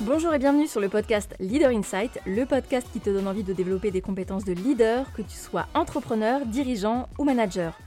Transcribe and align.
Bonjour 0.00 0.32
et 0.32 0.38
bienvenue 0.38 0.66
sur 0.66 0.80
le 0.80 0.88
podcast 0.88 1.34
Leader 1.38 1.70
Insight, 1.70 2.18
le 2.26 2.46
podcast 2.46 2.86
qui 2.92 3.00
te 3.00 3.10
donne 3.10 3.28
envie 3.28 3.44
de 3.44 3.52
développer 3.52 3.90
des 3.90 4.00
compétences 4.00 4.44
de 4.44 4.52
leader, 4.52 5.12
que 5.12 5.22
tu 5.22 5.36
sois 5.36 5.66
entrepreneur, 5.74 6.46
dirigeant 6.46 7.08
ou 7.18 7.24
manager. 7.24 7.78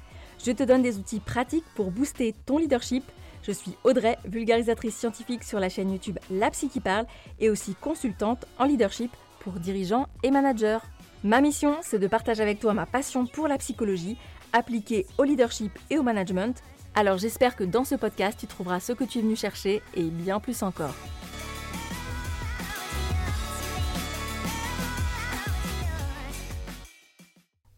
Je 0.43 0.51
te 0.51 0.63
donne 0.63 0.81
des 0.81 0.97
outils 0.97 1.19
pratiques 1.19 1.65
pour 1.75 1.91
booster 1.91 2.35
ton 2.45 2.57
leadership. 2.57 3.03
Je 3.41 3.51
suis 3.51 3.75
Audrey, 3.83 4.17
vulgarisatrice 4.25 4.95
scientifique 4.95 5.43
sur 5.43 5.59
la 5.59 5.69
chaîne 5.69 5.91
YouTube 5.91 6.19
La 6.29 6.51
Psy 6.51 6.69
qui 6.69 6.79
parle 6.79 7.05
et 7.39 7.49
aussi 7.49 7.75
consultante 7.75 8.45
en 8.59 8.65
leadership 8.65 9.11
pour 9.39 9.53
dirigeants 9.53 10.07
et 10.23 10.31
managers. 10.31 10.79
Ma 11.23 11.41
mission, 11.41 11.77
c'est 11.81 11.99
de 11.99 12.07
partager 12.07 12.43
avec 12.43 12.59
toi 12.59 12.73
ma 12.73 12.85
passion 12.85 13.25
pour 13.25 13.47
la 13.47 13.57
psychologie 13.57 14.17
appliquée 14.53 15.07
au 15.17 15.23
leadership 15.23 15.71
et 15.89 15.97
au 15.97 16.03
management. 16.03 16.61
Alors 16.97 17.17
j'espère 17.17 17.57
que 17.57 17.65
dans 17.65 17.83
ce 17.83 17.95
podcast, 17.95 18.39
tu 18.39 18.47
trouveras 18.47 18.79
ce 18.79 18.93
que 18.93 19.03
tu 19.03 19.19
es 19.19 19.21
venu 19.21 19.35
chercher 19.35 19.81
et 19.95 20.03
bien 20.03 20.39
plus 20.39 20.63
encore. 20.63 20.95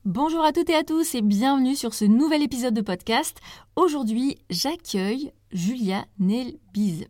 Bonjour 0.06 0.44
à 0.44 0.54
toutes 0.54 0.70
et 0.70 0.76
à 0.76 0.84
tous 0.84 1.16
et 1.16 1.24
bienvenue 1.24 1.76
sur 1.76 1.96
ce 1.96 2.06
nouvel 2.06 2.44
épisode 2.44 2.76
de 2.76 2.82
podcast. 2.82 3.40
Aujourd'hui, 3.76 4.38
j'accueille 4.52 5.34
Julia 5.52 6.06
Nelbiz. 6.20 7.08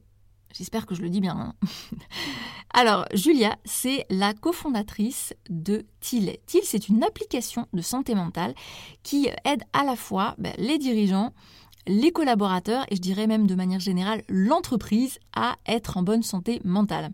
J'espère 0.54 0.85
que 0.85 0.96
je 0.96 1.02
le 1.02 1.10
dis 1.10 1.20
bien. 1.20 1.35
Hein. 1.38 1.54
Alors, 2.74 3.05
Julia, 3.13 3.58
c'est 3.66 4.05
la 4.10 4.34
cofondatrice 4.34 5.34
de 5.49 5.85
TIL. 5.99 6.38
TIL, 6.46 6.62
c'est 6.63 6.88
une 6.88 7.04
application 7.04 7.68
de 7.74 7.82
santé 7.82 8.16
mentale 8.16 8.55
qui 9.04 9.30
aide 9.44 9.63
à 9.74 9.84
la 9.84 9.96
fois 9.96 10.35
ben, 10.38 10.54
les 10.58 10.77
dirigeants, 10.77 11.34
les 11.88 12.12
collaborateurs 12.12 12.86
et 12.90 12.96
je 12.96 13.02
dirais 13.02 13.27
même 13.27 13.48
de 13.48 13.55
manière 13.55 13.80
générale 13.80 14.23
l'entreprise 14.30 15.20
à 15.34 15.55
être 15.66 15.98
en 15.98 16.04
bonne 16.04 16.23
santé 16.23 16.62
mentale. 16.63 17.12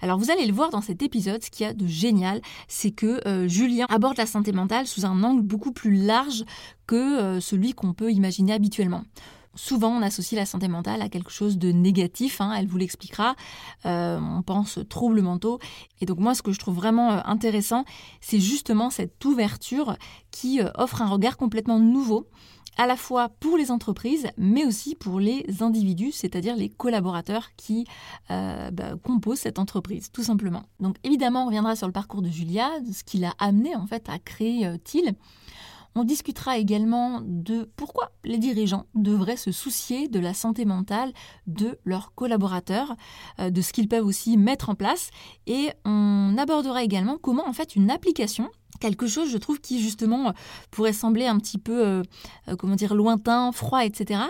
Alors 0.00 0.18
vous 0.18 0.30
allez 0.30 0.46
le 0.46 0.52
voir 0.52 0.70
dans 0.70 0.80
cet 0.80 1.02
épisode, 1.02 1.42
ce 1.42 1.50
qu'il 1.50 1.66
y 1.66 1.68
a 1.68 1.74
de 1.74 1.86
génial, 1.86 2.40
c'est 2.68 2.92
que 2.92 3.26
euh, 3.26 3.48
Julien 3.48 3.86
aborde 3.88 4.16
la 4.16 4.26
santé 4.26 4.52
mentale 4.52 4.86
sous 4.86 5.04
un 5.04 5.22
angle 5.22 5.42
beaucoup 5.42 5.72
plus 5.72 5.94
large 5.94 6.44
que 6.86 6.96
euh, 6.96 7.40
celui 7.40 7.74
qu'on 7.74 7.92
peut 7.92 8.12
imaginer 8.12 8.52
habituellement. 8.52 9.04
Souvent, 9.54 9.90
on 9.90 10.00
associe 10.00 10.38
la 10.38 10.46
santé 10.46 10.66
mentale 10.66 11.02
à 11.02 11.10
quelque 11.10 11.30
chose 11.30 11.58
de 11.58 11.72
négatif, 11.72 12.40
hein, 12.40 12.54
elle 12.56 12.66
vous 12.66 12.78
l'expliquera. 12.78 13.36
Euh, 13.84 14.18
on 14.18 14.40
pense 14.40 14.78
troubles 14.88 15.20
mentaux. 15.20 15.58
Et 16.00 16.06
donc 16.06 16.20
moi, 16.20 16.34
ce 16.34 16.40
que 16.40 16.52
je 16.52 16.58
trouve 16.58 16.76
vraiment 16.76 17.26
intéressant, 17.26 17.84
c'est 18.22 18.40
justement 18.40 18.88
cette 18.88 19.22
ouverture 19.26 19.98
qui 20.30 20.60
offre 20.76 21.02
un 21.02 21.06
regard 21.06 21.36
complètement 21.36 21.78
nouveau 21.78 22.28
à 22.76 22.86
la 22.86 22.96
fois 22.96 23.28
pour 23.28 23.56
les 23.56 23.70
entreprises, 23.70 24.28
mais 24.36 24.64
aussi 24.64 24.94
pour 24.94 25.20
les 25.20 25.44
individus, 25.60 26.12
c'est-à-dire 26.12 26.56
les 26.56 26.68
collaborateurs 26.68 27.50
qui 27.56 27.86
bah, 28.28 28.96
composent 29.02 29.40
cette 29.40 29.58
entreprise, 29.58 30.10
tout 30.10 30.22
simplement. 30.22 30.62
Donc 30.80 30.96
évidemment, 31.04 31.42
on 31.44 31.46
reviendra 31.46 31.76
sur 31.76 31.86
le 31.86 31.92
parcours 31.92 32.22
de 32.22 32.30
Julia, 32.30 32.70
ce 32.90 33.04
qui 33.04 33.18
l'a 33.18 33.34
amené 33.38 33.76
en 33.76 33.86
fait 33.86 34.08
à 34.08 34.18
créer 34.18 34.66
TIL. 34.84 35.14
On 35.94 36.04
discutera 36.04 36.56
également 36.56 37.20
de 37.24 37.70
pourquoi 37.76 38.12
les 38.24 38.38
dirigeants 38.38 38.86
devraient 38.94 39.36
se 39.36 39.52
soucier 39.52 40.08
de 40.08 40.18
la 40.20 40.32
santé 40.32 40.64
mentale 40.64 41.12
de 41.46 41.78
leurs 41.84 42.14
collaborateurs, 42.14 42.94
euh, 43.40 43.50
de 43.50 43.60
ce 43.60 43.72
qu'ils 43.72 43.88
peuvent 43.88 44.06
aussi 44.06 44.38
mettre 44.38 44.70
en 44.70 44.74
place 44.74 45.10
et 45.46 45.70
on 45.84 46.34
abordera 46.38 46.82
également 46.82 47.18
comment 47.18 47.46
en 47.46 47.52
fait 47.52 47.76
une 47.76 47.90
application 47.90 48.48
quelque 48.82 49.06
chose, 49.06 49.30
je 49.30 49.38
trouve, 49.38 49.60
qui 49.60 49.80
justement 49.80 50.28
euh, 50.28 50.32
pourrait 50.72 50.92
sembler 50.92 51.26
un 51.26 51.38
petit 51.38 51.58
peu, 51.58 51.86
euh, 51.86 52.02
euh, 52.48 52.74
dire, 52.74 52.94
lointain, 52.94 53.52
froid, 53.52 53.84
etc., 53.84 54.20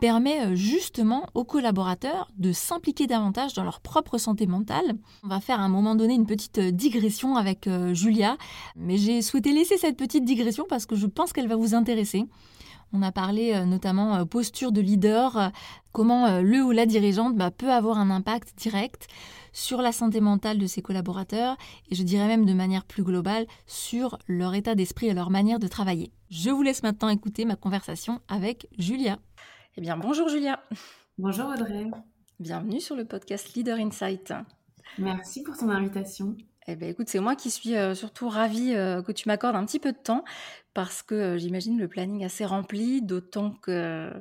permet 0.00 0.56
justement 0.56 1.26
aux 1.34 1.44
collaborateurs 1.44 2.30
de 2.38 2.52
s'impliquer 2.52 3.06
davantage 3.06 3.52
dans 3.54 3.64
leur 3.64 3.80
propre 3.80 4.16
santé 4.16 4.46
mentale. 4.46 4.96
On 5.24 5.28
va 5.28 5.40
faire 5.40 5.60
à 5.60 5.64
un 5.64 5.68
moment 5.68 5.94
donné 5.94 6.14
une 6.14 6.26
petite 6.26 6.60
digression 6.60 7.36
avec 7.36 7.68
Julia, 7.92 8.36
mais 8.76 8.96
j'ai 8.96 9.22
souhaité 9.22 9.52
laisser 9.52 9.76
cette 9.76 9.96
petite 9.96 10.24
digression 10.24 10.66
parce 10.68 10.86
que 10.86 10.94
je 10.94 11.06
pense 11.06 11.32
qu'elle 11.32 11.48
va 11.48 11.56
vous 11.56 11.74
intéresser. 11.74 12.26
On 12.92 13.02
a 13.02 13.10
parlé 13.10 13.64
notamment 13.66 14.24
posture 14.24 14.70
de 14.70 14.80
leader, 14.80 15.50
comment 15.90 16.40
le 16.40 16.62
ou 16.62 16.70
la 16.70 16.86
dirigeante 16.86 17.34
bah, 17.34 17.50
peut 17.50 17.72
avoir 17.72 17.98
un 17.98 18.10
impact 18.10 18.56
direct 18.56 19.08
sur 19.52 19.82
la 19.82 19.92
santé 19.92 20.20
mentale 20.20 20.58
de 20.58 20.66
ses 20.66 20.82
collaborateurs 20.82 21.56
et 21.90 21.94
je 21.94 22.02
dirais 22.02 22.26
même 22.26 22.44
de 22.44 22.52
manière 22.52 22.84
plus 22.84 23.02
globale 23.02 23.46
sur 23.66 24.18
leur 24.26 24.54
état 24.54 24.74
d'esprit 24.74 25.08
et 25.08 25.14
leur 25.14 25.30
manière 25.30 25.58
de 25.58 25.68
travailler. 25.68 26.12
Je 26.30 26.50
vous 26.50 26.62
laisse 26.62 26.82
maintenant 26.82 27.08
écouter 27.08 27.44
ma 27.44 27.56
conversation 27.56 28.20
avec 28.28 28.68
Julia. 28.78 29.18
Eh 29.76 29.80
bien, 29.80 29.96
bonjour 29.96 30.28
Julia. 30.28 30.62
Bonjour 31.18 31.46
Audrey. 31.46 31.90
Bienvenue 32.40 32.80
sur 32.80 32.94
le 32.96 33.04
podcast 33.04 33.54
Leader 33.54 33.78
Insight. 33.78 34.32
Merci 34.98 35.42
pour 35.42 35.56
ton 35.56 35.70
invitation. 35.70 36.36
Eh 36.70 36.76
bien, 36.76 36.88
écoute, 36.88 37.08
c'est 37.08 37.18
moi 37.18 37.34
qui 37.34 37.50
suis 37.50 37.76
euh, 37.76 37.94
surtout 37.94 38.28
ravie 38.28 38.74
euh, 38.74 39.02
que 39.02 39.10
tu 39.10 39.26
m'accordes 39.26 39.56
un 39.56 39.64
petit 39.64 39.78
peu 39.78 39.92
de 39.92 39.98
temps 39.98 40.22
parce 40.74 41.02
que 41.02 41.14
euh, 41.14 41.38
j'imagine 41.38 41.78
le 41.78 41.88
planning 41.88 42.24
assez 42.24 42.44
rempli, 42.44 43.00
d'autant 43.00 43.52
que 43.52 44.12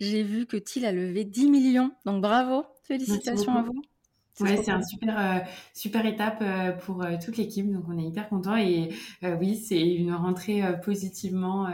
j'ai 0.00 0.22
vu 0.22 0.46
que 0.46 0.56
Thiel 0.56 0.86
a 0.86 0.92
levé 0.92 1.24
10 1.24 1.50
millions. 1.50 1.92
Donc 2.06 2.22
bravo, 2.22 2.64
félicitations 2.84 3.54
à 3.54 3.62
vous. 3.62 3.82
Ouais, 4.40 4.62
c'est 4.62 4.70
un 4.70 4.82
super 4.82 5.18
euh, 5.18 5.38
super 5.74 6.06
étape 6.06 6.38
euh, 6.40 6.72
pour 6.72 7.02
euh, 7.02 7.16
toute 7.22 7.36
l'équipe, 7.36 7.70
donc 7.70 7.84
on 7.88 7.98
est 7.98 8.04
hyper 8.04 8.28
content 8.28 8.56
et 8.56 8.88
oui, 9.22 9.56
c'est 9.56 9.80
une 9.80 10.14
rentrée 10.14 10.62
positivement 10.82 11.68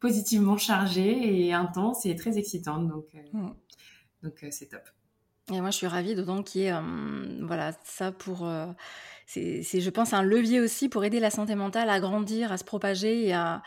positivement 0.00 0.56
chargée 0.56 1.46
et 1.46 1.52
intense 1.52 2.06
et 2.06 2.16
très 2.16 2.38
excitante, 2.38 2.88
donc 2.88 3.04
mmh. 3.32 3.48
donc 4.22 4.46
c'est 4.50 4.68
top. 4.68 4.88
Et 5.52 5.60
moi, 5.60 5.70
je 5.70 5.76
suis 5.76 5.86
ravie, 5.86 6.14
d'autant 6.14 6.42
qu'il 6.42 6.62
y 6.62 6.64
ait 6.66 6.74
voilà 7.42 7.72
ça 7.84 8.12
pour 8.12 8.48
c'est 9.26 9.62
je 9.62 9.90
pense 9.90 10.14
un 10.14 10.22
levier 10.22 10.60
aussi 10.60 10.88
pour 10.88 11.04
aider 11.04 11.20
la 11.20 11.30
santé 11.30 11.54
mentale 11.54 11.90
à 11.90 12.00
grandir, 12.00 12.50
à 12.50 12.56
se 12.56 12.64
propager 12.64 13.26
et 13.26 13.32
à 13.34 13.62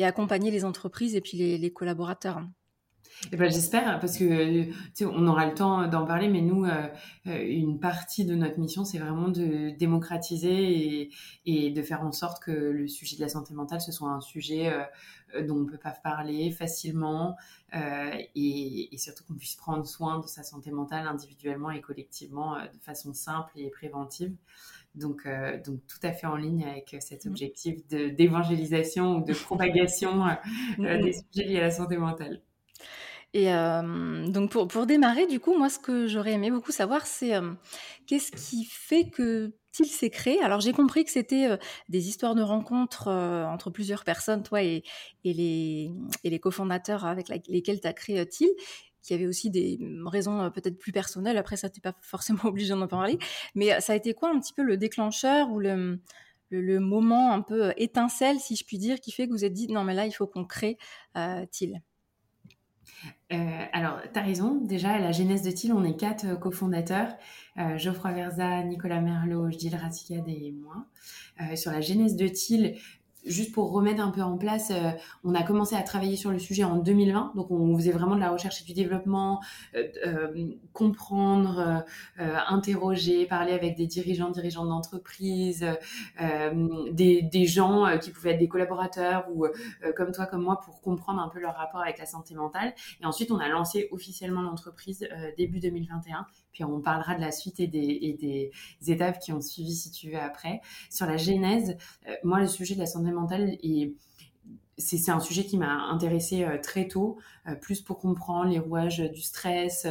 et 0.00 0.04
accompagner 0.04 0.52
les 0.52 0.64
entreprises 0.64 1.16
et 1.16 1.20
puis 1.20 1.36
les, 1.38 1.58
les 1.58 1.72
collaborateurs. 1.72 2.40
Eh 3.32 3.36
ben, 3.36 3.50
j'espère 3.50 3.98
parce 3.98 4.16
que 4.16 4.70
on 5.04 5.26
aura 5.26 5.46
le 5.46 5.54
temps 5.54 5.88
d'en 5.88 6.06
parler, 6.06 6.28
mais 6.28 6.40
nous, 6.40 6.64
euh, 6.64 6.88
euh, 7.26 7.44
une 7.44 7.80
partie 7.80 8.24
de 8.24 8.34
notre 8.34 8.58
mission, 8.58 8.84
c'est 8.84 8.98
vraiment 8.98 9.28
de 9.28 9.70
démocratiser 9.76 11.02
et, 11.02 11.10
et, 11.44 11.70
de 11.70 11.82
faire 11.82 12.02
en 12.02 12.12
sorte 12.12 12.42
que 12.42 12.52
le 12.52 12.86
sujet 12.86 13.16
de 13.16 13.22
la 13.22 13.28
santé 13.28 13.54
mentale 13.54 13.80
ce 13.80 13.90
soit 13.92 14.10
un 14.10 14.20
sujet 14.20 14.72
euh, 14.72 15.42
dont 15.42 15.62
on 15.62 15.66
peut 15.66 15.78
pas 15.78 15.90
parler 15.90 16.50
facilement 16.52 17.36
et, 17.74 18.94
et, 18.94 18.98
surtout 18.98 19.24
qu'on 19.24 19.34
puisse 19.34 19.56
prendre 19.56 19.86
soin 19.86 20.20
de 20.20 20.26
sa 20.26 20.42
santé 20.42 20.70
mentale 20.70 21.06
individuellement 21.06 21.70
et 21.70 21.82
collectivement 21.82 22.54
de 22.54 22.78
façon 22.80 23.12
simple 23.12 23.52
et 23.56 23.68
préventive. 23.68 24.34
Donc, 24.94 25.28
donc 25.66 25.80
tout 25.86 25.98
à 26.02 26.12
fait 26.12 26.26
en 26.26 26.36
ligne 26.36 26.64
avec 26.64 26.96
cet 27.00 27.26
mmh. 27.26 27.28
objectif 27.28 27.86
d'évangélisation 27.88 29.16
ou 29.16 29.24
de 29.24 29.34
propagation 29.34 30.24
mmh. 30.78 30.98
des 31.02 31.12
sujets 31.12 31.46
liés 31.46 31.58
à 31.58 31.62
la 31.64 31.70
santé 31.70 31.98
mentale. 31.98 32.40
Et 33.34 33.50
donc 34.28 34.50
pour, 34.50 34.86
démarrer, 34.86 35.26
du 35.26 35.38
coup, 35.38 35.56
moi, 35.56 35.68
ce 35.68 35.78
que 35.78 36.06
j'aurais 36.06 36.32
aimé 36.32 36.50
beaucoup 36.50 36.72
savoir, 36.72 37.06
c'est 37.06 37.32
qu'est-ce 38.06 38.32
qui 38.32 38.64
fait 38.64 39.10
que 39.10 39.52
TIL 39.72 39.86
s'est 39.86 40.10
créé? 40.10 40.40
Alors 40.42 40.60
j'ai 40.60 40.72
compris 40.72 41.04
que 41.04 41.10
c'était 41.10 41.58
des 41.90 42.08
histoires 42.08 42.34
de 42.34 42.42
rencontres 42.42 43.08
entre 43.08 43.70
plusieurs 43.70 44.04
personnes, 44.04 44.42
toi 44.42 44.62
et, 44.62 44.82
les, 45.24 46.40
cofondateurs 46.40 47.04
avec 47.04 47.28
lesquels 47.48 47.80
tu 47.80 47.88
as 47.88 47.92
créé 47.92 48.26
TIL 48.26 48.48
qui 49.02 49.14
avait 49.14 49.26
aussi 49.26 49.50
des 49.50 49.78
raisons 50.06 50.50
peut-être 50.50 50.78
plus 50.78 50.92
personnelles. 50.92 51.38
Après, 51.38 51.56
ça, 51.56 51.70
t'es 51.70 51.80
pas 51.80 51.94
forcément 52.02 52.40
obligé 52.44 52.74
d'en 52.74 52.86
parler. 52.88 53.18
Mais 53.54 53.80
ça 53.80 53.94
a 53.94 53.96
été 53.96 54.12
quoi 54.14 54.30
un 54.30 54.38
petit 54.38 54.52
peu 54.52 54.62
le 54.62 54.76
déclencheur 54.76 55.50
ou 55.50 55.60
le, 55.60 55.98
le, 56.50 56.80
moment 56.80 57.32
un 57.32 57.40
peu 57.40 57.72
étincelle, 57.76 58.38
si 58.38 58.56
je 58.56 58.64
puis 58.64 58.78
dire, 58.78 59.00
qui 59.00 59.12
fait 59.12 59.26
que 59.26 59.32
vous 59.32 59.44
êtes 59.44 59.52
dit 59.52 59.68
non, 59.68 59.84
mais 59.84 59.94
là, 59.94 60.06
il 60.06 60.12
faut 60.12 60.26
qu'on 60.26 60.44
crée 60.44 60.78
euh, 61.16 61.44
TIL 61.50 61.80
euh, 63.30 63.64
alors, 63.72 64.00
tu 64.12 64.18
as 64.18 64.22
raison. 64.22 64.54
Déjà, 64.62 64.92
à 64.92 64.98
la 64.98 65.12
genèse 65.12 65.42
de 65.42 65.50
TIL, 65.50 65.72
on 65.72 65.84
est 65.84 65.96
quatre 65.96 66.24
euh, 66.24 66.36
cofondateurs. 66.36 67.12
Euh, 67.58 67.76
Geoffroy 67.76 68.12
Verza, 68.12 68.62
Nicolas 68.62 69.00
Merlot, 69.00 69.50
Gilles 69.50 69.76
Raticade 69.76 70.28
et 70.28 70.52
moi. 70.52 70.86
Sur 71.54 71.70
la 71.70 71.80
genèse 71.80 72.16
de 72.16 72.26
TIL, 72.26 72.76
juste 73.28 73.52
pour 73.52 73.70
remettre 73.72 74.02
un 74.02 74.10
peu 74.10 74.22
en 74.22 74.36
place, 74.36 74.70
euh, 74.70 74.90
on 75.24 75.34
a 75.34 75.42
commencé 75.42 75.76
à 75.76 75.82
travailler 75.82 76.16
sur 76.16 76.30
le 76.30 76.38
sujet 76.38 76.64
en 76.64 76.76
2020. 76.76 77.32
Donc, 77.36 77.50
on 77.50 77.76
faisait 77.76 77.92
vraiment 77.92 78.16
de 78.16 78.20
la 78.20 78.30
recherche 78.30 78.62
et 78.62 78.64
du 78.64 78.72
développement, 78.72 79.40
euh, 79.74 79.84
euh, 80.06 80.48
comprendre, 80.72 81.84
interroger, 82.18 83.26
parler 83.26 83.52
avec 83.52 83.76
des 83.76 83.86
dirigeants, 83.86 84.30
dirigeants 84.30 84.64
d'entreprise, 84.64 85.66
des, 86.92 87.22
des, 87.22 87.46
gens 87.46 87.98
qui 87.98 88.10
pouvaient 88.10 88.32
être 88.32 88.38
des 88.38 88.48
collaborateurs 88.48 89.26
ou 89.32 89.46
comme 89.96 90.12
toi, 90.12 90.26
comme 90.26 90.42
moi, 90.42 90.60
pour 90.60 90.80
comprendre 90.80 91.20
un 91.20 91.28
peu 91.28 91.40
leur 91.40 91.56
rapport 91.56 91.80
avec 91.80 91.98
la 91.98 92.06
santé 92.06 92.34
mentale. 92.34 92.74
Et 93.00 93.06
ensuite, 93.06 93.32
on 93.32 93.38
a 93.38 93.48
lancé 93.48 93.88
officiellement 93.90 94.42
l'entreprise 94.42 95.08
début 95.36 95.58
2021 95.58 96.26
puis 96.58 96.64
on 96.64 96.80
parlera 96.80 97.14
de 97.14 97.20
la 97.20 97.30
suite 97.30 97.60
et 97.60 97.68
des, 97.68 98.50
étapes 98.88 99.20
qui 99.20 99.32
ont 99.32 99.40
suivi, 99.40 99.76
si 99.76 99.92
tu 99.92 100.10
veux, 100.10 100.18
après. 100.18 100.60
Sur 100.90 101.06
la 101.06 101.16
genèse, 101.16 101.76
euh, 102.08 102.14
moi, 102.24 102.40
le 102.40 102.48
sujet 102.48 102.74
de 102.74 102.80
la 102.80 102.86
santé 102.86 103.12
mentale 103.12 103.56
est 103.62 103.92
c'est 104.80 105.10
un 105.10 105.18
sujet 105.18 105.44
qui 105.44 105.58
m'a 105.58 105.88
intéressée 105.90 106.44
euh, 106.44 106.56
très 106.56 106.86
tôt, 106.86 107.18
euh, 107.48 107.56
plus 107.56 107.80
pour 107.80 107.98
comprendre 107.98 108.48
les 108.48 108.60
rouages 108.60 108.98
du 108.98 109.20
stress, 109.20 109.88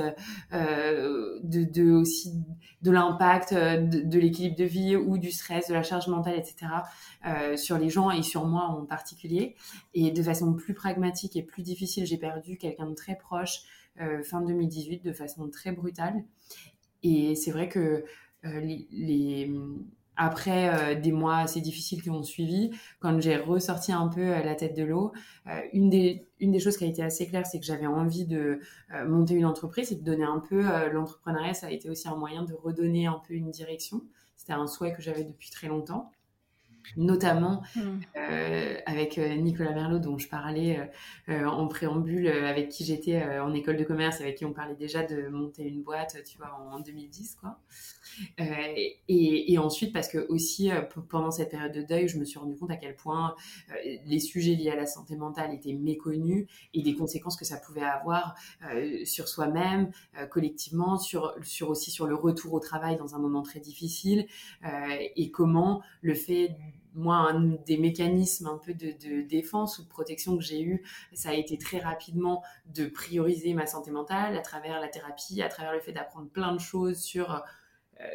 de, 0.52 1.92
aussi 1.92 2.34
de 2.82 2.92
l'impact 2.92 3.54
de 3.54 4.20
l'équilibre 4.20 4.56
de 4.56 4.64
vie 4.64 4.96
ou 4.96 5.18
du 5.18 5.32
stress, 5.32 5.68
de 5.68 5.74
la 5.74 5.84
charge 5.84 6.08
mentale, 6.08 6.36
etc. 6.36 6.68
sur 7.58 7.78
les 7.78 7.90
gens 7.90 8.12
et 8.12 8.24
sur 8.24 8.46
moi 8.46 8.64
en 8.64 8.86
particulier. 8.86 9.56
Et 9.94 10.12
de 10.12 10.24
façon 10.24 10.54
plus 10.54 10.74
pragmatique 10.74 11.36
et 11.36 11.44
plus 11.44 11.64
difficile, 11.64 12.06
j'ai 12.06 12.18
perdu 12.18 12.58
quelqu'un 12.58 12.88
de 12.88 12.96
très 12.96 13.16
proche 13.16 13.64
fin 14.24 14.42
2018 14.42 15.04
de 15.04 15.12
façon 15.12 15.50
très 15.50 15.74
brutale. 15.74 16.24
Et 17.04 17.36
c'est 17.36 17.52
vrai 17.52 17.70
que 17.70 18.04
les, 18.44 18.88
les 18.92 19.52
après 20.18 20.96
euh, 20.98 21.00
des 21.00 21.12
mois 21.12 21.38
assez 21.38 21.62
difficiles 21.62 22.02
qui 22.02 22.10
ont 22.10 22.24
suivi, 22.24 22.72
quand 23.00 23.20
j'ai 23.22 23.38
ressorti 23.38 23.92
un 23.92 24.08
peu 24.08 24.22
euh, 24.22 24.44
la 24.44 24.56
tête 24.56 24.76
de 24.76 24.84
l'eau, 24.84 25.14
euh, 25.48 25.62
une, 25.74 25.90
des, 25.90 26.28
une 26.40 26.52
des 26.52 26.60
choses 26.60 26.76
qui 26.76 26.84
a 26.84 26.88
été 26.88 27.04
assez 27.04 27.28
claire, 27.28 27.46
c'est 27.46 27.60
que 27.60 27.66
j'avais 27.66 27.86
envie 27.86 28.26
de 28.26 28.60
monter 29.06 29.36
une 29.36 29.46
entreprise 29.46 29.92
et 29.92 29.96
de 29.96 30.04
donner 30.04 30.24
un 30.24 30.40
peu 30.40 30.64
l'entrepreneuriat. 30.92 31.54
Ça 31.54 31.68
a 31.68 31.72
été 31.72 31.90
aussi 31.90 32.08
un 32.08 32.16
moyen 32.16 32.44
de 32.44 32.54
redonner 32.54 33.06
un 33.06 33.22
peu 33.28 33.34
une 33.34 33.52
direction. 33.52 34.02
C'était 34.36 34.54
un 34.54 34.68
souhait 34.68 34.94
que 34.94 35.02
j'avais 35.02 35.24
depuis 35.24 35.52
très 35.52 35.68
longtemps 35.68 36.12
notamment 36.96 37.64
mmh. 37.76 37.82
euh, 38.18 38.78
avec 38.86 39.18
euh, 39.18 39.36
Nicolas 39.36 39.74
Merlot 39.74 40.00
dont 40.00 40.18
je 40.18 40.28
parlais 40.30 40.90
euh, 41.30 41.46
en 41.46 41.68
préambule, 41.68 42.28
avec 42.28 42.70
qui 42.70 42.86
j'étais 42.86 43.22
en 43.40 43.54
école 43.54 43.78
de 43.78 43.84
commerce, 43.84 44.22
avec 44.22 44.38
qui 44.38 44.46
on 44.46 44.54
parlait 44.54 44.76
déjà 44.76 45.04
de 45.04 45.28
monter 45.28 45.64
une 45.64 45.84
boîte, 45.84 46.18
tu 46.26 46.38
vois, 46.38 46.54
en, 46.72 46.80
2010, 46.80 47.38
quoi. 47.42 47.60
Et, 48.38 49.58
ensuite, 49.58 49.92
parce 49.92 50.08
que 50.08 50.20
aussi, 50.30 50.70
pendant 51.10 51.32
cette 51.32 51.50
période 51.50 51.74
de 51.74 51.82
deuil, 51.82 52.08
je 52.08 52.18
me 52.18 52.26
suis 52.26 52.40
rendu 52.40 52.56
compte 52.56 52.72
à 52.72 52.78
quel 52.78 52.96
point 52.96 53.36
les 54.06 54.20
sujets 54.20 54.54
liés 54.54 54.70
à 54.70 54.76
la 54.76 54.86
santé 54.86 55.16
mentale 55.16 55.54
étaient 55.54 55.74
méconnus 55.74 56.48
et 56.74 56.82
des 56.82 56.96
conséquences 56.96 57.36
que 57.36 57.46
ça 57.46 57.58
pouvait 57.58 57.82
avoir 57.82 58.36
sur 59.04 59.28
soi-même, 59.28 59.92
collectivement, 60.30 60.98
sur, 60.98 61.36
sur 61.44 61.70
aussi 61.70 61.92
sur 61.92 62.08
le 62.08 62.16
retour 62.16 62.54
au 62.54 62.60
travail 62.60 62.98
dans 62.98 63.16
un 63.16 63.20
moment 63.20 63.42
très 63.42 63.60
difficile, 63.60 64.28
et 65.16 65.32
comment 65.32 65.82
le 66.02 66.14
fait 66.14 66.56
moi, 66.94 67.18
un 67.18 67.40
des 67.66 67.78
mécanismes 67.78 68.48
un 68.48 68.58
peu 68.58 68.74
de, 68.74 69.22
défense 69.22 69.78
ou 69.78 69.84
de 69.84 69.88
protection 69.88 70.36
que 70.36 70.44
j'ai 70.44 70.62
eu, 70.62 70.84
ça 71.14 71.30
a 71.30 71.34
été 71.34 71.58
très 71.58 71.80
rapidement 71.80 72.44
de 72.66 72.88
prioriser 72.88 73.54
ma 73.54 73.68
santé 73.68 73.92
mentale 73.92 74.36
à 74.36 74.42
travers 74.42 74.80
la 74.80 74.88
thérapie, 74.88 75.42
à 75.42 75.50
travers 75.50 75.74
le 75.74 75.80
fait 75.80 75.94
d'apprendre 75.94 76.28
plein 76.30 76.54
de 76.54 76.60
choses 76.60 77.00
sur 77.00 77.44
euh, 78.00 78.06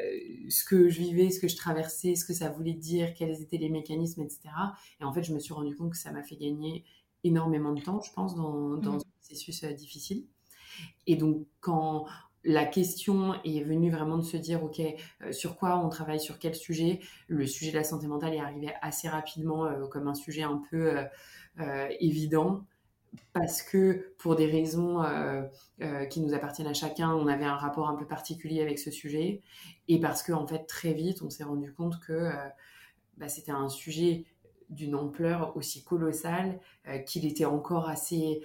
ce 0.48 0.64
que 0.64 0.88
je 0.88 0.98
vivais, 0.98 1.30
ce 1.30 1.40
que 1.40 1.48
je 1.48 1.56
traversais, 1.56 2.16
ce 2.16 2.24
que 2.24 2.32
ça 2.32 2.48
voulait 2.50 2.74
dire, 2.74 3.14
quels 3.14 3.40
étaient 3.40 3.56
les 3.56 3.70
mécanismes, 3.70 4.22
etc. 4.22 4.48
Et 5.00 5.04
en 5.04 5.12
fait, 5.12 5.22
je 5.22 5.32
me 5.32 5.38
suis 5.38 5.54
rendu 5.54 5.76
compte 5.76 5.90
que 5.92 5.98
ça 5.98 6.10
m'a 6.10 6.22
fait 6.22 6.36
gagner 6.36 6.84
énormément 7.24 7.72
de 7.72 7.80
temps, 7.80 8.00
je 8.00 8.12
pense, 8.12 8.34
dans, 8.34 8.76
dans 8.76 8.94
mmh. 8.94 9.00
ce 9.00 9.04
processus 9.20 9.64
euh, 9.64 9.72
difficile. 9.72 10.26
Et 11.06 11.16
donc, 11.16 11.46
quand 11.60 12.06
la 12.44 12.64
question 12.64 13.34
est 13.44 13.62
venue 13.62 13.90
vraiment 13.90 14.18
de 14.18 14.24
se 14.24 14.36
dire, 14.36 14.64
OK, 14.64 14.80
euh, 14.80 15.32
sur 15.32 15.56
quoi 15.56 15.78
on 15.78 15.88
travaille, 15.88 16.20
sur 16.20 16.38
quel 16.38 16.54
sujet? 16.54 17.00
Le 17.28 17.46
sujet 17.46 17.70
de 17.70 17.76
la 17.76 17.84
santé 17.84 18.06
mentale 18.06 18.34
est 18.34 18.40
arrivé 18.40 18.72
assez 18.80 19.08
rapidement 19.08 19.64
euh, 19.64 19.86
comme 19.86 20.08
un 20.08 20.14
sujet 20.14 20.42
un 20.42 20.62
peu 20.70 20.96
euh, 21.60 21.88
évident 22.00 22.64
parce 23.34 23.62
que 23.62 24.14
pour 24.16 24.36
des 24.36 24.46
raisons 24.46 25.04
qui 26.08 26.22
nous 26.22 26.32
appartiennent 26.32 26.68
à 26.68 26.72
chacun, 26.72 27.12
on 27.12 27.26
avait 27.26 27.44
un 27.44 27.56
rapport 27.56 27.90
un 27.90 27.94
peu 27.94 28.06
particulier 28.06 28.62
avec 28.62 28.78
ce 28.78 28.90
sujet 28.90 29.42
et 29.86 30.00
parce 30.00 30.22
que 30.22 30.32
en 30.32 30.46
fait 30.46 30.64
très 30.64 30.94
vite 30.94 31.20
on 31.20 31.28
s'est 31.28 31.44
rendu 31.44 31.74
compte 31.74 32.00
que 32.00 32.30
bah, 33.18 33.28
c'était 33.28 33.52
un 33.52 33.68
sujet 33.68 34.24
d'une 34.70 34.94
ampleur 34.94 35.54
aussi 35.58 35.84
colossale 35.84 36.58
qu'il 37.04 37.26
était 37.26 37.44
encore 37.44 37.90
assez 37.90 38.40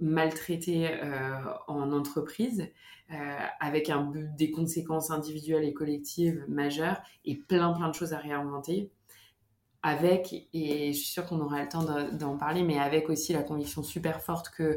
maltraité 0.00 0.90
en 1.68 1.92
entreprise 1.92 2.68
euh, 3.12 3.36
avec 3.60 3.88
un, 3.88 4.12
des 4.36 4.50
conséquences 4.50 5.12
individuelles 5.12 5.62
et 5.62 5.72
collectives 5.72 6.44
majeures 6.48 7.00
et 7.24 7.36
plein 7.36 7.72
plein 7.72 7.88
de 7.88 7.94
choses 7.94 8.12
à 8.12 8.18
réinventer. 8.18 8.90
Avec, 9.84 10.48
et 10.52 10.92
je 10.92 10.98
suis 10.98 11.06
sûre 11.06 11.24
qu'on 11.24 11.38
aura 11.38 11.62
le 11.62 11.68
temps 11.68 11.84
d'en 12.14 12.36
parler, 12.36 12.64
mais 12.64 12.80
avec 12.80 13.08
aussi 13.08 13.32
la 13.32 13.44
conviction 13.44 13.84
super 13.84 14.20
forte 14.22 14.48
que 14.48 14.76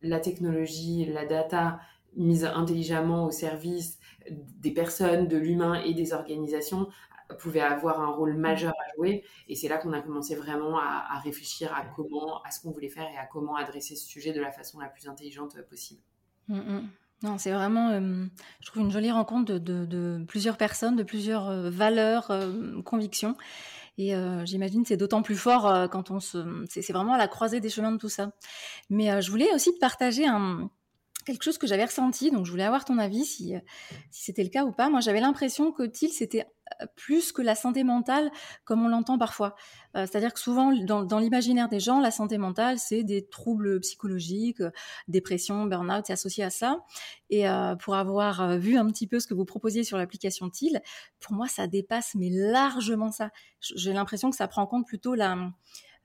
la 0.00 0.20
technologie, 0.20 1.06
la 1.06 1.26
data 1.26 1.80
mise 2.16 2.44
intelligemment 2.44 3.24
au 3.24 3.32
service 3.32 3.98
des 4.30 4.70
personnes, 4.70 5.26
de 5.26 5.36
l'humain 5.36 5.82
et 5.82 5.92
des 5.92 6.12
organisations 6.12 6.86
pouvait 7.38 7.60
avoir 7.60 8.00
un 8.00 8.08
rôle 8.08 8.34
majeur 8.34 8.72
à 8.72 8.96
jouer. 8.96 9.24
Et 9.48 9.54
c'est 9.54 9.68
là 9.68 9.78
qu'on 9.78 9.92
a 9.92 10.00
commencé 10.00 10.34
vraiment 10.34 10.78
à, 10.78 11.18
réfléchir 11.22 11.72
à 11.74 11.84
comment, 11.84 12.42
à 12.42 12.50
ce 12.50 12.60
qu'on 12.60 12.70
voulait 12.70 12.88
faire 12.88 13.08
et 13.10 13.16
à 13.16 13.26
comment 13.26 13.56
adresser 13.56 13.96
ce 13.96 14.06
sujet 14.06 14.32
de 14.32 14.40
la 14.40 14.52
façon 14.52 14.78
la 14.80 14.88
plus 14.88 15.08
intelligente 15.08 15.56
possible. 15.68 16.00
Mm, 16.48 16.58
mm. 16.58 16.88
Non, 17.22 17.38
c'est 17.38 17.52
vraiment, 17.52 17.88
euh, 17.90 18.26
je 18.60 18.66
trouve, 18.66 18.82
une 18.82 18.90
jolie 18.90 19.10
rencontre 19.10 19.54
de, 19.54 20.24
plusieurs 20.28 20.58
personnes, 20.58 20.94
de 20.94 21.02
plusieurs 21.02 21.48
euh, 21.48 21.70
valeurs, 21.70 22.30
euh, 22.30 22.82
convictions. 22.82 23.36
Et 23.96 24.12
j'imagine 24.44 24.84
c'est 24.84 24.96
d'autant 24.96 25.22
plus 25.22 25.36
fort 25.36 25.88
quand 25.88 26.10
on 26.10 26.18
se, 26.18 26.64
c'est 26.68 26.92
vraiment 26.92 27.12
à 27.12 27.16
la 27.16 27.28
croisée 27.28 27.60
des 27.60 27.70
chemins 27.70 27.92
de 27.92 27.96
tout 27.96 28.08
ça. 28.08 28.32
Mais 28.90 29.22
je 29.22 29.30
voulais 29.30 29.54
aussi 29.54 29.72
te 29.72 29.78
partager 29.78 30.26
un, 30.26 30.68
quelque 31.24 31.42
chose 31.42 31.58
que 31.58 31.66
j'avais 31.66 31.84
ressenti, 31.84 32.30
donc 32.30 32.46
je 32.46 32.50
voulais 32.50 32.64
avoir 32.64 32.84
ton 32.84 32.98
avis 32.98 33.24
si, 33.24 33.54
si 34.10 34.24
c'était 34.24 34.42
le 34.42 34.50
cas 34.50 34.64
ou 34.64 34.72
pas. 34.72 34.88
Moi, 34.88 35.00
j'avais 35.00 35.20
l'impression 35.20 35.72
que 35.72 35.82
TIL, 35.82 36.10
c'était 36.10 36.40
euh, 36.40 36.44
plus 36.96 37.32
que 37.32 37.42
la 37.42 37.54
santé 37.54 37.84
mentale 37.84 38.30
comme 38.64 38.84
on 38.84 38.88
l'entend 38.88 39.18
parfois. 39.18 39.54
Euh, 39.96 40.06
c'est-à-dire 40.06 40.32
que 40.32 40.40
souvent, 40.40 40.72
dans, 40.72 41.18
l'imaginaire 41.18 41.68
des 41.68 41.80
gens, 41.80 42.00
la 42.00 42.10
santé 42.10 42.38
mentale, 42.38 42.78
c'est 42.78 43.04
des 43.04 43.26
troubles 43.26 43.80
psychologiques, 43.80 44.60
euh, 44.60 44.70
dépression, 45.08 45.66
burn-out, 45.66 46.04
c'est 46.06 46.12
associé 46.12 46.44
à 46.44 46.50
ça. 46.50 46.78
Et 47.30 47.46
pour 47.80 47.96
avoir 47.96 48.58
vu 48.58 48.76
un 48.76 48.86
petit 48.86 49.08
peu 49.08 49.18
ce 49.18 49.26
que 49.26 49.34
vous 49.34 49.44
proposiez 49.44 49.82
sur 49.82 49.98
l'application 49.98 50.48
TIL, 50.50 50.80
pour 51.18 51.32
moi, 51.32 51.48
ça 51.48 51.66
dépasse 51.66 52.14
mais 52.14 52.30
largement 52.30 53.10
ça. 53.10 53.30
J'ai 53.60 53.92
l'impression 53.92 54.30
que 54.30 54.36
ça 54.36 54.46
prend 54.46 54.62
en 54.62 54.66
compte 54.66 54.86
plutôt 54.86 55.14
la 55.14 55.34
euh, 55.34 55.48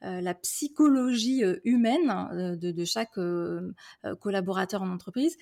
la 0.02 0.34
psychologie 0.34 1.44
euh, 1.44 1.60
humaine 1.64 2.28
euh, 2.34 2.56
de, 2.56 2.86
chaque 2.86 3.20
collaborateur 4.20 4.82
en 4.82 4.90
entreprise, 4.90 5.38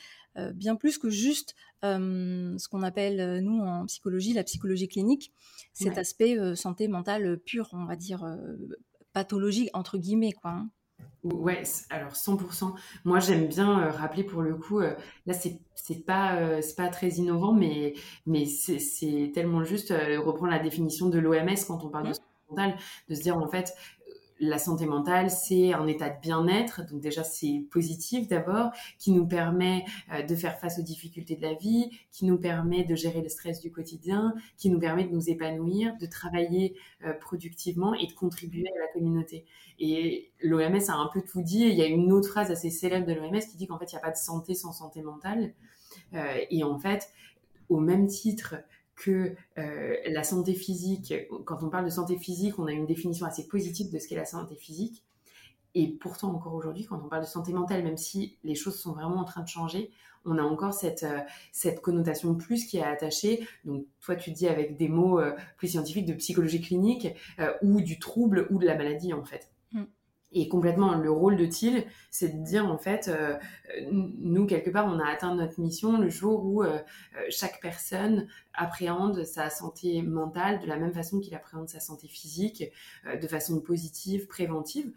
bien 0.53 0.75
plus 0.75 0.97
que 0.97 1.09
juste 1.09 1.55
ce 1.83 2.67
qu'on 2.67 2.83
appelle, 2.83 3.41
nous, 3.43 3.59
en 3.61 3.85
psychologie, 3.85 4.33
la 4.33 4.43
psychologie 4.43 4.87
clinique, 4.87 5.31
cet 5.73 5.97
aspect 5.97 6.55
santé 6.55 6.87
mentale 6.87 7.37
pure, 7.39 7.69
on 7.73 7.85
va 7.85 7.95
dire, 7.95 8.25
pathologique, 9.13 9.69
entre 9.73 9.97
guillemets, 9.97 10.33
quoi. 10.33 10.51
Hein. 10.51 10.69
Ouais, 11.23 11.63
alors 11.89 12.13
100%. 12.13 12.73
Moi, 13.05 13.19
j'aime 13.19 13.47
bien 13.47 13.89
rappeler 13.91 14.23
pour 14.23 14.41
le 14.41 14.55
coup, 14.55 14.79
là, 14.79 15.33
c'est 15.33 15.59
pas 16.05 16.61
c'est 16.61 16.75
pas 16.75 16.89
très 16.89 17.09
innovant, 17.09 17.53
mais 17.53 17.93
mais 18.25 18.45
c'est 18.45 19.31
tellement 19.33 19.63
juste 19.63 19.91
reprendre 19.91 20.51
la 20.51 20.59
définition 20.59 21.09
de 21.09 21.19
l'OMS 21.19 21.55
quand 21.67 21.83
on 21.83 21.89
parle 21.89 22.05
de 22.05 22.09
mmh. 22.09 22.13
santé 22.13 22.27
mentale, 22.49 22.77
de 23.09 23.15
se 23.15 23.21
dire 23.21 23.37
en 23.37 23.47
fait 23.47 23.73
la 24.39 24.57
santé 24.59 24.85
mentale, 24.85 25.31
c'est 25.31 25.73
un 25.73 25.87
état 25.87 26.09
de 26.09 26.19
bien-être, 26.21 26.85
donc 26.89 27.01
déjà 27.01 27.23
c'est 27.23 27.65
positif 27.71 28.27
d'abord, 28.27 28.71
qui 28.99 29.11
nous 29.11 29.25
permet 29.25 29.85
euh, 30.13 30.23
de 30.23 30.35
faire 30.35 30.59
face 30.59 30.79
aux 30.79 30.83
difficultés 30.83 31.35
de 31.35 31.41
la 31.41 31.53
vie, 31.53 31.89
qui 32.11 32.25
nous 32.25 32.37
permet 32.37 32.83
de 32.83 32.95
gérer 32.95 33.21
le 33.21 33.29
stress 33.29 33.61
du 33.61 33.71
quotidien, 33.71 34.33
qui 34.57 34.69
nous 34.69 34.79
permet 34.79 35.05
de 35.05 35.13
nous 35.13 35.29
épanouir, 35.29 35.95
de 35.99 36.05
travailler 36.05 36.75
euh, 37.05 37.13
productivement 37.13 37.93
et 37.93 38.07
de 38.07 38.13
contribuer 38.13 38.67
à 38.75 38.79
la 38.79 38.87
communauté. 38.93 39.45
Et 39.79 40.31
l'OMS 40.41 40.89
a 40.89 40.93
un 40.93 41.09
peu 41.13 41.21
tout 41.21 41.41
dit, 41.41 41.61
il 41.61 41.75
y 41.75 41.81
a 41.81 41.87
une 41.87 42.11
autre 42.11 42.29
phrase 42.29 42.51
assez 42.51 42.69
célèbre 42.69 43.05
de 43.05 43.13
l'OMS 43.13 43.39
qui 43.39 43.57
dit 43.57 43.67
qu'en 43.67 43.77
fait 43.77 43.91
il 43.91 43.95
n'y 43.95 43.99
a 43.99 44.01
pas 44.01 44.11
de 44.11 44.17
santé 44.17 44.53
sans 44.53 44.71
santé 44.71 45.01
mentale. 45.01 45.53
Euh, 46.13 46.39
et 46.49 46.63
en 46.63 46.77
fait, 46.79 47.09
au 47.69 47.79
même 47.79 48.07
titre 48.07 48.55
que 48.97 49.35
euh, 49.57 49.95
la 50.07 50.23
santé 50.23 50.53
physique, 50.53 51.13
quand 51.45 51.63
on 51.63 51.69
parle 51.69 51.85
de 51.85 51.89
santé 51.89 52.17
physique, 52.17 52.59
on 52.59 52.65
a 52.65 52.71
une 52.71 52.87
définition 52.87 53.25
assez 53.25 53.47
positive 53.47 53.93
de 53.93 53.99
ce 53.99 54.07
qu'est 54.07 54.15
la 54.15 54.25
santé 54.25 54.55
physique. 54.55 55.05
Et 55.75 55.87
pourtant, 55.87 56.33
encore 56.33 56.55
aujourd'hui, 56.55 56.85
quand 56.85 56.99
on 57.05 57.07
parle 57.07 57.21
de 57.21 57.27
santé 57.27 57.53
mentale, 57.53 57.83
même 57.83 57.97
si 57.97 58.37
les 58.43 58.55
choses 58.55 58.79
sont 58.79 58.93
vraiment 58.93 59.17
en 59.17 59.25
train 59.25 59.43
de 59.43 59.47
changer, 59.47 59.91
on 60.25 60.39
a 60.39 60.41
encore 60.41 60.73
cette, 60.73 61.03
euh, 61.03 61.19
cette 61.51 61.81
connotation 61.81 62.33
plus 62.33 62.65
qui 62.65 62.77
est 62.77 62.83
attachée. 62.83 63.47
Donc, 63.63 63.85
toi, 64.01 64.15
tu 64.15 64.31
dis 64.31 64.47
avec 64.47 64.75
des 64.75 64.89
mots 64.89 65.19
euh, 65.19 65.35
plus 65.57 65.67
scientifiques 65.67 66.07
de 66.07 66.13
psychologie 66.13 66.61
clinique 66.61 67.07
ou 67.61 67.81
du 67.81 67.99
trouble 67.99 68.47
ou 68.49 68.57
de 68.57 68.65
la 68.65 68.75
maladie, 68.75 69.13
en 69.13 69.23
fait. 69.23 69.51
Et 70.33 70.49
complètement, 70.49 70.95
le 70.95 71.09
rôle 71.09 71.37
de 71.37 71.45
TIL, 71.45 71.85
c'est 72.11 72.39
de 72.39 72.43
dire 72.43 72.65
en 72.69 72.77
fait, 72.77 73.07
euh, 73.07 73.37
nous, 73.89 74.45
quelque 74.45 74.69
part, 74.69 74.85
on 74.85 74.99
a 74.99 75.05
atteint 75.05 75.33
notre 75.33 75.59
mission 75.61 75.97
le 75.97 76.09
jour 76.09 76.43
où 76.43 76.63
euh, 76.63 76.79
euh, 77.15 77.21
chaque 77.29 77.61
personne 77.61 78.27
appréhende 78.53 79.23
sa 79.23 79.49
santé 79.49 80.01
mentale 80.01 80.59
de 80.59 80.67
la 80.67 80.77
même 80.77 80.93
façon 80.93 81.21
qu'il 81.21 81.33
appréhende 81.33 81.69
sa 81.69 81.79
santé 81.79 82.07
physique, 82.07 82.65
de 83.05 83.27
façon 83.27 83.61
positive, 83.61 84.27
préventive, 84.27 84.91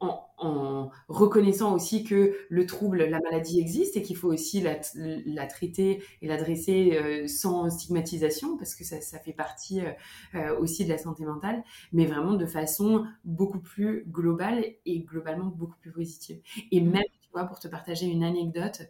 en, 0.00 0.90
reconnaissant 1.08 1.74
aussi 1.74 2.04
que 2.04 2.36
le 2.48 2.66
trouble, 2.66 3.04
la 3.04 3.18
maladie 3.20 3.60
existe 3.60 3.96
et 3.96 4.02
qu'il 4.02 4.16
faut 4.16 4.32
aussi 4.32 4.60
la, 4.60 4.78
la 4.94 5.46
traiter 5.46 6.02
et 6.22 6.28
l'adresser 6.28 6.96
euh, 6.96 7.26
sans 7.26 7.68
stigmatisation 7.70 8.56
parce 8.56 8.74
que 8.74 8.84
ça, 8.84 9.00
ça 9.00 9.18
fait 9.18 9.32
partie 9.32 9.80
euh, 9.80 9.90
euh, 10.36 10.58
aussi 10.58 10.84
de 10.84 10.90
la 10.90 10.98
santé 10.98 11.24
mentale, 11.24 11.64
mais 11.92 12.06
vraiment 12.06 12.34
de 12.34 12.46
façon 12.46 13.04
beaucoup 13.24 13.60
plus 13.60 14.04
globale 14.06 14.64
et 14.86 15.00
globalement 15.00 15.46
beaucoup 15.46 15.76
plus 15.80 15.92
positive. 15.92 16.40
Et 16.70 16.80
même, 16.80 17.02
tu 17.20 17.30
vois, 17.32 17.44
pour 17.44 17.58
te 17.58 17.68
partager 17.68 18.06
une 18.06 18.22
anecdote, 18.22 18.82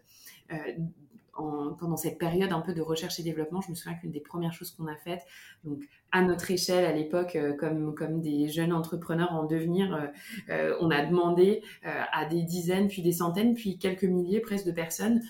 pendant 1.78 1.96
cette 1.96 2.18
période 2.18 2.52
un 2.52 2.60
peu 2.60 2.74
de 2.74 2.82
recherche 2.82 3.18
et 3.20 3.22
développement, 3.22 3.60
je 3.60 3.70
me 3.70 3.74
souviens 3.74 3.96
qu'une 3.96 4.10
des 4.10 4.20
premières 4.20 4.52
choses 4.52 4.70
qu'on 4.70 4.86
a 4.86 4.96
faites, 4.96 5.22
donc 5.64 5.82
à 6.12 6.22
notre 6.22 6.50
échelle 6.50 6.84
à 6.84 6.92
l'époque, 6.92 7.36
euh, 7.36 7.54
comme, 7.54 7.94
comme 7.94 8.20
des 8.20 8.48
jeunes 8.48 8.72
entrepreneurs 8.72 9.32
en 9.32 9.44
devenir, 9.44 9.94
euh, 9.94 10.06
euh, 10.50 10.76
on 10.80 10.90
a 10.90 11.04
demandé 11.04 11.62
à 11.82 12.24
des 12.26 12.42
dizaines, 12.42 12.88
puis 12.88 13.02
des 13.02 13.12
centaines, 13.12 13.54
puis 13.54 13.78
quelques 13.78 14.04
milliers 14.04 14.40
presque 14.40 14.66
de 14.66 14.72
personnes 14.72 15.22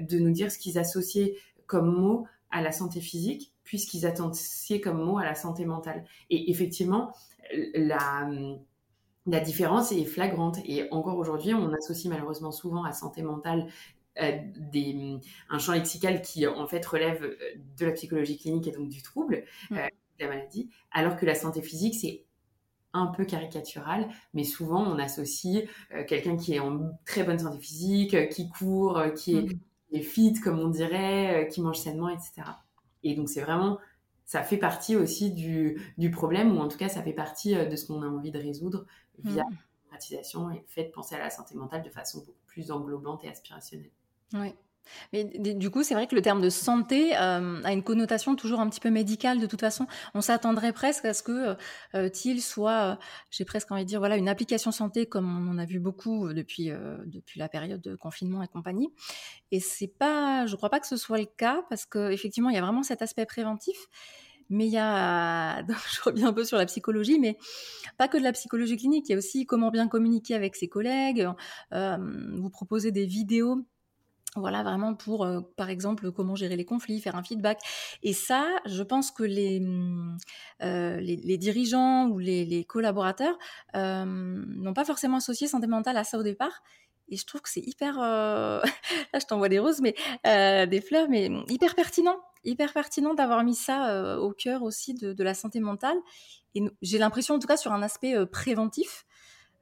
de 0.00 0.18
nous 0.18 0.32
dire 0.32 0.50
ce 0.50 0.58
qu'ils 0.58 0.78
associaient 0.78 1.36
comme 1.66 1.94
mot 1.94 2.26
à 2.50 2.62
la 2.62 2.72
santé 2.72 3.00
physique, 3.00 3.52
puis 3.64 3.78
ce 3.78 3.86
qu'ils 3.86 4.06
associaient 4.06 4.80
comme 4.80 5.02
mot 5.02 5.18
à 5.18 5.24
la 5.24 5.34
santé 5.34 5.64
mentale. 5.64 6.04
Et 6.30 6.50
effectivement, 6.50 7.12
la 7.74 8.28
la 9.26 9.40
différence 9.40 9.92
est 9.92 10.04
flagrante 10.04 10.58
et 10.64 10.88
encore 10.90 11.16
aujourd'hui, 11.16 11.54
on 11.54 11.72
associe 11.72 12.12
malheureusement 12.12 12.50
souvent 12.50 12.84
à 12.84 12.92
santé 12.92 13.22
mentale 13.22 13.68
des, 14.16 15.18
un 15.48 15.58
champ 15.58 15.72
lexical 15.72 16.22
qui 16.22 16.46
en 16.46 16.66
fait 16.66 16.84
relève 16.84 17.22
euh, 17.22 17.36
de 17.78 17.86
la 17.86 17.92
psychologie 17.92 18.38
clinique 18.38 18.66
et 18.66 18.72
donc 18.72 18.88
du 18.88 19.02
trouble, 19.02 19.44
mm. 19.70 19.76
euh, 19.76 19.86
de 20.18 20.24
la 20.24 20.28
maladie, 20.28 20.70
alors 20.90 21.16
que 21.16 21.26
la 21.26 21.34
santé 21.34 21.62
physique, 21.62 21.94
c'est 21.94 22.24
un 22.92 23.06
peu 23.06 23.24
caricatural, 23.24 24.06
mais 24.34 24.44
souvent 24.44 24.82
on 24.82 24.98
associe 24.98 25.64
quelqu'un 26.06 26.36
qui 26.36 26.52
est 26.52 26.58
en 26.58 26.90
très 27.06 27.24
bonne 27.24 27.38
santé 27.38 27.58
physique, 27.58 28.28
qui 28.28 28.50
court, 28.50 29.00
qui 29.16 29.36
est, 29.36 29.42
mm. 29.42 29.60
est, 29.92 30.02
fit 30.02 30.34
comme 30.34 30.58
on 30.58 30.68
dirait, 30.68 31.48
qui 31.50 31.62
mange 31.62 31.78
sainement, 31.78 32.10
etc. 32.10 32.42
Et 33.02 33.14
donc 33.14 33.30
c'est 33.30 33.40
vraiment, 33.40 33.78
ça 34.26 34.42
fait 34.42 34.58
partie 34.58 34.94
aussi 34.94 35.30
du, 35.30 35.80
du, 35.96 36.10
problème, 36.10 36.54
ou 36.54 36.60
en 36.60 36.68
tout 36.68 36.76
cas 36.76 36.90
ça 36.90 37.02
fait 37.02 37.14
partie 37.14 37.54
de 37.54 37.76
ce 37.76 37.86
qu'on 37.86 38.02
a 38.02 38.06
envie 38.06 38.30
de 38.30 38.38
résoudre 38.38 38.84
via 39.24 39.42
mm. 39.42 39.56
la 39.90 39.98
et 40.52 40.58
le 40.58 40.64
fait 40.68 40.84
de 40.84 40.90
penser 40.90 41.14
à 41.14 41.18
la 41.18 41.30
santé 41.30 41.54
mentale 41.54 41.82
de 41.82 41.90
façon 41.90 42.18
beaucoup 42.18 42.44
plus 42.46 42.70
englobante 42.70 43.24
et 43.24 43.28
aspirationnelle. 43.28 43.90
Oui. 44.34 44.54
Mais 45.12 45.24
du 45.24 45.70
coup, 45.70 45.82
c'est 45.82 45.94
vrai 45.94 46.06
que 46.06 46.14
le 46.14 46.22
terme 46.22 46.40
de 46.40 46.50
santé 46.50 47.16
euh, 47.16 47.62
a 47.64 47.72
une 47.72 47.82
connotation 47.82 48.36
toujours 48.36 48.60
un 48.60 48.68
petit 48.68 48.80
peu 48.80 48.90
médicale 48.90 49.40
de 49.40 49.46
toute 49.46 49.60
façon. 49.60 49.86
On 50.14 50.20
s'attendrait 50.20 50.72
presque 50.72 51.04
à 51.04 51.14
ce 51.14 51.22
que 51.22 51.56
euh, 51.94 52.08
TIL 52.08 52.42
soit, 52.42 52.92
euh, 52.92 52.96
j'ai 53.30 53.44
presque 53.44 53.70
envie 53.72 53.84
de 53.84 53.88
dire, 53.88 54.00
voilà, 54.00 54.16
une 54.16 54.28
application 54.28 54.72
santé 54.72 55.06
comme 55.06 55.48
on 55.48 55.50
en 55.50 55.58
a 55.58 55.64
vu 55.64 55.78
beaucoup 55.78 56.32
depuis, 56.32 56.70
depuis 57.06 57.38
la 57.38 57.48
période 57.48 57.80
de 57.80 57.94
confinement 57.94 58.42
et 58.42 58.48
compagnie. 58.48 58.92
Et 59.50 59.60
c'est 59.60 59.88
pas, 59.98 60.46
je 60.46 60.56
crois 60.56 60.70
pas 60.70 60.80
que 60.80 60.86
ce 60.86 60.96
soit 60.96 61.18
le 61.18 61.26
cas 61.26 61.62
parce 61.68 61.86
qu'effectivement, 61.86 62.50
il 62.50 62.54
y 62.54 62.58
a 62.58 62.62
vraiment 62.62 62.82
cet 62.82 63.02
aspect 63.02 63.26
préventif. 63.26 63.76
Mais 64.50 64.66
il 64.66 64.72
y 64.72 64.78
a, 64.78 65.62
je 65.66 66.02
reviens 66.02 66.28
un 66.28 66.32
peu 66.32 66.44
sur 66.44 66.58
la 66.58 66.66
psychologie, 66.66 67.18
mais 67.18 67.38
pas 67.96 68.08
que 68.08 68.18
de 68.18 68.22
la 68.22 68.32
psychologie 68.32 68.76
clinique, 68.76 69.08
il 69.08 69.12
y 69.12 69.14
a 69.14 69.18
aussi 69.18 69.46
comment 69.46 69.70
bien 69.70 69.88
communiquer 69.88 70.34
avec 70.34 70.56
ses 70.56 70.68
collègues, 70.68 71.26
vous 71.70 72.50
proposer 72.50 72.92
des 72.92 73.06
vidéos 73.06 73.64
voilà, 74.36 74.62
vraiment 74.62 74.94
pour, 74.94 75.24
euh, 75.24 75.40
par 75.56 75.68
exemple, 75.68 76.10
comment 76.10 76.34
gérer 76.34 76.56
les 76.56 76.64
conflits, 76.64 77.00
faire 77.00 77.16
un 77.16 77.22
feedback. 77.22 77.60
Et 78.02 78.14
ça, 78.14 78.46
je 78.64 78.82
pense 78.82 79.10
que 79.10 79.22
les, 79.22 79.60
mmh, 79.60 80.16
euh, 80.62 81.00
les, 81.00 81.36
dirigeants 81.36 82.08
ou 82.08 82.18
les, 82.18 82.64
collaborateurs 82.64 83.38
euh, 83.76 84.04
n'ont 84.06 84.72
pas 84.72 84.84
forcément 84.84 85.18
associé 85.18 85.48
santé 85.48 85.66
mentale 85.66 85.98
à 85.98 86.04
ça 86.04 86.18
au 86.18 86.22
départ. 86.22 86.62
Et 87.08 87.16
je 87.16 87.26
trouve 87.26 87.42
que 87.42 87.50
c'est 87.50 87.60
hyper, 87.60 87.96
là 87.98 88.62
je 89.14 89.26
t'envoie 89.26 89.50
des 89.50 89.58
roses, 89.58 89.82
mais 89.82 89.94
des 90.24 90.80
fleurs, 90.80 91.10
mais 91.10 91.30
hyper 91.48 91.74
pertinent, 91.74 92.16
hyper 92.42 92.72
pertinent 92.72 93.12
d'avoir 93.12 93.44
mis 93.44 93.54
ça 93.54 94.18
au 94.18 94.32
cœur 94.32 94.62
aussi 94.62 94.94
de, 94.94 95.22
la 95.22 95.34
santé 95.34 95.60
mentale. 95.60 95.98
Et 96.54 96.62
j'ai 96.80 96.96
l'impression, 96.96 97.34
en 97.34 97.38
tout 97.38 97.48
cas, 97.48 97.58
sur 97.58 97.72
un 97.72 97.82
aspect 97.82 98.14
préventif. 98.26 99.04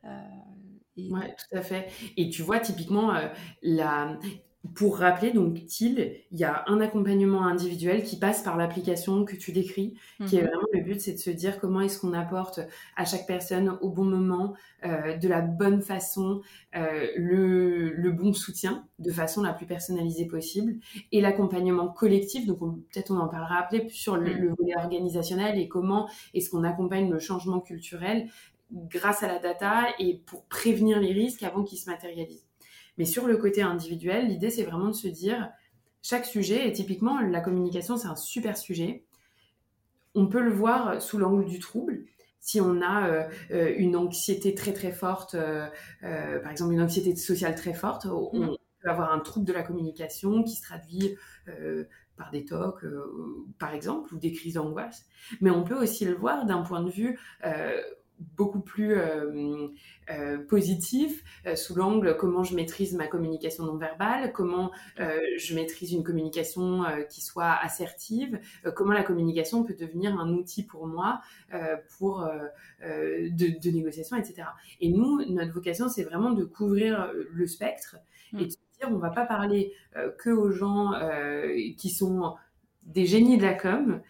Oui, 0.05 1.11
tout 1.21 1.57
à 1.57 1.63
fait. 1.63 1.91
Et 2.17 2.31
tu 2.31 2.43
vois, 2.43 2.61
typiquement, 2.61 3.13
la 3.63 4.17
pour 4.75 4.99
rappeler, 4.99 5.33
donc 5.33 5.65
TIL, 5.67 6.17
il 6.31 6.39
y 6.39 6.45
a 6.45 6.65
un 6.67 6.81
accompagnement 6.83 7.47
individuel 7.47 8.03
qui 8.03 8.19
passe 8.19 8.43
par 8.43 8.59
l'application 8.59 9.25
que 9.25 9.35
tu 9.35 9.53
décris, 9.53 9.95
qui 10.27 10.37
est 10.37 10.43
mhm. 10.43 10.49
vraiment 10.49 10.67
le 10.75 10.81
but, 10.83 11.01
c'est 11.01 11.15
de 11.15 11.19
se 11.19 11.31
dire 11.31 11.59
comment 11.59 11.81
est-ce 11.81 11.99
qu'on 11.99 12.13
apporte 12.13 12.61
à 12.95 13.07
chaque 13.07 13.27
personne 13.27 13.79
au 13.81 13.89
bon 13.89 14.05
moment, 14.05 14.55
euh, 14.85 15.17
de 15.17 15.29
la 15.29 15.41
bonne 15.41 15.81
façon, 15.81 16.43
euh, 16.77 17.07
le, 17.17 17.91
le, 17.95 18.13
bon 18.13 18.35
soutien 18.35 18.87
de 18.99 19.11
façon 19.11 19.43
la 19.43 19.55
plus 19.55 19.67
personnalisée 19.67 20.27
possible, 20.27 20.77
et 21.11 21.23
l'accompagnement 21.23 21.89
collectif, 21.89 22.47
donc 22.47 22.59
peut-être 22.59 23.11
on 23.11 23.19
en 23.19 23.29
parlera 23.29 23.57
après, 23.57 23.89
sur 23.89 24.17
le, 24.17 24.35
mhm. 24.35 24.41
le 24.41 24.49
volet 24.51 24.77
organisationnel 24.77 25.59
et 25.59 25.69
comment 25.69 26.07
est-ce 26.35 26.51
qu'on 26.51 26.65
accompagne 26.65 27.11
le 27.11 27.19
changement 27.19 27.61
culturel 27.61 28.29
grâce 28.73 29.23
à 29.23 29.27
la 29.27 29.39
data 29.39 29.89
et 29.99 30.23
pour 30.27 30.45
prévenir 30.45 31.01
les 31.01 31.13
risques 31.13 31.43
avant 31.43 31.65
qu'ils 31.65 31.79
se 31.79 31.89
matérialisent. 31.89 32.50
Mais 32.99 33.05
sur 33.05 33.27
le 33.27 33.37
côté 33.37 33.63
individuel, 33.63 34.29
l'idée, 34.29 34.51
c'est 34.51 34.65
vraiment 34.65 34.89
de 34.89 34.95
se 34.95 35.09
dire, 35.09 35.51
chaque 36.03 36.25
sujet, 36.25 36.67
et 36.67 36.73
typiquement, 36.73 37.21
la 37.21 37.41
communication, 37.41 37.97
c'est 37.97 38.09
un 38.09 38.17
super 38.17 38.57
sujet. 38.57 39.05
On 40.15 40.27
peut 40.27 40.43
le 40.43 40.51
voir 40.51 41.01
sous 41.01 41.19
l'angle 41.19 41.45
du 41.45 41.59
trouble. 41.59 42.05
Si 42.41 42.61
on 42.61 42.81
a 42.81 43.09
euh, 43.09 43.29
euh, 43.51 43.75
une 43.77 43.97
anxiété 43.97 44.55
très 44.55 44.73
très 44.73 44.93
forte, 44.93 45.35
euh, 45.35 45.69
par 46.01 46.51
exemple 46.51 46.73
une 46.73 46.81
anxiété 46.81 47.15
sociale 47.15 47.55
très 47.55 47.75
forte, 47.75 48.07
on 48.07 48.53
mm. 48.53 48.57
peut 48.83 48.91
avoir 48.91 49.13
un 49.13 49.21
trouble 49.21 49.47
de 49.47 49.53
la 49.53 49.63
communication 49.63 50.43
qui 50.43 50.57
se 50.57 50.63
traduit 50.63 51.17
par 52.17 52.31
des 52.31 52.45
tocs, 52.45 52.85
par 53.59 53.73
exemple, 53.75 54.15
ou 54.15 54.19
des 54.19 54.33
crises 54.33 54.55
d'angoisse. 54.55 55.07
Mais 55.41 55.51
on 55.51 55.65
peut 55.65 55.77
aussi 55.77 56.05
le 56.05 56.15
voir 56.15 56.47
d'un 56.47 56.63
point 56.63 56.83
de 56.83 56.91
vue 56.91 57.19
beaucoup 58.37 58.61
plus 58.61 58.95
euh, 58.95 59.69
euh, 60.11 60.39
positif 60.47 61.25
euh, 61.47 61.57
sous 61.57 61.75
l'angle 61.75 62.17
comment 62.17 62.43
je 62.43 62.55
maîtrise 62.55 62.95
ma 62.95 63.07
communication 63.07 63.65
non 63.65 63.77
verbale, 63.77 64.33
comment 64.33 64.71
je 64.97 65.55
maîtrise 65.55 65.93
une 65.93 66.05
communication 66.05 66.85
qui 67.09 67.21
soit 67.21 67.53
assertive, 67.63 68.39
comment 68.75 68.93
la 68.93 69.03
communication 69.03 69.65
peut 69.65 69.75
devenir 69.75 70.19
un 70.19 70.33
outil 70.35 70.65
pour 70.65 70.87
moi 70.87 71.21
pour 71.99 72.29
de, 72.83 73.71
négociation, 73.71 74.17
etc. 74.17 74.49
Et 74.81 74.91
nous, 74.91 75.25
notre 75.31 75.53
vocation, 75.53 75.89
c'est 75.89 76.05
vraiment 76.05 76.33
de 76.33 76.45
couvrir 76.45 77.11
le 77.33 77.47
spectre 77.47 77.97
et 78.39 78.45
de 78.45 78.51
se 78.51 78.57
dire 78.79 78.89
on 78.91 78.99
va 78.99 79.11
pas 79.11 79.25
parler 79.25 79.73
que 80.19 80.31
aux 80.31 80.51
gens 80.51 80.93
qui 81.77 81.91
sont 81.91 82.35
des 82.83 83.07
génies 83.07 83.39
de 83.39 83.43
la 83.43 83.55
com, 83.55 84.01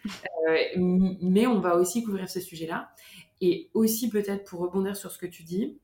mais 0.77 1.47
on 1.47 1.59
va 1.59 1.75
aussi 1.75 2.03
couvrir 2.03 2.29
ce 2.29 2.39
sujet-là. 2.39 2.89
Et 3.41 3.69
aussi 3.73 4.09
peut-être 4.09 4.45
pour 4.45 4.61
rebondir 4.61 4.95
sur 4.95 5.11
ce 5.11 5.17
que 5.17 5.25
tu 5.25 5.43
dis, 5.43 5.79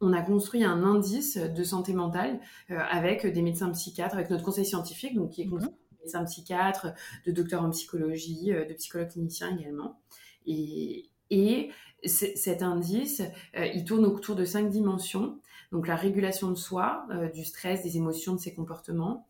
on 0.00 0.12
a 0.12 0.22
construit 0.22 0.64
un 0.64 0.82
indice 0.82 1.36
de 1.36 1.64
santé 1.64 1.92
mentale 1.92 2.40
euh, 2.70 2.78
avec 2.90 3.26
des 3.26 3.42
médecins 3.42 3.70
psychiatres, 3.70 4.14
avec 4.14 4.30
notre 4.30 4.44
conseil 4.44 4.64
scientifique, 4.64 5.14
donc 5.14 5.30
qui 5.30 5.42
est 5.42 5.46
construit 5.46 5.72
de 5.72 5.98
médecins 6.02 6.24
psychiatres, 6.24 6.88
de 7.26 7.32
docteurs 7.32 7.62
en 7.62 7.70
psychologie, 7.70 8.52
euh, 8.52 8.64
de 8.64 8.74
psychologues 8.74 9.10
cliniciens 9.10 9.56
également. 9.56 10.00
Et, 10.46 11.10
et 11.30 11.70
cet 12.04 12.62
indice, 12.62 13.22
euh, 13.56 13.66
il 13.66 13.84
tourne 13.84 14.04
autour 14.04 14.36
de 14.36 14.44
cinq 14.44 14.68
dimensions. 14.68 15.38
Donc 15.72 15.88
la 15.88 15.96
régulation 15.96 16.50
de 16.50 16.54
soi, 16.54 17.08
du 17.34 17.44
stress, 17.44 17.82
des 17.82 17.96
émotions, 17.96 18.34
de 18.34 18.38
ses 18.38 18.54
comportements, 18.54 19.26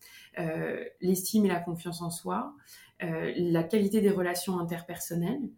l'estime 1.01 1.47
et 1.47 1.49
la 1.49 1.61
confiance 1.61 2.03
en 2.03 2.11
soi, 2.11 2.53
la 3.01 3.63
qualité 3.63 4.03
des 4.03 4.11
relations 4.11 4.59
interpersonnelles, 4.59 5.49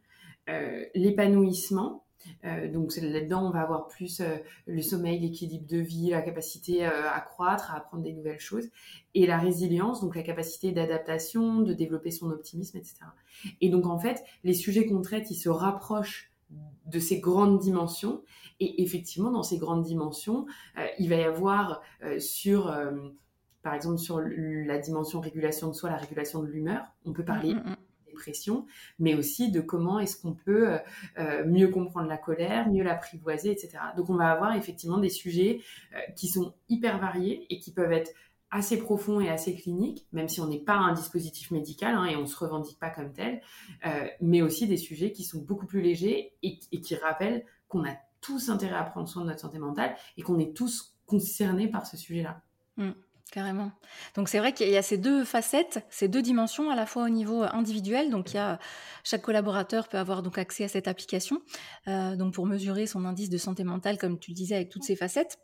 l'épanouissement. 0.94 2.06
Euh, 2.44 2.70
donc 2.70 2.94
là-dedans, 2.96 3.46
on 3.46 3.50
va 3.50 3.60
avoir 3.60 3.86
plus 3.88 4.20
euh, 4.20 4.36
le 4.66 4.82
sommeil, 4.82 5.18
l'équilibre 5.20 5.66
de 5.66 5.78
vie, 5.78 6.10
la 6.10 6.22
capacité 6.22 6.84
à 6.84 7.20
croître, 7.20 7.70
à 7.70 7.78
apprendre 7.78 8.02
des 8.02 8.12
nouvelles 8.12 8.40
choses, 8.40 8.68
et 9.14 9.26
la 9.26 9.38
résilience, 9.38 10.00
donc 10.00 10.16
la 10.16 10.22
capacité 10.22 10.72
d'adaptation, 10.72 11.60
de 11.60 11.72
développer 11.72 12.10
son 12.10 12.30
optimisme, 12.30 12.76
etc. 12.78 12.96
Et 13.60 13.68
donc 13.68 13.86
en 13.86 13.98
fait, 13.98 14.24
les 14.44 14.54
sujets 14.54 14.86
qu'on 14.86 15.02
traite, 15.02 15.30
ils 15.30 15.36
se 15.36 15.48
rapprochent 15.48 16.32
de 16.86 16.98
ces 17.00 17.20
grandes 17.20 17.58
dimensions. 17.58 18.22
Et 18.60 18.82
effectivement, 18.82 19.30
dans 19.30 19.42
ces 19.42 19.58
grandes 19.58 19.82
dimensions, 19.82 20.46
il 20.98 21.08
va 21.08 21.16
y 21.16 21.24
avoir 21.24 21.82
sur 22.18 22.74
par 23.62 23.74
exemple 23.74 23.98
sur 23.98 24.20
la 24.20 24.78
dimension 24.78 25.20
régulation 25.20 25.68
de 25.68 25.72
soi, 25.72 25.90
la 25.90 25.96
régulation 25.96 26.40
de 26.42 26.46
l'humeur. 26.46 26.94
On 27.04 27.12
peut 27.12 27.24
parler 27.24 27.54
mm, 28.16 28.52
mm, 28.52 28.54
mm 28.54 28.66
mais 28.99 29.14
aussi 29.14 29.50
de 29.50 29.61
comment 29.61 29.99
est-ce 29.99 30.20
qu'on 30.20 30.35
peut 30.35 30.70
euh, 30.70 30.78
euh, 31.18 31.44
mieux 31.44 31.68
comprendre 31.68 32.08
la 32.08 32.16
colère, 32.16 32.68
mieux 32.68 32.82
l'apprivoiser, 32.82 33.50
etc. 33.50 33.78
Donc 33.96 34.11
on 34.11 34.16
va 34.16 34.30
avoir 34.30 34.54
effectivement 34.56 34.99
des 34.99 35.11
sujets 35.11 35.61
euh, 35.94 35.99
qui 36.16 36.28
sont 36.28 36.54
hyper 36.68 36.99
variés 36.99 37.46
et 37.50 37.58
qui 37.58 37.73
peuvent 37.73 37.92
être 37.92 38.12
assez 38.50 38.78
profonds 38.78 39.20
et 39.20 39.28
assez 39.28 39.54
cliniques, 39.54 40.06
même 40.12 40.28
si 40.28 40.40
on 40.40 40.46
n'est 40.46 40.61
pas 40.61 40.76
un 40.76 40.94
dispositif 40.94 41.50
médical 41.50 41.94
hein, 41.94 42.06
et 42.06 42.16
on 42.16 42.26
se 42.26 42.37
revendique 42.37 42.78
pas 42.78 42.90
comme 42.90 43.12
tel, 43.12 43.42
mais 44.20 44.40
aussi 44.40 44.68
des 44.68 44.76
sujets 44.76 45.11
qui 45.11 45.25
sont 45.25 45.40
beaucoup 45.40 45.66
plus 45.66 45.82
légers 45.82 46.32
et, 46.44 46.58
qui 46.58 46.94
rappellent 46.94 47.44
qu'on 47.66 47.85
a 47.85 47.96
tous 48.20 48.49
intérêt 48.49 48.76
à 48.76 48.85
prendre 48.85 49.08
soin 49.08 49.23
de 49.23 49.26
notre 49.26 49.40
santé 49.40 49.58
mentale 49.58 49.96
et 50.16 50.23
qu'on 50.23 50.38
est 50.38 50.56
tous 50.56 50.96
concernés 51.06 51.68
par 51.68 51.87
ce 51.87 51.96
sujet-là. 51.96 52.40
Mmh, 52.76 52.90
carrément. 53.33 53.73
Donc 54.14 54.28
c'est 54.28 54.38
vrai 54.38 54.52
qu'il 54.52 54.68
y 54.68 54.76
a 54.76 54.83
ces 54.83 54.99
deux 54.99 55.25
facettes, 55.25 55.85
ces 55.90 56.09
deux 56.09 56.23
dimensions 56.23 56.71
à 56.71 56.76
la 56.76 56.87
fois 56.87 57.04
au 57.04 57.09
niveau 57.09 57.42
individuel. 57.42 58.11
Donc 58.11 58.33
il 58.33 58.37
y 58.37 58.38
a 58.38 58.59
chaque 59.04 59.23
collaborateur 59.23 59.88
peut 59.88 59.99
avoir 59.99 60.23
donc 60.23 60.38
accès 60.38 60.64
à 60.64 60.68
cette 60.68 60.88
application, 60.88 61.42
euh, 61.88 62.16
donc 62.16 62.35
pour 62.35 62.47
mesurer 62.47 62.87
son 62.87 63.04
indice 63.04 63.30
de 63.30 63.38
santé 63.38 63.64
mentale, 63.64 63.99
comme 63.99 64.18
tu 64.18 64.30
le 64.30 64.37
disais, 64.37 64.54
avec 64.54 64.68
toutes 64.71 64.85
ces 64.85 64.97
facettes. 64.97 65.38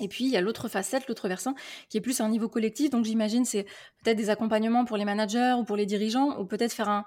Et 0.00 0.08
puis, 0.08 0.24
il 0.24 0.30
y 0.30 0.38
a 0.38 0.40
l'autre 0.40 0.68
facette, 0.68 1.06
l'autre 1.06 1.28
versant, 1.28 1.54
qui 1.90 1.98
est 1.98 2.00
plus 2.00 2.22
un 2.22 2.28
niveau 2.30 2.48
collectif. 2.48 2.88
Donc, 2.88 3.04
j'imagine, 3.04 3.44
c'est 3.44 3.64
peut-être 4.02 4.16
des 4.16 4.30
accompagnements 4.30 4.86
pour 4.86 4.96
les 4.96 5.04
managers 5.04 5.54
ou 5.58 5.64
pour 5.64 5.76
les 5.76 5.84
dirigeants, 5.84 6.40
ou 6.40 6.46
peut-être 6.46 6.72
faire 6.72 6.88
un, 6.88 7.04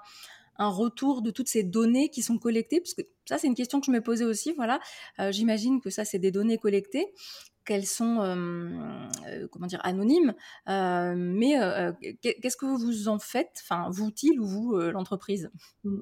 un 0.58 0.68
retour 0.68 1.20
de 1.20 1.32
toutes 1.32 1.48
ces 1.48 1.64
données 1.64 2.10
qui 2.10 2.22
sont 2.22 2.38
collectées 2.38 2.80
Parce 2.80 2.94
que 2.94 3.02
ça, 3.28 3.38
c'est 3.38 3.48
une 3.48 3.56
question 3.56 3.80
que 3.80 3.86
je 3.86 3.90
me 3.90 4.00
posais 4.00 4.24
aussi. 4.24 4.52
Voilà, 4.52 4.78
euh, 5.18 5.32
j'imagine 5.32 5.80
que 5.80 5.90
ça, 5.90 6.04
c'est 6.04 6.20
des 6.20 6.30
données 6.30 6.58
collectées 6.58 7.12
qu'elles 7.66 7.84
sont 7.84 8.16
comment 9.50 9.66
dire 9.66 9.80
anonymes, 9.82 10.34
mais 10.66 11.56
qu'est-ce 12.22 12.56
que 12.56 12.66
vous 12.66 13.08
en 13.08 13.18
faites, 13.18 13.62
enfin 13.62 13.90
vous-il 13.90 14.40
ou 14.40 14.46
vous 14.46 14.76
l'entreprise? 14.76 15.50
Mmh. 15.84 16.00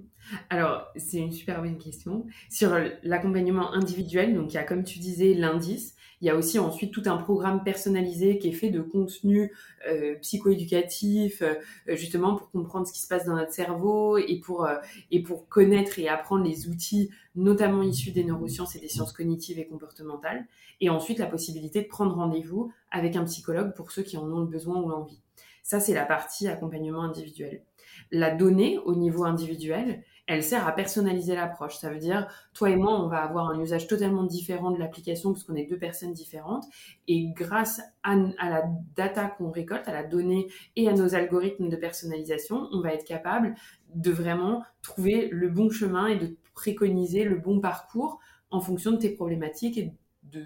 Alors 0.51 0.87
c'est 0.97 1.19
une 1.19 1.33
super 1.33 1.61
bonne 1.61 1.79
question 1.79 2.27
sur 2.51 2.79
l'accompagnement 3.03 3.73
individuel. 3.73 4.35
Donc 4.35 4.53
il 4.53 4.55
y 4.55 4.59
a 4.59 4.65
comme 4.65 4.85
tu 4.85 4.99
disais 4.99 5.35
l'indice, 5.35 5.95
il 6.21 6.27
y 6.27 6.31
a 6.31 6.37
aussi 6.37 6.59
ensuite 6.59 6.93
tout 6.93 7.03
un 7.07 7.17
programme 7.17 7.65
personnalisé 7.65 8.39
qui 8.39 8.49
est 8.49 8.53
fait 8.53 8.71
de 8.71 8.81
contenu 8.81 9.53
euh, 9.87 10.15
psychoéducatif, 10.21 11.43
justement 11.89 12.37
pour 12.37 12.51
comprendre 12.51 12.87
ce 12.87 12.93
qui 12.93 13.01
se 13.01 13.09
passe 13.09 13.27
dans 13.27 13.35
notre 13.37 13.53
cerveau 13.53 14.17
et 14.17 14.41
pour, 14.41 14.69
et 15.11 15.23
pour 15.23 15.49
connaître 15.49 15.99
et 15.99 16.09
apprendre 16.09 16.45
les 16.45 16.69
outils, 16.69 17.11
notamment 17.35 17.83
issus 17.83 18.13
des 18.13 18.25
neurosciences 18.25 18.77
et 18.77 18.81
des 18.81 18.89
sciences 18.89 19.13
cognitives 19.13 19.59
et 19.59 19.67
comportementales. 19.67 20.47
Et 20.81 20.91
ensuite 20.91 21.19
la 21.19 21.27
possibilité 21.27 21.83
de 21.83 21.89
prendre 21.89 22.15
rendez-vous 22.15 22.73
avec 22.91 23.17
un 23.17 23.25
psychologue 23.25 23.75
pour 23.75 23.91
ceux 23.91 24.03
qui 24.03 24.17
en 24.17 24.31
ont 24.31 24.41
le 24.41 24.47
besoin 24.47 24.81
ou 24.81 24.89
l'envie. 24.89 25.21
Ça, 25.63 25.81
c'est 25.81 25.95
la 25.95 26.05
partie 26.05 26.47
accompagnement 26.47 27.03
individuel. 27.03 27.63
La 28.11 28.31
donnée 28.31 28.79
au 28.85 28.95
niveau 28.95 29.25
individuel, 29.25 30.03
elle 30.27 30.43
sert 30.43 30.67
à 30.67 30.73
personnaliser 30.73 31.35
l'approche. 31.35 31.77
Ça 31.77 31.91
veut 31.91 31.99
dire, 31.99 32.29
toi 32.53 32.71
et 32.71 32.77
moi, 32.77 33.01
on 33.01 33.09
va 33.09 33.23
avoir 33.23 33.49
un 33.49 33.61
usage 33.61 33.87
totalement 33.87 34.25
différent 34.25 34.71
de 34.71 34.79
l'application 34.79 35.33
puisqu'on 35.33 35.55
est 35.55 35.65
deux 35.65 35.79
personnes 35.79 36.13
différentes. 36.13 36.65
Et 37.09 37.29
grâce 37.33 37.81
à, 38.03 38.15
la 38.17 38.65
data 38.95 39.27
qu'on 39.27 39.51
récolte, 39.51 39.89
à 39.89 39.93
la 39.93 40.05
donnée 40.05 40.49
et 40.77 40.89
à 40.89 40.93
nos 40.93 41.15
algorithmes 41.15 41.69
de 41.69 41.77
personnalisation, 41.77 42.69
on 42.73 42.81
va 42.81 42.93
être 42.93 43.05
capable 43.05 43.55
de 43.95 44.11
vraiment 44.11 44.65
trouver 44.83 45.29
le 45.31 45.49
bon 45.49 45.71
chemin 45.71 46.09
et 46.09 46.17
de 46.17 46.37
préconiser 46.55 47.25
le 47.25 47.37
bon 47.37 47.61
parcours 47.61 48.21
en 48.51 48.61
fonction 48.61 48.93
de 48.93 48.97
tes 48.97 49.11
problématiques 49.11 49.79
et 49.79 49.93
de, 50.23 50.45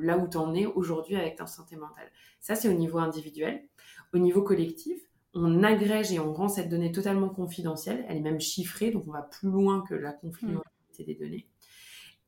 là 0.00 0.18
où 0.18 0.28
tu 0.28 0.36
en 0.36 0.54
es 0.54 0.66
aujourd'hui 0.66 1.16
avec 1.16 1.36
ta 1.36 1.46
santé 1.46 1.76
mentale. 1.76 2.10
Ça, 2.40 2.54
c'est 2.54 2.68
au 2.68 2.74
niveau 2.74 2.98
individuel. 2.98 3.62
Au 4.12 4.18
niveau 4.18 4.42
collectif, 4.42 5.00
on 5.34 5.62
agrège 5.62 6.12
et 6.12 6.18
on 6.18 6.32
rend 6.32 6.48
cette 6.48 6.68
donnée 6.68 6.92
totalement 6.92 7.28
confidentielle. 7.28 8.04
Elle 8.08 8.18
est 8.18 8.22
même 8.22 8.40
chiffrée, 8.40 8.90
donc 8.90 9.04
on 9.06 9.12
va 9.12 9.22
plus 9.22 9.48
loin 9.48 9.84
que 9.88 9.94
la 9.94 10.12
confidentialité 10.12 11.04
des 11.04 11.14
données. 11.14 11.46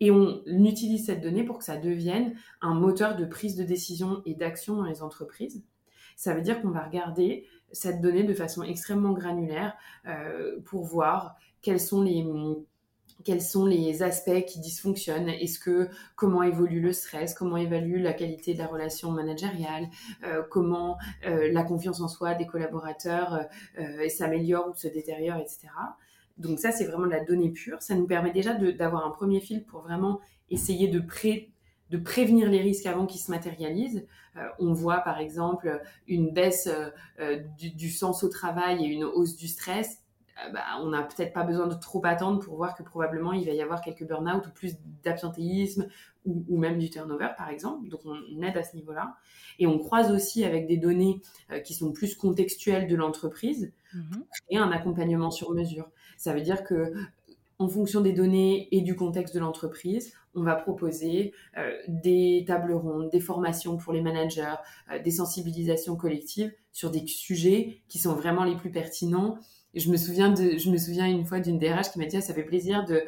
Et 0.00 0.10
on 0.10 0.42
utilise 0.46 1.06
cette 1.06 1.20
donnée 1.20 1.44
pour 1.44 1.58
que 1.58 1.64
ça 1.64 1.76
devienne 1.76 2.34
un 2.60 2.74
moteur 2.74 3.16
de 3.16 3.24
prise 3.24 3.56
de 3.56 3.64
décision 3.64 4.22
et 4.26 4.34
d'action 4.34 4.76
dans 4.76 4.84
les 4.84 5.02
entreprises. 5.02 5.64
Ça 6.16 6.34
veut 6.34 6.42
dire 6.42 6.60
qu'on 6.60 6.70
va 6.70 6.84
regarder 6.84 7.46
cette 7.72 8.00
donnée 8.00 8.24
de 8.24 8.34
façon 8.34 8.62
extrêmement 8.62 9.12
granulaire 9.12 9.74
euh, 10.06 10.60
pour 10.64 10.84
voir 10.84 11.36
quels 11.62 11.80
sont 11.80 12.02
les 12.02 12.24
quels 13.24 13.42
sont 13.42 13.66
les 13.66 14.02
aspects 14.02 14.44
qui 14.46 14.60
dysfonctionnent? 14.60 15.28
Est-ce 15.28 15.58
que 15.58 15.88
comment 16.16 16.42
évolue 16.42 16.80
le 16.80 16.92
stress? 16.92 17.34
Comment 17.34 17.56
évalue 17.56 18.00
la 18.00 18.12
qualité 18.12 18.54
de 18.54 18.58
la 18.58 18.66
relation 18.66 19.10
managériale? 19.10 19.88
Euh, 20.24 20.42
Comment 20.50 20.98
euh, 21.26 21.50
la 21.52 21.62
confiance 21.62 22.00
en 22.00 22.08
soi 22.08 22.34
des 22.34 22.46
collaborateurs 22.46 23.46
euh, 23.78 24.08
s'améliore 24.08 24.68
ou 24.68 24.74
se 24.74 24.88
détériore, 24.88 25.38
etc. 25.38 25.68
Donc 26.38 26.58
ça, 26.58 26.72
c'est 26.72 26.86
vraiment 26.86 27.06
de 27.06 27.12
la 27.12 27.24
donnée 27.24 27.50
pure. 27.50 27.82
Ça 27.82 27.94
nous 27.94 28.06
permet 28.06 28.32
déjà 28.32 28.54
d'avoir 28.54 29.06
un 29.06 29.10
premier 29.10 29.40
fil 29.40 29.64
pour 29.64 29.82
vraiment 29.82 30.20
essayer 30.50 30.88
de, 30.88 31.00
prévenir 31.98 32.48
les 32.48 32.60
risques 32.60 32.86
avant 32.86 33.06
qu'ils 33.06 33.20
se 33.20 33.30
matérialisent. 33.30 34.06
on 34.58 34.72
voit 34.72 35.00
par 35.00 35.18
exemple 35.18 35.80
une 36.08 36.32
baisse 36.32 36.68
du, 37.58 37.90
sens 37.90 38.24
au 38.24 38.28
travail 38.28 38.84
et 38.84 38.88
une 38.88 39.04
hausse 39.04 39.36
du 39.36 39.46
stress 39.46 40.01
bah, 40.52 40.64
on 40.80 40.88
n'a 40.88 41.02
peut-être 41.02 41.32
pas 41.32 41.44
besoin 41.44 41.66
de 41.66 41.74
trop 41.74 42.04
attendre 42.04 42.40
pour 42.40 42.56
voir 42.56 42.74
que 42.74 42.82
probablement 42.82 43.32
il 43.32 43.46
va 43.46 43.52
y 43.52 43.62
avoir 43.62 43.80
quelques 43.80 44.06
burn-out 44.06 44.46
ou 44.46 44.50
plus 44.50 44.76
d'absentéisme 45.04 45.88
ou, 46.24 46.56
même 46.56 46.78
du 46.78 46.88
turnover 46.88 47.30
par 47.36 47.48
exemple. 47.48 47.88
Donc 47.88 48.00
on 48.04 48.42
aide 48.42 48.56
à 48.56 48.62
ce 48.62 48.76
niveau-là. 48.76 49.16
Et 49.58 49.66
on 49.66 49.78
croise 49.78 50.10
aussi 50.10 50.44
avec 50.44 50.66
des 50.66 50.76
données 50.76 51.20
euh, 51.50 51.60
qui 51.60 51.74
sont 51.74 51.92
plus 51.92 52.14
contextuelles 52.14 52.86
de 52.86 52.96
l'entreprise 52.96 53.72
mhm. 53.94 54.24
et 54.50 54.58
un 54.58 54.70
accompagnement 54.70 55.30
sur 55.30 55.52
mesure. 55.52 55.90
Ça 56.16 56.32
veut 56.32 56.42
dire 56.42 56.64
que 56.64 56.92
en 57.58 57.68
fonction 57.68 58.00
des 58.00 58.12
données 58.12 58.68
et 58.72 58.80
du 58.80 58.96
contexte 58.96 59.34
de 59.34 59.40
l'entreprise, 59.40 60.14
on 60.34 60.42
va 60.42 60.56
proposer 60.56 61.32
euh, 61.58 61.72
des 61.86 62.44
tables 62.46 62.72
rondes, 62.72 63.10
des 63.10 63.20
formations 63.20 63.76
pour 63.76 63.92
les 63.92 64.00
managers, 64.00 64.54
des 65.04 65.10
sensibilisations 65.10 65.94
collectives 65.94 66.52
sur 66.72 66.90
des 66.90 67.06
sujets 67.06 67.82
qui 67.88 67.98
sont 67.98 68.14
vraiment 68.14 68.44
les 68.44 68.56
plus 68.56 68.70
pertinents 68.70 69.38
je 69.74 69.90
me 69.90 69.96
souviens 69.96 70.30
de, 70.30 70.58
je 70.58 70.70
me 70.70 70.76
souviens 70.76 71.06
une 71.06 71.24
fois 71.24 71.40
d'une 71.40 71.58
DRH 71.58 71.92
qui 71.92 71.98
m'a 71.98 72.06
dit, 72.06 72.16
ah, 72.16 72.20
ça 72.20 72.34
fait 72.34 72.44
plaisir 72.44 72.84
de 72.84 73.02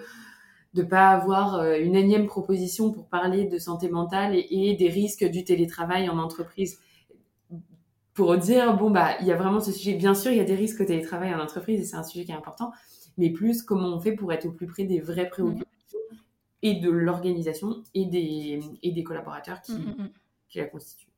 de 0.74 0.83
pas 0.83 1.11
avoir 1.11 1.55
euh, 1.55 1.79
une 1.79 1.94
énième 1.94 2.27
proposition 2.27 2.92
pour 2.92 3.07
parler 3.07 3.44
de 3.44 3.59
santé 3.59 3.88
mentale 3.88 4.35
et, 4.35 4.74
des 4.74 4.88
risques 4.88 5.24
du 5.24 5.44
télétravail 5.44 6.09
en 6.09 6.18
entreprise. 6.18 6.81
Pour 8.12 8.37
dire, 8.37 8.77
bon, 8.77 8.90
bah, 8.90 9.16
il 9.20 9.27
y 9.27 9.33
a 9.33 9.37
vraiment 9.37 9.61
ce 9.61 9.72
sujet. 9.72 9.94
Bien 9.94 10.14
sûr, 10.14 10.33
il 10.33 10.38
y 10.38 10.40
a 10.40 10.44
des 10.44 10.55
risques 10.55 10.81
au 10.81 10.85
télétravail 10.85 11.35
en 11.35 11.40
entreprise 11.40 11.81
et 11.81 11.85
c'est 11.85 11.96
un 11.96 12.03
sujet 12.03 12.24
qui 12.24 12.33
est 12.33 12.37
important, 12.37 12.72
mais 13.18 13.31
plus 13.31 13.62
comment 13.62 13.88
on 13.88 14.00
fait 14.00 14.12
pour 14.12 14.33
être 14.33 14.46
au 14.46 14.53
plus 14.53 14.66
près 14.66 14.85
des 14.85 15.00
vraies 15.00 15.29
préoccupations 15.29 15.70
et 16.62 16.74
de 16.74 16.90
l'organisation 16.90 17.83
et 17.94 18.07
des, 18.07 18.61
et 18.83 18.90
des 18.90 19.05
collaborateurs 19.05 19.61
qui, 19.61 19.74
mm, 19.74 19.77
mm, 19.77 20.03
mm. 20.03 20.11
qui 20.48 20.59
la 20.59 20.64
constituent. 20.64 21.09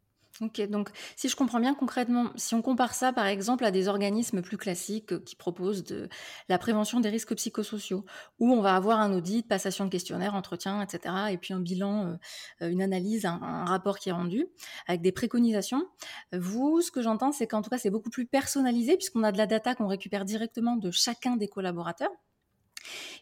Ok, 0.43 0.61
donc 0.69 0.91
si 1.17 1.31
je 1.31 1.37
comprends 1.37 1.61
bien 1.61 1.75
concrètement, 1.75 2.31
si 2.37 2.55
on 2.55 2.61
compare 2.61 2.93
ça 2.95 3.11
par 3.11 3.27
exemple 3.27 3.65
à 3.65 3.71
des 3.71 3.89
organismes 3.89 4.43
plus 4.43 4.59
classiques 4.59 5.13
euh, 5.13 5.19
qui 5.19 5.35
proposent 5.35 5.83
de 5.83 6.11
la 6.51 6.59
prévention 6.59 7.01
des 7.01 7.09
risques 7.09 7.35
psychosociaux, 7.35 8.05
où 8.39 8.53
on 8.53 8.61
va 8.61 8.77
avoir 8.77 9.01
un 9.01 9.15
audit, 9.15 9.49
passation 9.49 9.87
de 9.87 9.91
questionnaire, 9.91 10.35
entretien, 10.35 10.83
etc., 10.83 11.15
et 11.31 11.39
puis 11.39 11.55
un 11.55 11.61
bilan, 11.61 12.07
euh, 12.07 12.17
euh, 12.63 12.69
une 12.69 12.83
analyse, 12.83 13.25
un, 13.25 13.65
rapport 13.65 13.99
qui 13.99 14.11
est 14.11 14.13
rendu, 14.13 14.47
avec 14.87 15.01
des 15.01 15.13
préconisations, 15.13 15.87
vous, 16.33 16.83
ce 16.83 16.91
que 16.91 17.01
j'entends, 17.01 17.33
c'est 17.33 17.47
qu'en 17.47 17.63
tout 17.63 17.71
cas, 17.71 17.79
c'est 17.79 17.91
beaucoup 17.91 18.11
plus 18.11 18.27
personnalisé, 18.27 18.97
puisqu'on 18.97 19.23
a 19.23 19.33
de 19.33 19.39
la 19.39 19.47
data 19.47 19.75
qu'on 19.75 19.87
récupère 19.87 20.25
directement 20.25 20.77
de 20.77 20.91
chacun 20.91 21.37
des 21.37 21.49
collaborateurs. 21.49 22.11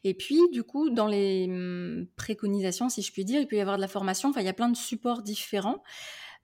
Et 0.03 0.15
puis, 0.15 0.41
du 0.53 0.63
coup, 0.63 0.91
dans 0.91 1.07
les 1.07 1.47
hum, 1.49 2.07
préconisations, 2.17 2.89
si 2.89 3.03
je 3.03 3.13
puis 3.13 3.25
dire, 3.25 3.41
il 3.41 3.47
peut 3.47 3.57
y 3.57 3.61
avoir 3.61 3.77
de 3.77 3.83
la 3.83 3.89
formation, 3.89 4.31
enfin, 4.31 4.41
il 4.41 4.47
y 4.47 4.51
a 4.51 4.55
plein 4.55 4.69
de 4.69 4.77
supports 4.77 5.23
différents. 5.23 5.83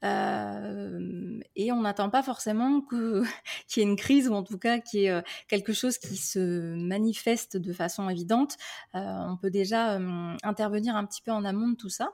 Euh, 0.05 1.41
et 1.57 1.73
on 1.73 1.83
n'attend 1.83 2.11
pas 2.11 2.23
forcément 2.23 2.81
qu'il 3.69 3.83
y 3.83 3.87
ait 3.87 3.89
une 3.89 3.97
crise 3.97 4.29
ou 4.29 4.35
en 4.35 4.43
tout 4.43 4.59
cas 4.59 4.79
qu'il 4.79 5.01
y 5.01 5.05
ait 5.05 5.11
euh, 5.11 5.23
quelque 5.49 5.73
chose 5.73 5.99
qui 5.99 6.17
se 6.17 6.75
manifeste 6.75 7.57
de 7.57 7.73
façon 7.73 8.09
évidente. 8.09 8.57
Euh, 8.95 8.99
on 9.29 9.37
peut 9.37 9.51
déjà 9.51 9.99
intervenir 10.43 10.97
un 10.97 11.05
petit 11.05 11.23
peu 11.23 11.33
en 11.33 11.45
amont 11.45 11.69
de 11.69 11.77
tout 11.77 11.91
ça. 11.91 12.11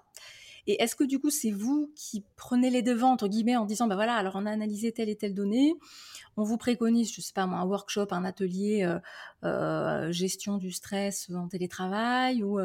Et 0.68 0.82
est-ce 0.82 0.96
que 0.96 1.04
du 1.04 1.20
coup 1.20 1.30
c'est 1.30 1.52
vous 1.52 1.92
qui 1.94 2.24
prenez 2.34 2.70
les 2.70 2.82
devants 2.82 3.12
entre 3.12 3.28
guillemets 3.28 3.54
en 3.56 3.66
disant 3.66 3.86
bah 3.86 3.94
voilà 3.94 4.16
alors 4.16 4.34
on 4.34 4.46
a 4.46 4.50
analysé 4.50 4.90
telle 4.90 5.08
et 5.08 5.14
telle 5.14 5.32
donnée, 5.32 5.74
on 6.36 6.42
vous 6.42 6.56
préconise 6.56 7.14
je 7.14 7.20
sais 7.20 7.32
pas 7.32 7.46
moi 7.46 7.60
un 7.60 7.64
workshop, 7.64 8.08
un 8.10 8.24
atelier 8.24 8.98
euh, 9.44 10.10
gestion 10.10 10.56
du 10.56 10.72
stress 10.72 11.30
en 11.30 11.46
télétravail 11.46 12.42
ou 12.42 12.58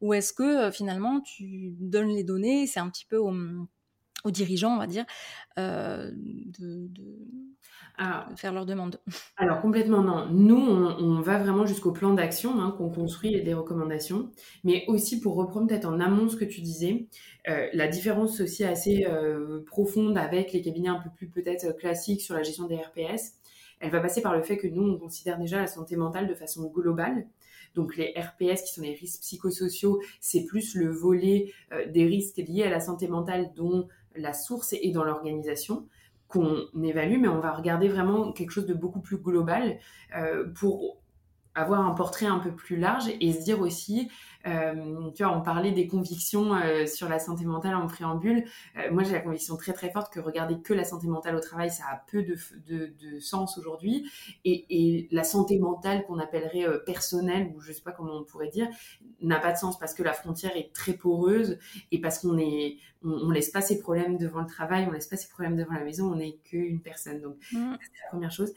ou 0.00 0.12
est-ce 0.12 0.32
que 0.32 0.72
finalement 0.72 1.20
tu 1.20 1.76
donnes 1.78 2.08
les 2.08 2.24
données 2.24 2.66
c'est 2.66 2.80
un 2.80 2.90
petit 2.90 3.06
peu 3.06 3.16
au, 3.16 3.30
aux 4.26 4.30
dirigeants, 4.30 4.74
on 4.74 4.78
va 4.78 4.86
dire, 4.86 5.04
euh, 5.58 6.10
de, 6.58 6.90
faire 8.36 8.52
leur 8.52 8.66
demande 8.66 9.00
Alors 9.38 9.62
complètement 9.62 10.02
non. 10.02 10.28
Nous, 10.30 10.56
on, 10.56 11.20
va 11.20 11.38
vraiment 11.38 11.64
jusqu'au 11.64 11.92
plan 11.92 12.12
d'action 12.12 12.60
hein, 12.60 12.74
qu'on 12.76 12.90
construit 12.90 13.34
et 13.34 13.40
des 13.40 13.54
recommandations, 13.54 14.30
mais 14.64 14.84
aussi 14.88 15.18
pour 15.20 15.34
reprendre 15.34 15.68
peut-être 15.68 15.86
en 15.86 15.98
amont 15.98 16.28
ce 16.28 16.36
que 16.36 16.44
tu 16.44 16.60
disais, 16.60 17.06
euh, 17.48 17.68
la 17.72 17.88
différence 17.88 18.40
aussi 18.40 18.64
assez 18.64 19.06
euh, 19.08 19.64
profonde 19.64 20.18
avec 20.18 20.52
les 20.52 20.60
cabinets 20.60 20.90
un 20.90 21.00
peu 21.00 21.08
plus 21.08 21.28
peut-être 21.28 21.74
classiques 21.76 22.20
sur 22.20 22.34
la 22.34 22.42
gestion 22.42 22.66
des 22.66 22.76
RPS, 22.76 23.32
elle 23.80 23.90
va 23.90 24.00
passer 24.00 24.20
par 24.20 24.36
le 24.36 24.42
fait 24.42 24.58
que 24.58 24.66
nous, 24.66 24.82
on 24.82 24.98
considère 24.98 25.38
déjà 25.38 25.58
la 25.58 25.66
santé 25.66 25.96
mentale 25.96 26.28
de 26.28 26.34
façon 26.34 26.66
globale. 26.66 27.26
Donc 27.74 27.96
les 27.96 28.14
RPS, 28.16 28.62
qui 28.62 28.72
sont 28.72 28.82
les 28.82 28.94
risques 28.94 29.20
psychosociaux, 29.20 30.00
c'est 30.20 30.44
plus 30.44 30.74
le 30.74 30.90
volet 30.90 31.52
des 31.92 32.06
risques 32.06 32.38
liés 32.38 32.62
à 32.62 32.70
la 32.70 32.80
santé 32.80 33.06
mentale 33.06 33.52
dont 33.54 33.86
la 34.16 34.32
source 34.32 34.72
est 34.72 34.90
dans 34.90 35.04
l'organisation 35.04 35.86
qu'on 36.28 36.66
évalue, 36.82 37.20
mais 37.20 37.28
on 37.28 37.40
va 37.40 37.52
regarder 37.52 37.88
vraiment 37.88 38.32
quelque 38.32 38.50
chose 38.50 38.66
de 38.66 38.74
beaucoup 38.74 39.00
plus 39.00 39.18
global 39.18 39.78
euh, 40.16 40.48
pour 40.54 40.98
avoir 41.54 41.80
un 41.86 41.92
portrait 41.92 42.26
un 42.26 42.38
peu 42.38 42.50
plus 42.50 42.76
large 42.76 43.04
et 43.20 43.32
se 43.32 43.42
dire 43.42 43.60
aussi, 43.60 44.10
euh, 44.46 45.10
tu 45.14 45.24
vois, 45.24 45.36
on 45.36 45.42
parlait 45.42 45.72
des 45.72 45.86
convictions 45.86 46.54
euh, 46.54 46.86
sur 46.86 47.08
la 47.08 47.18
santé 47.18 47.44
mentale 47.44 47.74
en 47.74 47.86
préambule. 47.86 48.44
Euh, 48.76 48.92
moi, 48.92 49.02
j'ai 49.02 49.12
la 49.12 49.20
conviction 49.20 49.56
très 49.56 49.72
très 49.72 49.90
forte 49.90 50.12
que 50.12 50.20
regarder 50.20 50.60
que 50.60 50.72
la 50.72 50.84
santé 50.84 51.08
mentale 51.08 51.36
au 51.36 51.40
travail, 51.40 51.70
ça 51.70 51.84
a 51.90 52.02
peu 52.10 52.22
de, 52.22 52.36
de, 52.68 52.92
de 53.00 53.18
sens 53.18 53.58
aujourd'hui. 53.58 54.08
Et, 54.44 54.66
et, 54.70 55.08
la 55.10 55.24
santé 55.24 55.58
mentale 55.58 56.04
qu'on 56.06 56.18
appellerait 56.18 56.64
personnelle, 56.84 57.52
ou 57.54 57.60
je 57.60 57.72
sais 57.72 57.82
pas 57.82 57.92
comment 57.92 58.14
on 58.14 58.24
pourrait 58.24 58.48
dire, 58.48 58.68
n'a 59.20 59.38
pas 59.38 59.52
de 59.52 59.58
sens 59.58 59.78
parce 59.78 59.94
que 59.94 60.02
la 60.02 60.12
frontière 60.12 60.56
est 60.56 60.72
très 60.72 60.92
poreuse 60.92 61.58
et 61.90 62.00
parce 62.00 62.18
qu'on 62.18 62.38
est, 62.38 62.76
on, 63.02 63.10
on, 63.10 63.30
laisse 63.30 63.50
pas 63.50 63.60
ses 63.60 63.78
problèmes 63.78 64.16
devant 64.18 64.40
le 64.40 64.46
travail, 64.46 64.86
on 64.88 64.92
laisse 64.92 65.06
pas 65.06 65.16
ses 65.16 65.28
problèmes 65.28 65.56
devant 65.56 65.74
la 65.74 65.84
maison, 65.84 66.12
on 66.12 66.16
n'est 66.16 66.38
qu'une 66.44 66.80
personne. 66.80 67.20
Donc, 67.20 67.36
mmh. 67.52 67.76
c'est 67.80 68.02
la 68.04 68.10
première 68.10 68.30
chose. 68.30 68.52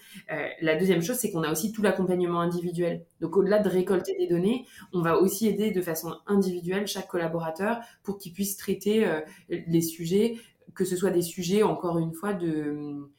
la 0.61 0.75
deuxième 0.75 1.01
chose, 1.01 1.17
c'est 1.17 1.31
qu'on 1.31 1.43
a 1.43 1.51
aussi 1.51 1.71
tout 1.71 1.81
l'accompagnement 1.81 2.41
individuel. 2.41 3.05
Donc, 3.21 3.37
au-delà 3.37 3.59
de 3.59 3.69
récolter 3.69 4.15
des 4.17 4.27
données, 4.27 4.65
on 4.93 5.01
va 5.01 5.17
aussi 5.17 5.47
aider 5.47 5.71
de 5.71 5.78
façon 5.81 6.17
individuelle 6.27 6.87
chaque 6.87 7.07
collaborateur 7.07 7.79
pour 8.03 8.17
qu'il 8.17 8.33
puisse 8.33 8.57
traiter 8.57 9.07
euh, 9.07 9.21
les 9.49 9.81
sujets, 9.81 10.37
que 10.75 10.85
ce 10.85 10.95
soit 10.95 11.11
des 11.11 11.21
sujets, 11.21 11.63
encore 11.63 11.99
une 11.99 12.13
fois, 12.13 12.33
de 12.33 13.09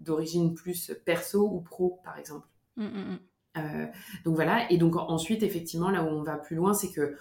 d'origine 0.00 0.54
plus 0.54 0.92
perso 1.04 1.46
ou 1.46 1.60
pro, 1.60 2.00
par 2.02 2.18
exemple. 2.18 2.48
Mmh, 2.76 2.84
mmh, 2.84 3.12
mmh. 3.12 3.18
Euh, 3.58 3.86
donc 4.24 4.34
voilà, 4.36 4.70
et 4.70 4.78
donc 4.78 4.96
ensuite, 4.96 5.42
effectivement, 5.42 5.90
là 5.90 6.02
où 6.04 6.06
on 6.06 6.22
va 6.22 6.36
plus 6.36 6.56
loin, 6.56 6.74
c'est 6.74 6.90
que 6.90 7.16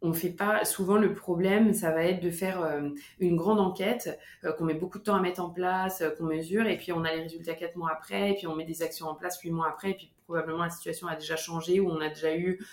on 0.00 0.12
fait 0.12 0.30
pas 0.30 0.64
souvent 0.64 0.96
le 0.96 1.12
problème, 1.12 1.72
ça 1.72 1.90
va 1.90 2.04
être 2.04 2.22
de 2.22 2.30
faire 2.30 2.62
euh, 2.62 2.88
une 3.18 3.36
grande 3.36 3.58
enquête 3.58 4.16
euh, 4.44 4.52
qu'on 4.52 4.64
met 4.64 4.74
beaucoup 4.74 4.98
de 4.98 5.02
temps 5.02 5.16
à 5.16 5.20
mettre 5.20 5.42
en 5.42 5.50
place, 5.50 6.04
qu'on 6.16 6.24
mesure, 6.24 6.66
et 6.66 6.76
puis 6.76 6.92
on 6.92 7.04
a 7.04 7.12
les 7.14 7.22
résultats 7.22 7.54
quatre 7.54 7.74
mois 7.74 7.90
après, 7.92 8.30
et 8.30 8.34
puis 8.34 8.46
on 8.46 8.54
met 8.54 8.64
des 8.64 8.82
actions 8.82 9.08
en 9.08 9.14
place 9.14 9.40
huit 9.40 9.50
mois 9.50 9.68
après, 9.68 9.90
et 9.90 9.94
puis 9.94 10.12
probablement 10.24 10.62
la 10.62 10.70
situation 10.70 11.08
a 11.08 11.16
déjà 11.16 11.34
changé 11.36 11.80
ou 11.80 11.88
on 11.90 12.00
a 12.00 12.08
déjà 12.08 12.36
eu 12.36 12.64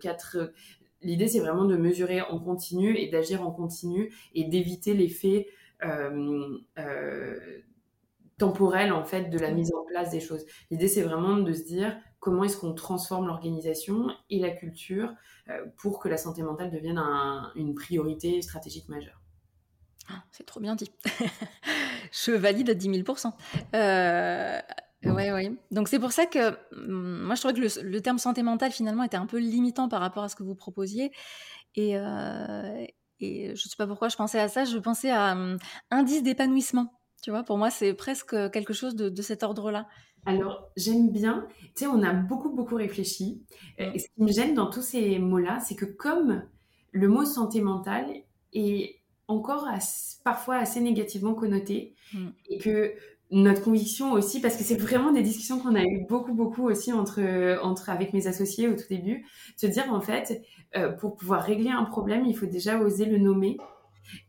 quatre. 0.00 0.52
L'idée 1.04 1.28
c'est 1.28 1.40
vraiment 1.40 1.64
de 1.64 1.76
mesurer 1.76 2.22
en 2.22 2.38
continu 2.38 2.96
et 2.96 3.08
d'agir 3.08 3.42
en 3.46 3.52
continu 3.52 4.12
et 4.34 4.44
d'éviter 4.44 4.94
l'effet 4.94 5.46
temporel 8.38 8.92
en 8.92 9.04
fait 9.04 9.30
de 9.30 9.38
la 9.38 9.50
mise 9.50 9.72
en 9.74 9.84
place 9.84 10.10
des 10.10 10.20
choses. 10.20 10.44
L'idée 10.70 10.88
c'est 10.88 11.02
vraiment 11.02 11.36
de 11.36 11.52
se 11.52 11.62
dire 11.62 11.96
comment 12.18 12.44
est-ce 12.44 12.56
qu'on 12.56 12.74
transforme 12.74 13.26
l'organisation 13.26 14.08
et 14.30 14.38
la 14.38 14.50
culture 14.50 15.12
euh, 15.48 15.66
pour 15.76 15.98
que 15.98 16.08
la 16.08 16.16
santé 16.16 16.42
mentale 16.42 16.70
devienne 16.70 16.98
une 17.54 17.74
priorité 17.74 18.40
stratégique 18.42 18.88
majeure. 18.88 19.20
Ah, 20.08 20.24
c'est 20.32 20.44
trop 20.44 20.60
bien 20.60 20.74
dit. 20.74 20.90
Je 22.12 22.32
valide 22.32 22.70
à 22.70 22.74
10 22.74 23.04
000 23.04 23.18
euh, 23.74 24.60
Ouais, 25.14 25.32
ouais. 25.32 25.52
Donc 25.70 25.88
c'est 25.88 25.98
pour 25.98 26.12
ça 26.12 26.26
que 26.26 26.50
hum, 26.72 27.22
moi 27.22 27.34
je 27.34 27.40
trouvais 27.40 27.54
que 27.54 27.80
le, 27.80 28.00
terme 28.00 28.18
santé 28.18 28.42
mentale 28.42 28.72
finalement 28.72 29.02
était 29.02 29.16
un 29.16 29.26
peu 29.26 29.38
limitant 29.38 29.88
par 29.88 30.00
rapport 30.00 30.24
à 30.24 30.28
ce 30.28 30.36
que 30.36 30.42
vous 30.42 30.54
proposiez. 30.54 31.12
Et, 31.74 31.96
euh, 31.96 32.84
et 33.20 33.46
je 33.46 33.52
ne 33.52 33.56
sais 33.56 33.76
pas 33.76 33.86
pourquoi 33.86 34.08
je 34.08 34.16
pensais 34.16 34.40
à 34.40 34.48
ça. 34.48 34.64
Je 34.64 34.78
pensais 34.78 35.10
à 35.10 35.32
hum, 35.32 35.58
indice 35.90 36.22
d'épanouissement. 36.22 36.92
Tu 37.22 37.30
vois, 37.30 37.42
pour 37.42 37.56
moi 37.56 37.70
c'est 37.70 37.94
presque 37.94 38.36
quelque 38.50 38.74
chose 38.74 38.96
de 38.96 39.22
cet 39.22 39.42
ordre-là. 39.42 39.86
Alors, 40.26 40.70
j'aime 40.76 41.10
bien. 41.10 41.46
Tu 41.60 41.70
sais, 41.76 41.86
on 41.86 42.02
a 42.02 42.12
beaucoup, 42.12 42.50
beaucoup 42.50 42.76
réfléchi. 42.76 43.42
Euh, 43.80 43.90
et 43.92 43.98
ce 43.98 44.06
qui 44.06 44.22
me 44.22 44.32
gêne 44.32 44.54
dans 44.54 44.70
tous 44.70 44.82
ces 44.82 45.18
mots-là, 45.18 45.60
c'est 45.60 45.74
que 45.74 45.84
comme 45.84 46.44
le 46.92 47.08
mot 47.08 47.24
santé 47.24 47.60
mentale 47.60 48.08
est 48.52 49.00
encore 49.28 49.68
parfois 50.24 50.56
assez 50.56 50.80
négativement 50.80 51.34
connoté, 51.34 51.94
mm. 52.12 52.28
et 52.50 52.58
que 52.58 52.94
notre 53.30 53.62
conviction 53.62 54.12
aussi, 54.12 54.40
parce 54.40 54.56
que 54.56 54.62
c'est 54.62 54.76
vraiment 54.76 55.10
des 55.12 55.22
discussions 55.22 55.58
qu'on 55.58 55.74
a 55.74 55.82
eu 55.82 56.04
beaucoup, 56.08 56.34
beaucoup 56.34 56.68
aussi 56.68 56.92
entre, 56.92 57.58
entre 57.62 57.90
avec 57.90 58.12
mes 58.12 58.26
associés 58.26 58.68
au 58.68 58.74
tout 58.74 58.88
début, 58.88 59.26
se 59.56 59.66
dire 59.66 59.92
en 59.92 60.00
fait, 60.00 60.42
euh, 60.76 60.92
pour 60.92 61.16
pouvoir 61.16 61.42
régler 61.42 61.70
un 61.70 61.84
problème, 61.84 62.24
il 62.26 62.36
faut 62.36 62.46
déjà 62.46 62.78
oser 62.78 63.06
le 63.06 63.18
nommer. 63.18 63.56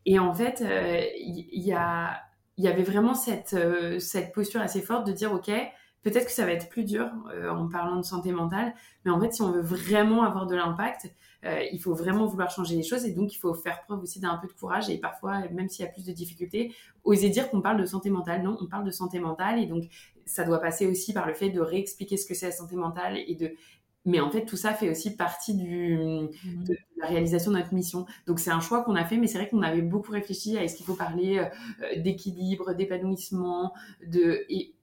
Et 0.06 0.20
en 0.20 0.34
fait, 0.34 0.62
euh, 0.62 1.02
il 1.20 1.64
y, 1.64 1.74
a, 1.74 2.22
il 2.58 2.64
y 2.64 2.68
avait 2.68 2.84
vraiment 2.84 3.14
cette, 3.14 3.56
cette 4.00 4.32
posture 4.34 4.62
assez 4.62 4.82
forte 4.82 5.06
de 5.06 5.12
dire, 5.12 5.34
OK, 5.34 5.52
Peut-être 6.06 6.28
que 6.28 6.32
ça 6.32 6.46
va 6.46 6.52
être 6.52 6.70
plus 6.70 6.84
dur 6.84 7.10
euh, 7.34 7.50
en 7.50 7.68
parlant 7.68 7.96
de 7.96 8.06
santé 8.06 8.32
mentale, 8.32 8.76
mais 9.06 9.12
en 9.12 9.20
fait, 9.20 9.34
si 9.34 9.41
on 9.41 9.52
veut 9.52 9.62
vraiment 9.62 10.22
avoir 10.22 10.46
de 10.46 10.56
l'impact, 10.56 11.12
euh, 11.46 11.63
il 11.72 11.82
faut 11.82 11.96
vraiment 11.96 12.28
vouloir 12.28 12.52
changer 12.52 12.76
les 12.76 12.84
choses 12.84 13.06
et 13.06 13.12
donc 13.12 13.34
il 13.34 13.38
faut 13.38 13.56
faire 13.56 13.82
preuve 13.86 14.04
aussi 14.04 14.20
d'un 14.20 14.38
peu 14.38 14.48
de 14.48 14.54
courage 14.54 14.88
et 14.88 15.00
parfois, 15.00 15.39
même 15.50 15.68
s'il 15.68 15.84
y 15.84 15.88
a 15.88 15.91
plus 15.91 16.06
de 16.06 16.12
difficultés, 16.12 16.76
oser 17.06 17.30
dire 17.30 17.50
qu'on 17.50 17.60
parle 17.60 17.82
de 17.82 17.88
santé 17.88 18.12
mentale. 18.12 18.44
Non, 18.44 18.56
on 18.62 18.68
parle 18.68 18.86
de 18.86 18.91
santé 18.91 19.18
mentale 19.18 19.58
et 19.58 19.65
donc 19.65 19.86
ça 20.28 20.44
doit 20.44 20.60
passer 20.60 20.86
aussi 20.86 21.12
par 21.12 21.26
le 21.26 21.34
fait 21.34 21.50
de 21.50 21.60
réexpliquer 21.60 22.18
ce 22.18 22.28
que 22.28 22.36
c'est 22.36 22.46
la 22.46 22.52
santé 22.52 22.76
mentale 22.76 23.18
et 23.18 23.34
de 23.34 23.56
mais 24.08 24.20
en 24.20 24.30
fait, 24.30 24.46
tout 24.46 24.58
ça 24.58 24.76
fait 24.76 24.91
aussi 24.91 25.15
partie 25.15 25.56
du, 25.56 25.98
mmh. 25.98 26.63
de 26.65 26.78
la 26.98 27.08
réalisation 27.08 27.52
de 27.52 27.58
notre 27.58 27.74
mission. 27.74 28.06
Donc, 28.28 28.39
c'est 28.39 28.52
un 28.52 28.60
choix 28.60 28.84
qu'on 28.84 28.96
a 28.96 29.04
fait, 29.04 29.18
mais 29.18 29.26
c'est 29.26 29.39
vrai 29.39 29.50
qu'on 29.50 29.63
avait 29.63 29.82
beaucoup 29.82 30.12
réfléchi 30.12 30.56
à 30.60 30.63
est-ce 30.63 30.76
qu'il 30.76 30.86
faut 30.86 30.94
parler 30.94 31.39
euh, 31.39 32.02
d'équilibre, 32.04 32.76
d'épanouissement, 32.76 33.74
de, 34.06 34.46
et 34.48 34.75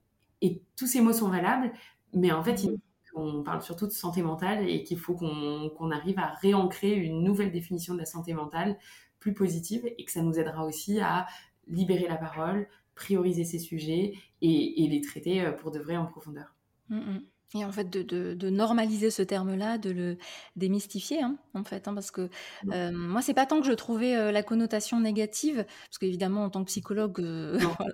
et 0.43 0.61
tous 0.75 0.87
ces 0.87 1.01
mots 1.01 1.13
sont 1.13 1.29
valables, 1.29 1.71
mais 2.13 2.31
en 2.31 2.43
fait, 2.43 2.67
on 3.15 3.43
parle 3.43 3.61
surtout 3.61 3.87
de 3.87 3.91
santé 3.91 4.21
mentale 4.21 4.69
et 4.69 4.83
qu'il 4.83 4.99
faut 4.99 5.15
qu'on 5.15 5.91
arrive 5.91 6.19
à 6.19 6.33
réancrer 6.41 6.93
une 6.93 7.23
nouvelle 7.23 7.51
définition 7.51 7.93
de 7.93 7.99
la 7.99 8.05
santé 8.05 8.33
mentale 8.33 8.77
plus 9.19 9.33
positive 9.33 9.89
et 9.97 10.03
que 10.03 10.11
ça 10.11 10.21
nous 10.21 10.37
aidera 10.37 10.65
aussi 10.65 10.99
à 10.99 11.27
libérer 11.67 12.07
la 12.09 12.17
parole, 12.17 12.67
prioriser 12.93 13.45
ces 13.45 13.57
sujets 13.57 14.15
et, 14.41 14.87
les 14.89 15.01
traiter 15.01 15.41
euh, 15.41 15.53
pour 15.53 15.71
de 15.71 15.79
vrai 15.79 15.95
en 15.95 16.05
profondeur. 16.05 16.53
Mmh, 16.89 16.97
mmh. 16.97 17.21
Et 17.55 17.63
en 17.63 17.71
fait, 17.71 17.87
de, 17.89 18.01
de, 18.33 18.49
normaliser 18.49 19.11
ce 19.11 19.21
terme-là, 19.21 19.77
de 19.77 19.91
le 19.91 20.17
démystifier, 20.55 21.21
hein, 21.21 21.37
en 21.53 21.63
fait, 21.63 21.87
hein, 21.87 21.93
parce 21.93 22.09
que 22.09 22.29
euh, 22.71 22.91
moi, 22.91 23.21
c'est 23.21 23.35
pas 23.35 23.45
tant 23.45 23.61
que 23.61 23.67
je 23.67 23.73
trouvais 23.73 24.15
euh, 24.15 24.31
la 24.31 24.41
connotation 24.41 24.99
négative, 24.99 25.63
parce 25.85 25.99
qu'évidemment, 25.99 26.45
en 26.45 26.49
tant 26.49 26.61
que 26.61 26.67
psychologue, 26.69 27.19
euh, 27.19 27.59
voilà, 27.77 27.93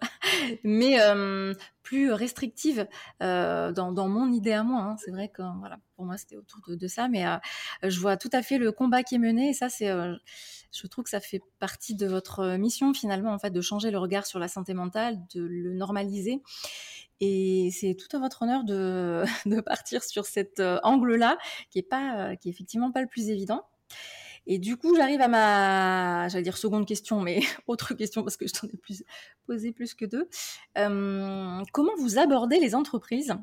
mais 0.63 0.97
plus 1.83 2.13
restrictive 2.13 2.87
dans, 3.19 3.91
dans, 3.91 4.07
mon 4.07 4.31
idée 4.31 4.53
à 4.53 4.63
moi. 4.63 4.81
Hein, 4.81 4.95
c'est 5.03 5.11
vrai 5.11 5.27
que, 5.27 5.41
voilà, 5.59 5.79
pour 5.97 6.05
moi, 6.05 6.15
c'était 6.15 6.37
autour 6.37 6.61
de, 6.69 6.75
de, 6.75 6.87
ça, 6.87 7.09
mais 7.09 7.25
je 7.83 7.99
vois 7.99 8.15
tout 8.15 8.29
à 8.31 8.41
fait 8.41 8.59
le 8.59 8.71
combat 8.71 9.03
qui 9.03 9.15
est 9.15 9.19
mené, 9.19 9.49
et 9.49 9.53
ça, 9.53 9.67
c'est, 9.67 9.89
je 10.71 10.87
trouve 10.87 11.03
que 11.03 11.09
ça 11.09 11.19
fait 11.19 11.41
partie 11.59 11.95
de 11.95 12.07
votre 12.07 12.55
mission 12.55 12.93
finalement, 12.93 13.33
en 13.33 13.39
fait, 13.39 13.51
de 13.51 13.61
changer 13.61 13.91
le 13.91 13.97
regard 13.97 14.25
sur 14.25 14.39
la 14.39 14.47
santé 14.47 14.73
mentale, 14.73 15.17
de 15.35 15.41
le 15.41 15.73
normaliser. 15.73 16.41
Et 17.21 17.69
c'est 17.71 17.95
tout 17.95 18.15
à 18.15 18.19
votre 18.19 18.43
honneur 18.43 18.63
de, 18.63 19.23
de 19.45 19.61
partir 19.61 20.03
sur 20.03 20.25
cet 20.25 20.59
euh, 20.59 20.79
angle-là, 20.83 21.37
qui 21.69 21.79
est 21.79 21.83
pas, 21.83 22.31
euh, 22.31 22.35
qui 22.35 22.49
est 22.49 22.51
effectivement 22.51 22.91
pas 22.91 23.01
le 23.01 23.07
plus 23.07 23.29
évident. 23.29 23.65
Et 24.47 24.57
du 24.57 24.77
coup, 24.77 24.95
j'arrive 24.95 25.21
à 25.21 25.27
ma, 25.27 26.27
j'allais 26.29 26.43
dire 26.43 26.57
seconde 26.57 26.87
question, 26.87 27.21
mais 27.21 27.41
autre 27.67 27.93
question 27.93 28.23
parce 28.23 28.37
que 28.37 28.47
je 28.47 28.53
t'en 28.53 28.67
ai 28.67 28.77
plus, 28.77 29.03
posé 29.45 29.71
plus 29.71 29.93
que 29.93 30.05
deux. 30.05 30.27
Euh, 30.77 31.61
comment 31.71 31.95
vous 31.97 32.17
abordez 32.17 32.59
les 32.59 32.73
entreprises? 32.73 33.35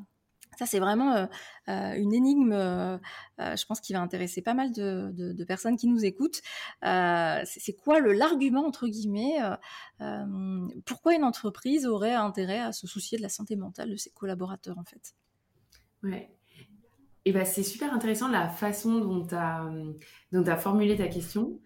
Ça, 0.57 0.65
c'est 0.65 0.79
vraiment 0.79 1.13
euh, 1.13 1.25
euh, 1.69 1.93
une 1.93 2.13
énigme, 2.13 2.51
euh, 2.51 2.97
je 3.37 3.65
pense, 3.65 3.79
qui 3.79 3.93
va 3.93 4.01
intéresser 4.01 4.41
pas 4.41 4.55
mal 4.55 4.71
de, 4.71 5.43
personnes 5.47 5.77
qui 5.77 5.87
nous 5.87 6.03
écoutent. 6.03 6.41
c'est 6.81 7.73
quoi 7.83 7.99
l'argument, 7.99 8.65
entre 8.65 8.87
guillemets, 8.87 9.37
pourquoi 10.85 11.13
une 11.13 11.23
entreprise 11.23 11.85
aurait 11.85 12.15
intérêt 12.15 12.59
à 12.59 12.71
se 12.71 12.87
soucier 12.87 13.17
de 13.17 13.23
la 13.23 13.29
santé 13.29 13.55
mentale 13.55 13.91
de 13.91 13.95
ses 13.95 14.09
collaborateurs, 14.09 14.77
en 14.77 14.83
fait? 14.83 15.15
Ouais. 16.03 16.31
Et 17.25 17.33
ben, 17.33 17.45
c'est 17.45 17.63
super 17.63 17.93
intéressant 17.93 18.29
la 18.29 18.47
façon 18.47 18.99
dont 18.99 19.27
tu 19.27 19.35
as, 19.35 19.69
as, 20.33 20.57
formulé 20.57 20.95
ta 20.95 21.07
question, 21.07 21.59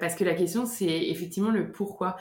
parce 0.00 0.16
que 0.16 0.24
la 0.24 0.34
question, 0.34 0.66
c'est 0.66 1.08
effectivement 1.08 1.50
le 1.50 1.70
pourquoi. 1.70 2.16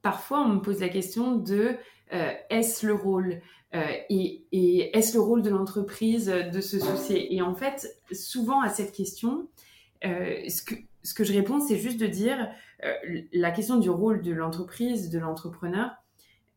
Parfois, 0.00 0.40
on 0.40 0.48
me 0.48 0.60
pose 0.60 0.80
la 0.80 0.88
question 0.88 1.36
de 1.36 1.76
est-ce 2.10 2.86
le 2.86 2.94
rôle? 2.94 3.42
Et, 3.72 4.46
et 4.52 4.96
est-ce 4.96 5.14
le 5.14 5.20
rôle 5.20 5.42
de 5.42 5.50
l'entreprise 5.50 6.26
de 6.26 6.60
se 6.60 6.78
soucier? 6.78 7.34
Et 7.34 7.42
en 7.42 7.54
fait, 7.54 8.00
souvent 8.12 8.60
à 8.60 8.68
cette 8.68 8.92
question, 8.92 9.46
euh, 10.04 10.48
ce, 10.48 11.14
que, 11.14 11.24
je 11.24 11.32
réponds, 11.32 11.60
c'est 11.60 11.78
juste 11.78 12.00
de 12.00 12.06
dire 12.06 12.50
euh, 12.84 12.92
la 13.32 13.50
question 13.50 13.78
du 13.78 13.90
rôle 13.90 14.22
de 14.22 14.32
l'entreprise, 14.32 15.10
de 15.10 15.18
l'entrepreneur, 15.18 15.90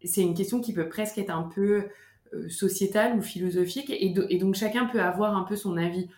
c'est 0.04 0.22
une 0.22 0.34
question 0.34 0.62
qui 0.62 0.74
peut 0.74 0.90
presque 0.90 1.18
être 1.18 1.32
un 1.32 1.44
peu 1.44 1.86
euh, 2.34 2.50
sociétale 2.50 3.18
ou 3.18 3.22
philosophique, 3.22 3.90
et, 3.90 4.10
donc 4.38 4.56
chacun 4.56 4.86
peut 4.86 5.02
avoir 5.02 5.36
un 5.36 5.44
peu 5.44 5.56
son 5.56 5.78
avis. 5.78 6.10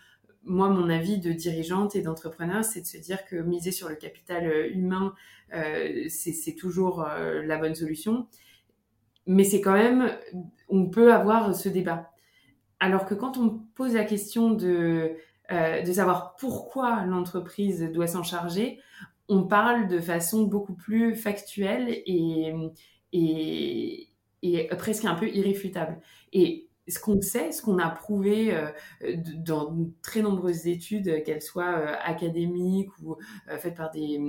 Moi, 0.46 0.68
mon 0.68 0.90
avis 0.90 1.18
de 1.18 1.32
dirigeante 1.32 1.96
et 1.96 2.02
d'entrepreneur, 2.02 2.64
c'est 2.64 2.82
de 2.82 2.86
se 2.86 2.98
dire 2.98 3.24
que 3.24 3.36
miser 3.36 3.72
sur 3.72 3.88
le 3.88 3.94
capital 3.94 4.70
humain, 4.72 5.14
c'est 6.08 6.54
toujours 6.54 7.02
la 7.02 7.56
bonne 7.56 7.74
solution 7.74 8.26
mais 9.26 9.44
c'est 9.44 9.60
quand 9.60 9.72
même, 9.72 10.10
on 10.68 10.88
peut 10.88 11.12
avoir 11.12 11.54
ce 11.54 11.68
débat. 11.68 12.10
Alors 12.80 13.06
que 13.06 13.14
quand 13.14 13.38
on 13.38 13.60
pose 13.74 13.94
la 13.94 14.04
question 14.04 14.50
de, 14.50 15.16
euh, 15.50 15.82
de 15.82 15.92
savoir 15.92 16.36
pourquoi 16.36 17.04
l'entreprise 17.04 17.90
doit 17.92 18.06
s'en 18.06 18.22
charger, 18.22 18.78
on 19.28 19.44
parle 19.44 19.88
de 19.88 20.00
façon 20.00 20.44
beaucoup 20.44 20.74
plus 20.74 21.14
factuelle 21.14 21.88
et, 21.88 22.52
et, 23.12 24.08
et 24.42 24.68
presque 24.76 25.04
un 25.06 25.14
peu 25.14 25.28
irréfutable. 25.28 26.00
Et 26.32 26.68
ce 26.88 26.98
qu'on 26.98 27.22
sait, 27.22 27.52
ce 27.52 27.62
qu'on 27.62 27.78
a 27.78 27.88
prouvé 27.88 28.54
dans 29.36 29.72
de 29.72 29.90
très 30.02 30.20
nombreuses 30.20 30.66
études, 30.66 31.22
qu'elles 31.24 31.40
soient 31.40 31.96
académiques 32.02 32.90
ou 33.02 33.16
faites 33.58 33.74
par 33.74 33.90
des 33.90 34.20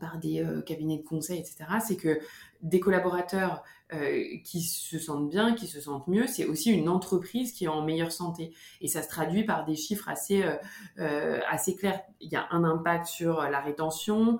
par 0.00 0.18
des 0.18 0.44
cabinets 0.66 0.98
de 0.98 1.02
conseil, 1.02 1.40
etc., 1.40 1.64
c'est 1.84 1.96
que 1.96 2.20
des 2.62 2.80
collaborateurs 2.80 3.64
euh, 3.94 4.38
qui 4.44 4.62
se 4.62 4.98
sentent 4.98 5.28
bien, 5.28 5.54
qui 5.54 5.66
se 5.66 5.80
sentent 5.80 6.08
mieux, 6.08 6.26
c'est 6.26 6.46
aussi 6.46 6.72
une 6.72 6.88
entreprise 6.88 7.52
qui 7.52 7.64
est 7.64 7.68
en 7.68 7.82
meilleure 7.82 8.12
santé. 8.12 8.52
Et 8.80 8.88
ça 8.88 9.02
se 9.02 9.08
traduit 9.08 9.44
par 9.44 9.64
des 9.64 9.76
chiffres 9.76 10.08
assez, 10.08 10.42
euh, 10.42 10.56
euh, 10.98 11.40
assez 11.48 11.76
clairs. 11.76 12.00
Il 12.20 12.30
y 12.32 12.36
a 12.36 12.46
un 12.50 12.64
impact 12.64 13.06
sur 13.06 13.42
la 13.42 13.60
rétention, 13.60 14.38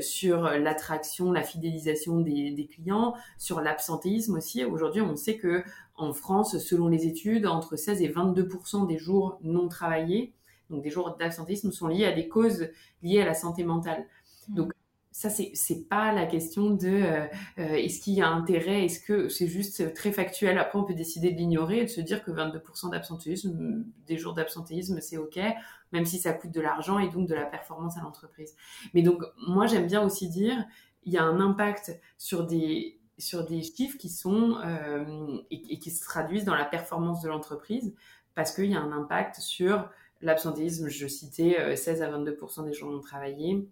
sur 0.00 0.42
l'attraction, 0.42 1.32
la 1.32 1.42
fidélisation 1.42 2.20
des, 2.20 2.68
clients, 2.70 3.14
sur 3.36 3.60
l'absentéisme 3.60 4.36
aussi. 4.36 4.64
Aujourd'hui, 4.64 5.02
on 5.02 5.16
sait 5.16 5.36
que 5.36 5.64
en 5.96 6.12
France, 6.12 6.58
selon 6.58 6.88
les 6.88 7.06
études, 7.06 7.46
entre 7.46 7.76
16 7.76 8.02
et 8.02 8.08
22% 8.08 8.86
des 8.86 8.98
jours 8.98 9.38
non 9.42 9.68
travaillés, 9.68 10.32
donc 10.70 10.82
des 10.82 10.90
jours 10.90 11.16
d'absentéisme, 11.18 11.72
sont 11.72 11.88
liés 11.88 12.06
à 12.06 12.12
des 12.12 12.28
causes 12.28 12.68
liées 13.02 13.20
à 13.20 13.26
la 13.26 13.34
santé 13.34 13.64
mentale. 13.64 14.06
Ça, 15.16 15.30
c'est, 15.30 15.88
pas 15.88 16.12
la 16.12 16.26
question 16.26 16.70
de 16.70 16.88
euh, 16.88 17.26
euh, 17.60 17.74
est-ce 17.74 18.00
qu'il 18.00 18.14
y 18.14 18.20
a 18.20 18.28
intérêt, 18.28 18.84
est-ce 18.84 18.98
que 18.98 19.28
c'est 19.28 19.46
juste 19.46 19.94
très 19.94 20.10
factuel. 20.10 20.58
Après, 20.58 20.76
on 20.76 20.82
peut 20.82 20.92
décider 20.92 21.30
de 21.30 21.36
l'ignorer 21.36 21.78
et 21.78 21.84
de 21.84 21.88
se 21.88 22.00
dire 22.00 22.24
que 22.24 22.32
22% 22.32 22.90
d'absentéisme, 22.90 23.84
des 24.08 24.18
jours 24.18 24.34
d'absentéisme, 24.34 25.00
c'est 25.00 25.16
OK, 25.16 25.38
même 25.92 26.04
si 26.04 26.18
ça 26.18 26.32
coûte 26.32 26.50
de 26.50 26.60
l'argent 26.60 26.98
et 26.98 27.08
donc 27.10 27.28
de 27.28 27.34
la 27.36 27.44
performance 27.44 27.96
à 27.96 28.00
l'entreprise. 28.00 28.56
Mais 28.92 29.02
donc, 29.02 29.22
moi, 29.46 29.68
j'aime 29.68 29.86
bien 29.86 30.02
aussi 30.02 30.28
dire, 30.28 30.64
il 31.04 31.12
y 31.12 31.16
a 31.16 31.22
un 31.22 31.38
impact 31.38 31.96
sur 32.18 32.44
des, 32.44 32.98
sur 33.16 33.46
des 33.46 33.62
chiffres 33.62 33.96
qui 33.96 34.08
sont 34.08 34.58
euh, 34.64 35.38
et, 35.52 35.78
qui 35.78 35.92
se 35.92 36.02
traduisent 36.02 36.44
dans 36.44 36.56
la 36.56 36.64
performance 36.64 37.22
de 37.22 37.28
l'entreprise 37.28 37.94
parce 38.34 38.52
qu'il 38.52 38.66
y 38.66 38.74
a 38.74 38.80
un 38.80 38.90
impact 38.90 39.36
sur 39.36 39.88
l'absentéisme. 40.22 40.88
Je 40.88 41.06
citais 41.06 41.76
16 41.76 42.02
à 42.02 42.10
22% 42.10 42.64
des 42.64 42.72
jours 42.72 42.90
non 42.90 43.00
travaillés 43.00 43.68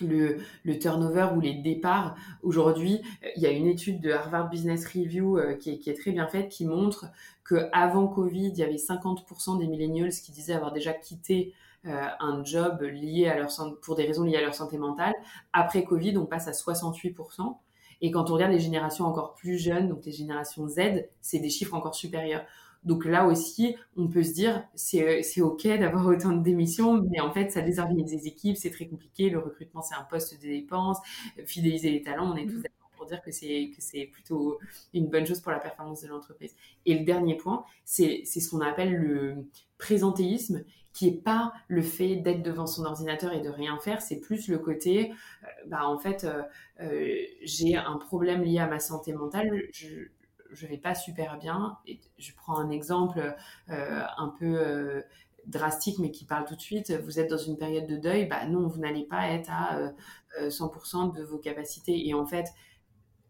le, 0.00 0.38
turnover 0.78 1.28
ou 1.36 1.40
les 1.40 1.54
départs. 1.54 2.16
Aujourd'hui, 2.42 3.00
il 3.36 3.42
y 3.42 3.46
a 3.46 3.50
une 3.50 3.66
étude 3.66 4.00
de 4.00 4.10
Harvard 4.10 4.48
Business 4.48 4.86
Review 4.86 5.38
euh, 5.38 5.54
qui, 5.54 5.70
est, 5.70 5.78
qui, 5.78 5.90
est, 5.90 5.94
très 5.94 6.12
bien 6.12 6.26
faite 6.26 6.48
qui 6.48 6.64
montre 6.64 7.06
que 7.44 7.68
avant 7.72 8.06
Covid, 8.06 8.48
il 8.48 8.58
y 8.58 8.62
avait 8.62 8.76
50% 8.76 9.58
des 9.58 9.66
millennials 9.66 10.10
qui 10.10 10.32
disaient 10.32 10.54
avoir 10.54 10.72
déjà 10.72 10.92
quitté 10.92 11.52
euh, 11.86 12.06
un 12.20 12.44
job 12.44 12.82
lié 12.82 13.26
à 13.28 13.38
leur 13.38 13.50
pour 13.82 13.96
des 13.96 14.04
raisons 14.04 14.24
liées 14.24 14.36
à 14.36 14.42
leur 14.42 14.54
santé 14.54 14.78
mentale. 14.78 15.14
Après 15.52 15.84
Covid, 15.84 16.16
on 16.18 16.26
passe 16.26 16.46
à 16.46 16.52
68%. 16.52 17.56
Et 18.02 18.10
quand 18.10 18.30
on 18.30 18.34
regarde 18.34 18.52
les 18.52 18.60
générations 18.60 19.04
encore 19.04 19.34
plus 19.34 19.58
jeunes, 19.58 19.88
donc 19.88 20.04
les 20.04 20.12
générations 20.12 20.66
Z, 20.68 21.06
c'est 21.20 21.38
des 21.38 21.50
chiffres 21.50 21.74
encore 21.74 21.94
supérieurs. 21.94 22.44
Donc 22.84 23.04
là 23.04 23.26
aussi, 23.26 23.76
on 23.96 24.08
peut 24.08 24.22
se 24.22 24.32
dire, 24.32 24.64
c'est, 24.74 25.22
c'est 25.22 25.42
OK 25.42 25.66
d'avoir 25.66 26.06
autant 26.06 26.32
de 26.32 26.42
démissions, 26.42 27.02
mais 27.10 27.20
en 27.20 27.32
fait, 27.32 27.50
ça 27.50 27.60
désorganise 27.60 28.12
les 28.12 28.26
équipes, 28.26 28.56
c'est 28.56 28.70
très 28.70 28.86
compliqué. 28.86 29.28
Le 29.30 29.38
recrutement, 29.38 29.82
c'est 29.82 29.94
un 29.94 30.04
poste 30.04 30.40
de 30.40 30.48
dépense. 30.48 30.98
Fidéliser 31.44 31.90
les 31.90 32.02
talents, 32.02 32.32
on 32.32 32.36
est 32.36 32.46
tous 32.46 32.58
mm. 32.58 32.62
d'accord 32.62 32.90
pour 32.96 33.06
dire 33.06 33.22
que 33.22 33.30
c'est, 33.30 33.70
que 33.74 33.80
c'est 33.82 34.06
plutôt 34.06 34.58
une 34.92 35.08
bonne 35.08 35.26
chose 35.26 35.40
pour 35.40 35.52
la 35.52 35.58
performance 35.58 36.02
de 36.02 36.08
l'entreprise. 36.08 36.54
Et 36.86 36.98
le 36.98 37.04
dernier 37.04 37.36
point, 37.36 37.64
c'est, 37.84 38.22
c'est 38.24 38.40
ce 38.40 38.50
qu'on 38.50 38.60
appelle 38.60 38.94
le 38.94 39.46
présentéisme, 39.78 40.64
qui 40.92 41.08
est 41.08 41.22
pas 41.22 41.52
le 41.68 41.82
fait 41.82 42.16
d'être 42.16 42.42
devant 42.42 42.66
son 42.66 42.84
ordinateur 42.84 43.32
et 43.32 43.40
de 43.40 43.48
rien 43.48 43.78
faire, 43.78 44.02
c'est 44.02 44.20
plus 44.20 44.48
le 44.48 44.58
côté, 44.58 45.12
euh, 45.44 45.46
bah 45.66 45.86
en 45.86 45.98
fait, 45.98 46.24
euh, 46.24 46.42
euh, 46.80 47.16
j'ai 47.42 47.76
un 47.76 47.96
problème 47.96 48.42
lié 48.42 48.58
à 48.58 48.66
ma 48.66 48.80
santé 48.80 49.12
mentale, 49.12 49.62
je, 49.72 50.08
je 50.52 50.66
vais 50.66 50.78
pas 50.78 50.94
super 50.94 51.38
bien. 51.38 51.78
Et 51.86 52.00
je 52.18 52.32
prends 52.34 52.58
un 52.58 52.70
exemple 52.70 53.34
euh, 53.70 54.02
un 54.16 54.28
peu 54.38 54.58
euh, 54.58 55.02
drastique, 55.46 55.98
mais 55.98 56.10
qui 56.10 56.24
parle 56.24 56.44
tout 56.44 56.56
de 56.56 56.60
suite. 56.60 56.92
Vous 57.04 57.18
êtes 57.18 57.30
dans 57.30 57.38
une 57.38 57.56
période 57.56 57.86
de 57.86 57.96
deuil, 57.96 58.26
bah 58.26 58.46
non, 58.46 58.66
vous 58.66 58.78
n'allez 58.78 59.04
pas 59.04 59.28
être 59.28 59.50
à 59.50 59.92
100% 60.40 61.08
euh, 61.08 61.18
de 61.18 61.24
vos 61.24 61.38
capacités. 61.38 62.08
Et 62.08 62.14
en 62.14 62.26
fait, 62.26 62.46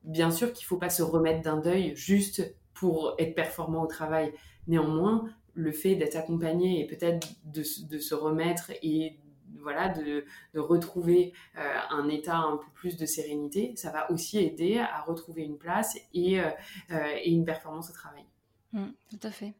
bien 0.04 0.30
sûr 0.30 0.52
qu'il 0.52 0.66
faut 0.66 0.78
pas 0.78 0.90
se 0.90 1.02
remettre 1.02 1.42
d'un 1.42 1.58
deuil 1.58 1.94
juste 1.94 2.54
pour 2.74 3.14
être 3.18 3.34
performant 3.34 3.82
au 3.82 3.86
travail. 3.86 4.32
Néanmoins, 4.66 5.28
le 5.54 5.72
fait 5.72 5.96
d'être 5.96 6.16
accompagné 6.16 6.80
et 6.80 6.86
peut-être 6.86 7.28
de, 7.44 7.62
de, 7.88 7.98
se 7.98 8.14
remettre 8.14 8.70
et 8.82 9.18
voilà, 9.62 9.88
de, 9.88 10.24
retrouver 10.54 11.32
euh, 11.56 11.60
un 11.90 12.08
état 12.08 12.36
un 12.36 12.56
peu 12.56 12.70
plus 12.74 12.96
de 12.96 13.06
sérénité, 13.06 13.74
ça 13.76 13.90
va 13.90 14.10
aussi 14.10 14.38
aider 14.38 14.78
à 14.78 15.02
retrouver 15.02 15.42
une 15.42 15.58
place 15.58 15.96
et, 16.14 16.40
euh, 16.40 16.50
euh, 16.90 17.16
une 17.24 17.44
performance 17.44 17.90
au 17.90 17.92
travail. 17.92 18.24
Mmh, 18.72 18.86
tout 19.10 19.26
à 19.26 19.30
fait. 19.30 19.54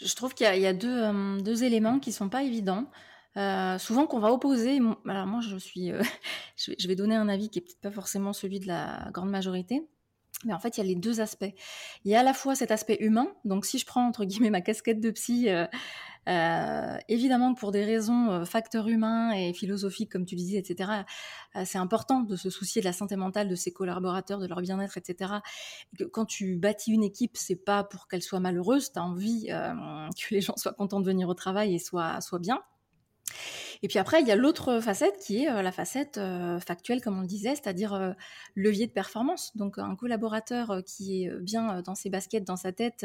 Je 0.00 0.14
trouve 0.14 0.34
qu'il 0.34 0.46
y 0.46 0.66
a, 0.66 0.72
deux, 0.72 1.64
éléments 1.64 1.98
qui 1.98 2.12
sont 2.12 2.28
pas 2.28 2.42
évidents. 2.44 2.90
souvent 3.78 4.06
qu'on 4.06 4.20
va 4.20 4.32
opposer. 4.32 4.80
Alors 5.08 5.26
moi, 5.26 5.40
je 5.40 5.56
suis, 5.56 5.90
je 6.56 6.88
vais 6.88 6.96
donner 6.96 7.16
un 7.16 7.28
avis 7.28 7.48
qui 7.48 7.58
est 7.58 7.62
peut-être 7.62 7.80
pas 7.80 7.90
forcément 7.90 8.32
celui 8.32 8.60
de 8.60 8.68
la 8.68 9.08
grande 9.12 9.30
majorité. 9.30 9.82
Mais 10.44 10.52
en 10.52 10.58
fait, 10.58 10.76
il 10.76 10.80
y 10.80 10.84
a 10.84 10.86
les 10.86 10.94
deux 10.94 11.20
aspects. 11.20 11.52
Il 12.04 12.10
y 12.10 12.14
a 12.14 12.20
à 12.20 12.22
la 12.22 12.34
fois 12.34 12.54
cet 12.54 12.70
aspect 12.70 12.96
humain. 13.00 13.28
Donc, 13.44 13.64
si 13.64 13.78
je 13.78 13.86
prends 13.86 14.06
entre 14.06 14.24
guillemets 14.24 14.50
ma 14.50 14.60
casquette 14.60 15.00
de 15.00 15.10
psy, 15.10 15.48
euh, 16.28 16.98
évidemment, 17.08 17.54
pour 17.54 17.72
des 17.72 17.84
raisons 17.84 18.30
euh, 18.30 18.44
facteurs 18.44 18.88
humains 18.88 19.32
et 19.32 19.52
philosophiques, 19.52 20.10
comme 20.10 20.24
tu 20.24 20.36
disais, 20.36 20.58
etc., 20.58 20.90
euh, 21.56 21.62
c'est 21.64 21.78
important 21.78 22.20
de 22.20 22.36
se 22.36 22.48
soucier 22.48 22.80
de 22.80 22.86
la 22.86 22.92
santé 22.92 23.16
mentale 23.16 23.48
de 23.48 23.54
ses 23.56 23.72
collaborateurs, 23.72 24.38
de 24.38 24.46
leur 24.46 24.60
bien-être, 24.60 24.96
etc. 24.96 25.34
quand 26.12 26.24
tu 26.24 26.56
bâtis 26.56 26.92
une 26.92 27.02
équipe, 27.02 27.36
c'est 27.36 27.56
pas 27.56 27.82
pour 27.84 28.06
qu'elle 28.06 28.22
soit 28.22 28.40
malheureuse, 28.40 28.92
tu 28.92 28.98
as 28.98 29.02
envie 29.02 29.46
que 29.46 30.34
les 30.34 30.40
gens 30.40 30.56
soient 30.56 30.72
contents 30.72 31.00
de 31.00 31.06
venir 31.06 31.28
au 31.28 31.34
travail 31.34 31.74
et 31.74 31.78
soient, 31.78 32.20
soient 32.20 32.38
bien. 32.38 32.62
Et 33.82 33.88
puis 33.88 33.98
après, 33.98 34.20
il 34.20 34.28
y 34.28 34.30
a 34.30 34.36
l'autre 34.36 34.80
facette 34.80 35.18
qui 35.18 35.44
est 35.44 35.62
la 35.62 35.72
facette 35.72 36.20
factuelle, 36.64 37.00
comme 37.00 37.18
on 37.18 37.22
le 37.22 37.26
disait, 37.26 37.56
c'est-à-dire 37.56 38.14
levier 38.54 38.86
de 38.86 38.92
performance. 38.92 39.56
Donc 39.56 39.78
un 39.78 39.96
collaborateur 39.96 40.82
qui 40.86 41.24
est 41.24 41.30
bien 41.40 41.82
dans 41.82 41.94
ses 41.94 42.10
baskets, 42.10 42.44
dans 42.44 42.56
sa 42.56 42.72
tête, 42.72 43.04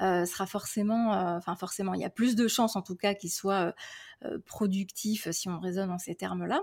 sera 0.00 0.46
forcément, 0.46 1.12
enfin 1.36 1.56
forcément, 1.56 1.94
il 1.94 2.00
y 2.00 2.04
a 2.04 2.10
plus 2.10 2.36
de 2.36 2.46
chances 2.46 2.76
en 2.76 2.82
tout 2.82 2.94
cas 2.94 3.14
qu'il 3.14 3.30
soit 3.30 3.74
productif 4.46 5.30
si 5.32 5.48
on 5.48 5.58
raisonne 5.58 5.90
en 5.90 5.98
ces 5.98 6.14
termes-là. 6.14 6.60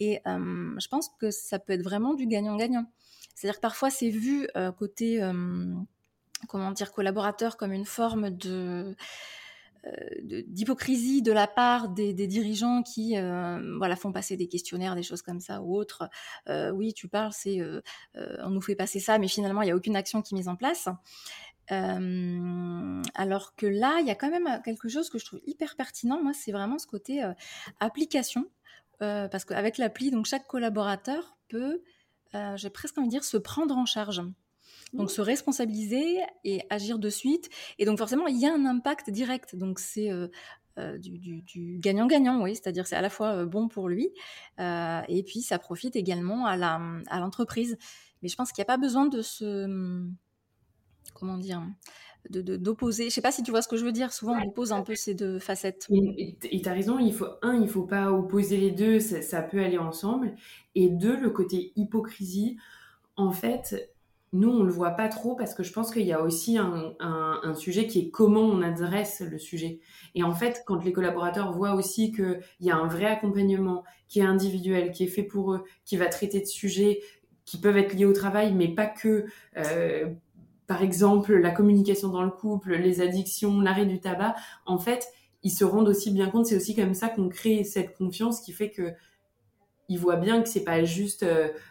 Et 0.00 0.22
je 0.24 0.88
pense 0.88 1.10
que 1.20 1.30
ça 1.30 1.58
peut 1.58 1.74
être 1.74 1.84
vraiment 1.84 2.14
du 2.14 2.26
gagnant-gagnant. 2.26 2.86
C'est-à-dire 3.34 3.56
que 3.56 3.62
parfois 3.62 3.90
c'est 3.90 4.10
vu 4.10 4.48
côté, 4.78 5.20
comment 6.48 6.70
dire, 6.70 6.92
collaborateur 6.92 7.58
comme 7.58 7.72
une 7.72 7.84
forme 7.84 8.30
de 8.30 8.96
d'hypocrisie 10.22 11.22
de 11.22 11.32
la 11.32 11.46
part 11.46 11.88
des, 11.88 12.14
dirigeants 12.14 12.82
qui 12.82 13.18
euh, 13.18 13.76
voilà 13.78 13.96
font 13.96 14.12
passer 14.12 14.36
des 14.36 14.48
questionnaires, 14.48 14.94
des 14.94 15.02
choses 15.02 15.22
comme 15.22 15.40
ça 15.40 15.60
ou 15.62 15.76
autres. 15.76 16.08
Euh, 16.48 16.70
oui, 16.70 16.94
tu 16.94 17.08
parles, 17.08 17.32
c'est 17.32 17.60
euh, 17.60 17.80
on 18.14 18.50
nous 18.50 18.60
fait 18.60 18.76
passer 18.76 19.00
ça, 19.00 19.18
mais 19.18 19.28
finalement 19.28 19.62
il 19.62 19.66
n'y 19.66 19.72
a 19.72 19.76
aucune 19.76 19.96
action 19.96 20.22
qui 20.22 20.34
est 20.34 20.38
mise 20.38 20.48
en 20.48 20.56
place. 20.56 20.88
alors 21.68 23.54
que 23.56 23.66
là, 23.66 23.98
il 24.00 24.06
y 24.06 24.10
a 24.10 24.14
quand 24.14 24.30
même 24.30 24.62
quelque 24.64 24.88
chose 24.88 25.10
que 25.10 25.18
je 25.18 25.24
trouve 25.24 25.40
hyper 25.46 25.76
pertinent. 25.76 26.22
Moi, 26.22 26.32
c'est 26.34 26.52
vraiment 26.52 26.78
ce 26.78 26.86
côté 26.86 27.22
application, 27.80 28.46
parce 28.98 29.44
qu'avec 29.44 29.78
l'appli, 29.78 30.10
donc 30.10 30.26
chaque 30.26 30.46
collaborateur 30.46 31.36
peut, 31.48 31.82
j'ai 32.56 32.70
presque 32.70 32.98
envie 32.98 33.08
de 33.08 33.12
dire, 33.12 33.24
se 33.24 33.36
prendre 33.36 33.76
en 33.76 33.86
charge. 33.86 34.22
Donc 34.94 35.10
se 35.10 35.20
responsabiliser 35.20 36.20
et 36.44 36.62
agir 36.70 36.98
de 36.98 37.10
suite. 37.10 37.50
Et 37.78 37.84
donc 37.84 37.98
forcément, 37.98 38.26
il 38.26 38.38
y 38.38 38.46
a 38.46 38.54
un 38.54 38.64
impact 38.64 39.10
direct. 39.10 39.56
Donc 39.56 39.78
c'est 39.78 40.10
euh, 40.10 40.28
euh, 40.78 40.98
du 40.98 41.78
gagnant-gagnant, 41.78 42.42
oui, 42.42 42.54
c'est-à-dire 42.54 42.86
c'est 42.86 42.96
à 42.96 43.02
la 43.02 43.10
fois 43.10 43.32
euh, 43.32 43.46
bon 43.46 43.68
pour 43.68 43.88
lui 43.88 44.10
et 44.58 45.22
puis 45.26 45.42
ça 45.42 45.58
profite 45.58 45.96
également 45.96 46.46
à 46.46 46.56
l'entreprise. 47.20 47.76
Mais 48.22 48.28
je 48.28 48.36
pense 48.36 48.52
qu'il 48.52 48.62
n'y 48.62 48.66
a 48.66 48.72
pas 48.72 48.78
besoin 48.78 49.06
de 49.06 49.20
se... 49.20 50.06
Comment 51.12 51.36
dire 51.36 51.62
d'opposer. 52.30 53.04
De, 53.04 53.08
je 53.10 53.14
sais 53.14 53.20
pas 53.20 53.32
si 53.32 53.42
tu 53.42 53.50
vois 53.50 53.62
ce 53.62 53.68
que 53.68 53.76
je 53.76 53.84
veux 53.84 53.92
dire. 53.92 54.12
Souvent, 54.12 54.34
on 54.34 54.48
oppose 54.48 54.72
un 54.72 54.82
peu 54.82 54.94
ces 54.94 55.14
deux 55.14 55.38
facettes. 55.38 55.88
Et 55.90 56.60
tu 56.60 56.68
as 56.68 56.72
raison, 56.72 56.98
il 56.98 57.12
faut, 57.12 57.26
un, 57.42 57.60
il 57.60 57.68
faut 57.68 57.84
pas 57.84 58.10
opposer 58.12 58.56
les 58.56 58.70
deux, 58.70 59.00
ça, 59.00 59.42
peut 59.42 59.62
aller 59.62 59.78
ensemble. 59.78 60.34
Et 60.74 60.88
deux, 60.88 61.16
le 61.16 61.30
côté 61.30 61.72
hypocrisie, 61.76 62.56
en 63.16 63.30
fait, 63.30 63.93
nous, 64.34 64.50
on 64.50 64.64
le 64.64 64.72
voit 64.72 64.90
pas 64.90 65.08
trop 65.08 65.36
parce 65.36 65.54
que 65.54 65.62
je 65.62 65.72
pense 65.72 65.92
qu'il 65.92 66.04
y 66.04 66.12
a 66.12 66.20
aussi 66.20 66.58
un, 66.58 67.54
sujet 67.54 67.86
qui 67.86 68.00
est 68.00 68.10
comment 68.10 68.42
on 68.42 68.62
adresse 68.62 69.20
le 69.20 69.38
sujet. 69.38 69.78
Et 70.14 70.24
en 70.24 70.34
fait, 70.34 70.62
quand 70.66 70.84
les 70.84 70.92
collaborateurs 70.92 71.52
voient 71.52 71.74
aussi 71.74 72.12
qu'il 72.12 72.40
y 72.60 72.70
a 72.70 72.76
un 72.76 72.88
vrai 72.88 73.06
accompagnement 73.06 73.84
qui 74.08 74.18
est 74.18 74.24
individuel, 74.24 74.90
qui 74.90 75.04
est 75.04 75.08
fait 75.08 75.22
pour 75.22 75.52
eux, 75.52 75.64
qui 75.84 75.96
va 75.96 76.06
traiter 76.06 76.40
de 76.40 76.46
sujets 76.46 77.00
qui 77.44 77.58
peuvent 77.58 77.76
être 77.76 77.94
liés 77.94 78.06
au 78.06 78.12
travail, 78.12 78.52
mais 78.52 78.68
pas 78.68 78.86
que, 78.86 79.26
euh, 79.56 80.10
par 80.66 80.82
exemple, 80.82 81.34
la 81.36 81.50
communication 81.50 82.08
dans 82.08 82.22
le 82.22 82.30
couple, 82.30 82.74
les 82.74 83.00
addictions, 83.00 83.60
l'arrêt 83.60 83.86
du 83.86 84.00
tabac, 84.00 84.34
en 84.66 84.78
fait, 84.78 85.06
ils 85.42 85.50
se 85.50 85.64
rendent 85.64 85.88
aussi 85.88 86.10
bien 86.10 86.30
compte, 86.30 86.46
c'est 86.46 86.56
aussi 86.56 86.74
comme 86.74 86.94
ça 86.94 87.08
qu'on 87.08 87.28
crée 87.28 87.64
cette 87.64 87.96
confiance 87.96 88.40
qui 88.40 88.52
fait 88.52 88.70
que 88.70 88.94
il 89.88 89.98
voit 89.98 90.16
bien 90.16 90.42
que 90.42 90.48
c'est 90.48 90.64
pas 90.64 90.84
juste 90.84 91.26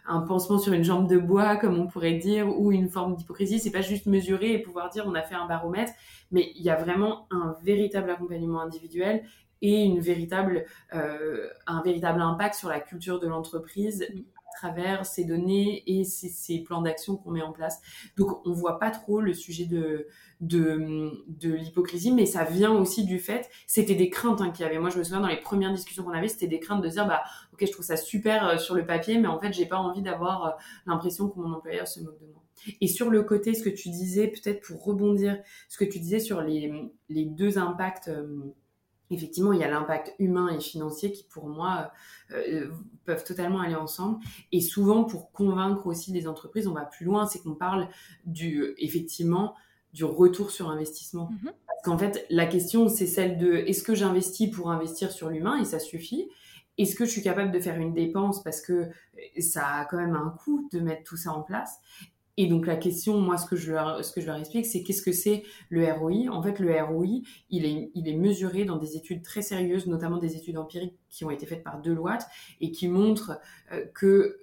un 0.05 0.21
pansement 0.21 0.59
sur 0.59 0.73
une 0.73 0.83
jambe 0.83 1.09
de 1.09 1.17
bois, 1.17 1.55
comme 1.57 1.79
on 1.79 1.87
pourrait 1.87 2.13
dire, 2.13 2.47
ou 2.47 2.71
une 2.71 2.89
forme 2.89 3.15
d'hypocrisie. 3.15 3.59
C'est 3.59 3.71
pas 3.71 3.81
juste 3.81 4.05
mesurer 4.05 4.53
et 4.53 4.59
pouvoir 4.59 4.89
dire 4.89 5.05
on 5.07 5.15
a 5.15 5.21
fait 5.21 5.35
un 5.35 5.47
baromètre, 5.47 5.91
mais 6.31 6.51
il 6.55 6.61
y 6.61 6.69
a 6.69 6.75
vraiment 6.75 7.27
un 7.31 7.55
véritable 7.63 8.09
accompagnement 8.09 8.61
individuel 8.61 9.23
et 9.61 9.83
une 9.83 9.99
véritable, 9.99 10.65
un 10.91 11.81
véritable 11.83 12.21
impact 12.21 12.55
sur 12.55 12.69
la 12.69 12.79
culture 12.79 13.19
de 13.19 13.27
l'entreprise 13.27 14.07
travers 14.55 15.05
ces 15.05 15.25
données 15.25 15.83
et 15.87 16.03
ces, 16.03 16.59
plans 16.63 16.81
d'action 16.81 17.17
qu'on 17.17 17.31
met 17.31 17.41
en 17.41 17.51
place. 17.51 17.81
Donc 18.17 18.45
on 18.45 18.53
voit 18.53 18.79
pas 18.79 18.91
trop 18.91 19.19
le 19.19 19.33
sujet 19.33 19.65
de, 19.65 20.07
de, 20.41 21.53
l'hypocrisie, 21.53 22.11
mais 22.11 22.25
ça 22.25 22.43
vient 22.43 22.71
aussi 22.71 23.05
du 23.05 23.19
fait, 23.19 23.49
c'était 23.67 23.95
des 23.95 24.09
craintes 24.09 24.41
hein, 24.41 24.51
qu'il 24.51 24.65
y 24.65 24.69
avait. 24.69 24.79
Moi 24.79 24.89
je 24.89 24.97
me 24.97 25.03
souviens 25.03 25.21
dans 25.21 25.27
les 25.27 25.39
premières 25.39 25.73
discussions 25.73 26.03
qu'on 26.03 26.11
avait, 26.11 26.27
c'était 26.27 26.47
des 26.47 26.59
craintes 26.59 26.81
de 26.81 26.89
dire 26.89 27.07
bah 27.07 27.23
ok 27.53 27.65
je 27.65 27.71
trouve 27.71 27.85
ça 27.85 27.97
super 27.97 28.47
euh, 28.47 28.57
sur 28.57 28.75
le 28.75 28.85
papier, 28.85 29.17
mais 29.19 29.27
en 29.27 29.39
fait 29.39 29.53
j'ai 29.53 29.65
pas 29.65 29.77
envie 29.77 30.01
d'avoir 30.01 30.45
euh, 30.45 30.49
l'impression 30.85 31.29
que 31.29 31.39
mon 31.39 31.53
employeur 31.53 31.87
se 31.87 31.99
moque 32.01 32.19
de 32.19 32.27
moi. 32.27 32.43
Et 32.79 32.87
sur 32.87 33.09
le 33.09 33.23
côté, 33.23 33.53
ce 33.53 33.63
que 33.63 33.69
tu 33.69 33.89
disais, 33.89 34.27
peut-être 34.27 34.65
pour 34.65 34.83
rebondir, 34.83 35.37
ce 35.67 35.77
que 35.77 35.83
tu 35.83 35.99
disais 35.99 36.19
sur 36.19 36.41
les, 36.41 36.71
les 37.09 37.25
deux 37.25 37.57
impacts. 37.57 38.07
Euh, 38.07 38.53
effectivement, 39.13 39.53
il 39.53 39.59
y 39.59 39.63
a 39.63 39.69
l'impact 39.69 40.13
humain 40.19 40.49
et 40.49 40.59
financier 40.59 41.11
qui, 41.11 41.23
pour 41.23 41.47
moi, 41.47 41.91
euh, 42.31 42.69
peuvent 43.05 43.23
totalement 43.23 43.59
aller 43.59 43.75
ensemble. 43.75 44.19
Et 44.51 44.61
souvent, 44.61 45.03
pour 45.03 45.31
convaincre 45.31 45.87
aussi 45.87 46.11
les 46.11 46.27
entreprises, 46.27 46.67
on 46.67 46.73
va 46.73 46.85
plus 46.85 47.05
loin, 47.05 47.25
c'est 47.25 47.39
qu'on 47.39 47.55
parle 47.55 47.87
du, 48.25 48.73
effectivement, 48.77 49.55
du 49.93 50.03
retour 50.03 50.51
sur 50.51 50.69
investissement. 50.69 51.29
Mm-hmm. 51.31 51.51
Parce 51.67 51.81
qu'en 51.83 51.97
fait, 51.97 52.25
la 52.29 52.47
question, 52.47 52.87
c'est 52.89 53.07
celle 53.07 53.37
de 53.37 53.53
est-ce 53.53 53.83
que 53.83 53.95
j'investis 53.95 54.49
pour 54.49 54.71
investir 54.71 55.11
sur 55.11 55.29
l'humain? 55.29 55.59
Et 55.59 55.65
ça 55.65 55.79
suffit 55.79 56.29
est-ce 56.77 56.95
que 56.95 57.05
je 57.05 57.11
suis 57.11 57.21
capable 57.21 57.51
de 57.51 57.59
faire 57.59 57.77
une 57.77 57.93
dépense? 57.93 58.43
Parce 58.43 58.61
que 58.61 58.89
ça 59.39 59.65
a 59.65 59.85
quand 59.85 59.97
même 59.97 60.15
un 60.15 60.35
coût 60.43 60.67
de 60.71 60.79
mettre 60.79 61.03
tout 61.03 61.17
ça 61.17 61.31
en 61.31 61.41
place 61.41 61.79
et 62.35 62.47
donc 62.47 62.65
la 62.65 62.75
question, 62.75 63.19
moi, 63.19 63.37
ce 63.37 63.45
que 63.45 63.55
je 63.55 63.71
leur, 63.71 63.99
explique, 64.39 64.65
c'est 64.65 64.81
qu'est-ce 64.81 65.03
que 65.03 65.11
c'est 65.11 65.43
le 65.69 65.91
ROI 65.91 66.31
En 66.31 66.41
fait, 66.41 66.59
le 66.59 66.73
ROI, 66.81 67.21
il 67.49 67.65
est, 67.65 67.91
il 67.93 68.07
est 68.07 68.15
mesuré 68.15 68.65
dans 68.65 68.77
des 68.77 68.95
études 68.95 69.21
très 69.21 69.43
sérieuses, 69.43 69.85
notamment 69.85 70.17
des 70.17 70.35
études 70.35 70.57
empiriques 70.57 70.97
qui 71.09 71.25
ont 71.25 71.29
été 71.29 71.45
faites 71.45 71.63
par 71.63 71.79
Deloitte 71.81 72.25
et 72.59 72.71
qui 72.71 72.87
montrent 72.87 73.39
euh, 73.71 73.85
que 73.93 74.39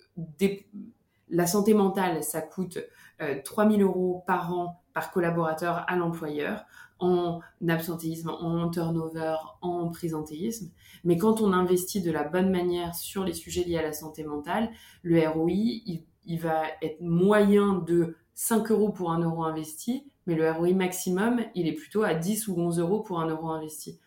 la 1.29 1.47
santé 1.47 1.75
mentale, 1.75 2.23
ça 2.23 2.43
coûte 2.43 2.79
euh, 3.21 3.41
3000 3.45 3.83
euros 3.83 4.23
par 4.27 4.53
an 4.53 4.83
par 4.93 5.13
collaborateur 5.13 5.85
à 5.89 5.97
l'employeur 5.97 6.65
en 6.99 7.41
absentéisme, 7.67 8.29
en 8.29 8.69
turnover, 8.69 9.37
en 9.63 9.89
présentéisme. 9.89 10.71
Mais 11.05 11.17
quand 11.17 11.41
on 11.41 11.53
investit 11.53 12.03
de 12.03 12.11
la 12.11 12.25
bonne 12.25 12.51
manière 12.51 12.95
sur 12.95 13.25
les 13.25 13.33
sujets 13.33 13.65
liés 13.65 13.79
à 13.79 13.83
la 13.83 13.93
santé 13.93 14.25
mentale, 14.25 14.71
le 15.03 15.27
ROI, 15.27 15.51
il 15.51 16.05
il 16.25 16.41
va 16.41 16.63
être 16.83 17.01
moyen 17.01 17.75
de 17.75 18.17
5 18.35 18.71
euros 18.71 18.91
pour 18.91 19.13
un 19.13 19.21
euro 19.21 19.45
investi, 19.45 20.11
mais 20.27 20.35
le 20.35 20.51
ROI 20.51 20.73
maximum, 20.73 21.41
il 21.55 21.67
est 21.67 21.75
plutôt 21.75 22.03
à 22.03 22.15
10 22.15 22.49
ou 22.49 22.59
11 22.59 22.79
euros 22.79 23.01
pour 23.01 23.21
un 23.21 23.29
euro 23.29 23.51
investi. 23.51 24.01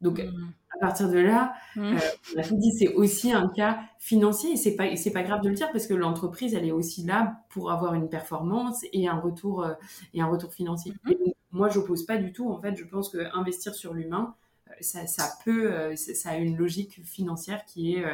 Donc, 0.00 0.18
mmh. 0.18 0.52
à 0.76 0.78
partir 0.80 1.08
de 1.08 1.18
là, 1.18 1.54
mmh. 1.76 1.82
euh, 1.82 1.98
on 2.36 2.40
a 2.40 2.42
tout 2.42 2.56
dit, 2.56 2.72
c'est 2.78 2.94
aussi 2.94 3.32
un 3.32 3.48
cas 3.48 3.80
financier 3.98 4.52
et 4.52 4.56
c'est 4.56 4.76
pas, 4.76 4.94
c'est 4.96 5.12
pas 5.12 5.22
grave 5.22 5.40
de 5.40 5.48
le 5.48 5.54
dire 5.54 5.72
parce 5.72 5.86
que 5.86 5.94
l'entreprise, 5.94 6.54
elle 6.54 6.66
est 6.66 6.72
aussi 6.72 7.04
là 7.04 7.38
pour 7.48 7.70
avoir 7.70 7.94
une 7.94 8.08
performance 8.08 8.84
et 8.92 9.08
un 9.08 9.18
retour, 9.18 9.64
euh, 9.64 9.72
et 10.12 10.20
un 10.20 10.26
retour 10.26 10.52
financier. 10.52 10.92
Mmh. 11.04 11.10
Et 11.10 11.36
moi, 11.52 11.68
j'oppose 11.70 12.04
pas 12.04 12.18
du 12.18 12.32
tout. 12.32 12.50
En 12.50 12.60
fait, 12.60 12.76
je 12.76 12.84
pense 12.84 13.08
que 13.08 13.18
investir 13.34 13.74
sur 13.74 13.94
l'humain, 13.94 14.34
euh, 14.68 14.72
ça, 14.80 15.06
ça, 15.06 15.30
peut, 15.44 15.94
ça 15.96 16.30
a 16.30 16.36
une 16.36 16.56
logique 16.56 17.04
financière 17.04 17.64
qui 17.64 17.94
est 17.94 18.04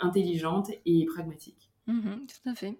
intelligente 0.00 0.70
et 0.84 1.06
pragmatique. 1.06 1.69
Mmh 1.90 2.26
tout 2.26 2.48
à 2.50 2.54
fait. 2.54 2.78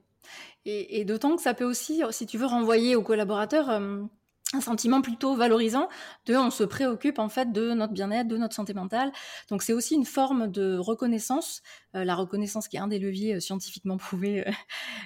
Et, 0.64 1.05
d'autant 1.05 1.37
que 1.37 1.42
ça 1.42 1.55
peut 1.55 1.64
aussi, 1.64 2.03
si 2.11 2.27
tu 2.27 2.38
veux, 2.38 2.46
renvoyer 2.46 2.94
aux 2.94 3.03
collaborateurs 3.03 3.70
euh, 3.70 4.03
un 4.52 4.60
sentiment 4.60 5.00
plutôt 5.00 5.36
valorisant 5.36 5.88
de 6.26 6.34
on 6.34 6.50
se 6.50 6.64
préoccupe 6.64 7.18
en 7.18 7.28
fait 7.28 7.52
de 7.52 7.72
notre 7.72 7.92
bien-être, 7.92 8.26
de 8.26 8.36
notre 8.36 8.54
santé 8.54 8.74
mentale. 8.74 9.12
Donc 9.48 9.62
c'est 9.62 9.72
aussi 9.72 9.94
une 9.94 10.04
forme 10.04 10.48
de 10.50 10.76
reconnaissance, 10.76 11.62
euh, 11.94 12.04
la 12.04 12.16
reconnaissance 12.16 12.66
qui 12.66 12.76
est 12.76 12.80
un 12.80 12.88
des 12.88 12.98
leviers 12.98 13.36
euh, 13.36 13.40
scientifiquement 13.40 13.96
prouvés 13.96 14.46
euh, 14.46 14.52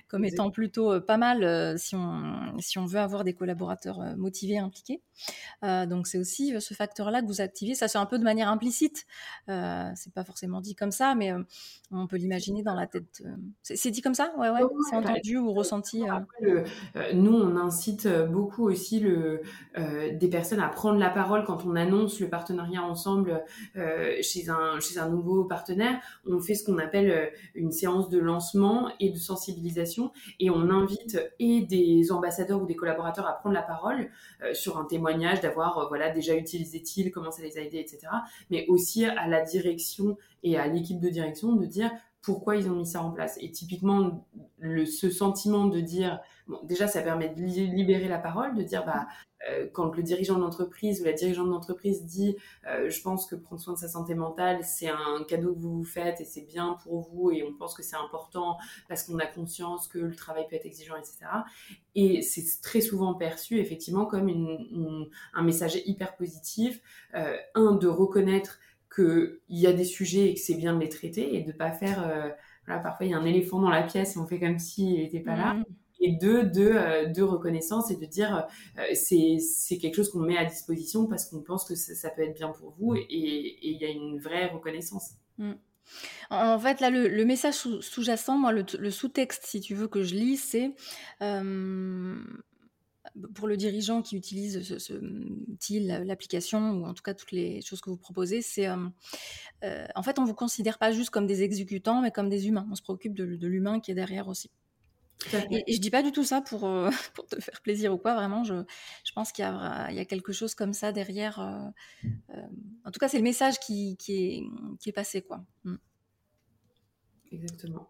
comme 0.09 0.25
étant 0.25 0.51
plutôt 0.51 1.01
pas 1.01 1.19
mal 1.19 1.79
si 1.79 1.95
on 1.95 2.59
si 2.59 2.79
on 2.79 2.87
veut 2.87 3.01
avoir 3.01 3.25
des 3.25 3.35
collaborateurs 3.35 4.17
motivés, 4.17 4.59
impliqués. 4.59 5.03
donc 5.63 6.07
c'est 6.07 6.19
aussi 6.19 6.55
ce 6.61 6.75
facteur-là 6.75 7.21
que 7.21 7.27
vous 7.27 7.41
activez. 7.41 7.75
Ça 7.75 7.89
c'est 7.89 7.99
un 7.99 8.07
peu 8.07 8.19
de 8.19 8.25
manière 8.25 8.49
implicite. 8.49 9.07
c'est 9.47 10.15
pas 10.15 10.25
forcément 10.25 10.61
dit 10.61 10.75
comme 10.75 10.93
ça, 10.93 11.15
mais 11.15 11.33
on 11.91 12.07
peut 12.07 12.17
l'imaginer 12.17 12.63
dans 12.63 12.75
la 12.75 12.87
tête. 12.87 13.23
C'est 13.63 13.91
dit 13.91 14.03
comme 14.03 14.15
ça, 14.15 14.33
ouais 14.39 14.51
ouais. 14.51 14.61
c'est 14.89 14.97
entendu 14.97 15.37
ou 15.39 15.53
ressenti. 15.53 16.03
nous 17.15 17.35
on 17.35 17.57
incite 17.57 18.09
beaucoup 18.09 18.69
aussi 18.69 19.01
le 19.01 19.34
des 19.77 20.29
personnes 20.29 20.61
à 20.61 20.69
prendre 20.69 20.99
la 20.99 21.11
parole 21.11 21.45
quand 21.45 21.65
on 21.65 21.77
annonce 21.77 22.21
le 22.21 22.29
partenariat 22.29 22.83
ensemble 22.83 23.45
euh, 23.77 24.17
chez, 24.23 24.49
un, 24.49 24.81
chez 24.81 24.99
un 24.99 25.09
nouveau 25.09 25.45
partenaire. 25.45 26.01
On 26.27 26.41
fait 26.41 26.55
ce 26.55 26.65
qu'on 26.65 26.79
appelle 26.79 27.11
euh, 27.11 27.27
une 27.55 27.73
séance 27.73 28.09
de 28.09 28.19
lancement 28.19 28.91
et 29.01 29.11
de 29.11 29.19
sensibilisation 29.19 30.13
et 30.41 30.51
on 30.51 30.71
invite 30.71 31.19
et 31.39 31.63
des 31.63 32.13
ambassadeurs 32.13 32.63
ou 32.63 32.67
des 32.67 32.77
collaborateurs 32.77 33.27
à 33.27 33.33
prendre 33.35 33.55
la 33.55 33.63
parole 33.63 34.11
sur 34.53 34.79
un 34.79 34.85
témoignage, 34.85 35.41
d'avoir 35.41 35.89
voilà 35.89 36.11
déjà 36.11 36.35
utilisé-t-il, 36.35 37.11
comment 37.11 37.31
ça 37.31 37.43
les 37.43 37.59
a 37.59 37.63
aidés, 37.63 37.79
etc. 37.79 38.01
Mais 38.51 38.67
aussi 38.69 39.05
à 39.05 39.27
la 39.29 39.43
direction 39.43 40.17
et 40.43 40.59
à 40.59 40.67
l'équipe 40.67 41.01
de 41.01 41.09
direction 41.09 41.55
de 41.55 41.65
dire 41.67 41.91
pourquoi 42.25 42.57
ils 42.57 42.69
ont 42.69 42.77
mis 42.77 42.87
ça 42.87 43.03
en 43.03 43.11
place. 43.11 43.37
Et 43.41 43.51
typiquement, 43.51 44.27
ce 44.61 45.11
sentiment 45.11 45.67
de 45.67 45.81
dire, 45.81 46.21
déjà, 46.65 46.89
ça 46.89 47.03
permet 47.03 47.29
de 47.29 47.41
libérer 47.43 48.09
la 48.09 48.19
parole, 48.19 48.55
de 48.55 48.63
dire, 48.63 48.85
bah, 48.85 49.07
euh, 49.51 49.67
quand 49.73 49.95
le 49.95 50.03
dirigeant 50.03 50.39
d'entreprise 50.39 51.01
ou 51.01 51.05
la 51.05 51.13
dirigeante 51.13 51.51
d'entreprise 51.51 52.05
dit, 52.05 52.37
euh, 52.67 52.89
je 52.89 53.03
pense 53.03 53.27
que 53.27 53.35
prendre 53.35 53.61
soin 53.61 53.75
de 53.75 53.79
sa 53.79 53.89
santé 53.89 54.15
mentale, 54.15 54.65
c'est 54.65 54.89
un 54.89 55.25
cadeau 55.29 55.55
que 55.55 55.61
vous 55.61 55.79
vous 55.79 55.85
faites 55.85 56.21
et 56.21 56.25
c'est 56.25 56.47
bien 56.47 56.77
pour 56.83 57.03
vous 57.03 57.31
et 57.31 57.43
on 57.43 57.53
pense 57.55 57.75
que 57.75 57.83
c'est 57.83 57.97
important 57.97 58.57
parce 58.89 59.03
qu'on 59.03 59.19
a 59.19 59.27
conscience 59.27 59.89
que 59.89 59.99
le 59.99 60.15
travail 60.15 60.47
peut 60.49 60.57
être 60.57 60.67
exigeant, 60.67 60.97
etc. 60.97 61.27
Et 61.95 62.23
c'est 62.23 62.45
très 62.63 62.81
souvent 62.81 63.15
perçu 63.15 63.59
effectivement 63.59 64.07
comme 64.07 64.31
un 65.35 65.43
message 65.43 65.81
hyper 65.85 66.17
positif, 66.17 66.81
euh, 67.15 67.37
un 67.55 67.73
de 67.73 67.89
reconnaître 67.89 68.59
qu'il 68.95 69.41
y 69.49 69.67
a 69.67 69.73
des 69.73 69.85
sujets 69.85 70.31
et 70.31 70.35
que 70.35 70.41
c'est 70.41 70.55
bien 70.55 70.75
de 70.75 70.81
les 70.81 70.89
traiter 70.89 71.35
et 71.35 71.43
de 71.43 71.51
pas 71.53 71.73
faire, 71.73 72.33
parfois 72.67 73.07
il 73.07 73.11
y 73.11 73.15
a 73.15 73.19
un 73.19 73.25
éléphant 73.25 73.61
dans 73.61 73.71
la 73.71 73.83
pièce 73.83 74.15
et 74.15 74.21
on 74.21 74.27
fait 74.27 74.39
comme 74.39 74.61
s'il 74.61 74.95
n'était 74.95 75.21
pas 75.21 75.37
là. 75.37 75.55
Mmh. 75.55 75.65
Et 76.01 76.13
deux, 76.13 76.45
de, 76.45 76.71
euh, 76.75 77.07
de 77.07 77.23
reconnaissance 77.23 77.91
et 77.91 77.97
de 77.97 78.05
dire 78.05 78.47
euh, 78.79 78.83
c'est, 78.95 79.79
quelque 79.79 79.95
chose 79.95 80.11
qu'on 80.11 80.21
met 80.21 80.37
à 80.37 80.45
disposition 80.45 81.07
parce 81.07 81.27
qu'on 81.27 81.41
pense 81.41 81.65
que 81.65 81.75
ça, 81.75 82.11
peut 82.11 82.23
être 82.23 82.35
bien 82.35 82.51
pour 82.51 82.75
vous 82.79 82.95
et 82.95 83.07
il 83.11 83.77
y 83.81 83.85
a 83.85 83.89
une 83.89 84.19
vraie 84.19 84.47
reconnaissance. 84.49 85.13
Mmh. 85.39 85.53
En 86.31 86.59
fait, 86.59 86.81
là, 86.81 86.91
le, 86.91 87.25
message 87.25 87.55
sous-jacent, 87.55 88.39
moi, 88.39 88.53
le, 88.53 88.65
le, 88.79 88.91
sous-texte, 88.91 89.45
si 89.45 89.61
tu 89.61 89.75
veux 89.75 89.89
que 89.89 90.03
je 90.03 90.15
lis, 90.15 90.37
c'est 90.37 90.73
pour 93.35 93.47
le 93.47 93.57
dirigeant 93.57 94.03
qui 94.03 94.17
utilise 94.17 94.63
ce, 94.63 94.79
ce 94.79 94.95
l'application, 96.05 96.73
ou 96.73 96.87
en 96.87 96.95
tout 96.95 97.03
cas 97.03 97.15
toutes 97.15 97.33
les 97.33 97.61
choses 97.63 97.81
que 97.81 97.91
vous 97.91 97.97
proposez, 97.97 98.43
c'est 98.43 98.69
euh, 98.69 98.77
euh, 99.63 99.87
en 99.95 100.03
fait, 100.03 100.19
on 100.19 100.23
ne 100.23 100.27
vous 100.27 100.35
considère 100.35 100.79
pas 100.79 100.93
juste 100.93 101.11
comme 101.11 101.27
des 101.27 101.43
exécutants, 101.43 102.01
mais 102.01 102.11
comme 102.11 102.29
des 102.29 102.49
humains. 102.49 102.67
On 102.71 102.75
se 102.75 102.83
préoccupe 102.83 103.15
de, 103.15 103.25
l'humain 103.47 103.81
qui 103.81 103.91
est 103.91 103.95
derrière 103.95 104.29
aussi. 104.29 104.51
Et, 105.51 105.73
je 105.73 105.81
dis 105.81 105.91
pas 105.91 106.03
du 106.03 106.13
tout 106.13 106.25
ça 106.25 106.41
pour, 106.41 106.67
euh, 106.67 106.91
pour 107.15 107.27
te 107.27 107.41
faire 107.41 107.61
plaisir 107.63 107.93
ou 107.93 107.99
quoi, 107.99 108.15
vraiment, 108.15 108.45
je, 108.45 108.55
je 109.05 109.13
pense 109.13 109.33
qu'il 109.33 109.45
y, 109.45 109.95
y, 109.95 110.01
a 110.01 110.05
quelque 110.05 110.33
chose 110.33 110.55
comme 110.55 110.73
ça 110.73 110.93
derrière. 110.93 111.39
en 111.39 112.91
tout 112.91 113.01
cas, 113.01 113.09
c'est 113.09 113.19
le 113.19 113.25
message 113.25 113.59
qui, 113.61 113.97
qui, 113.97 114.13
est, 114.13 114.43
qui 114.81 114.89
est 114.89 114.93
passé. 114.93 115.23
Quoi. 115.23 115.45
Mm. 115.65 115.77
Exactement. 117.33 117.89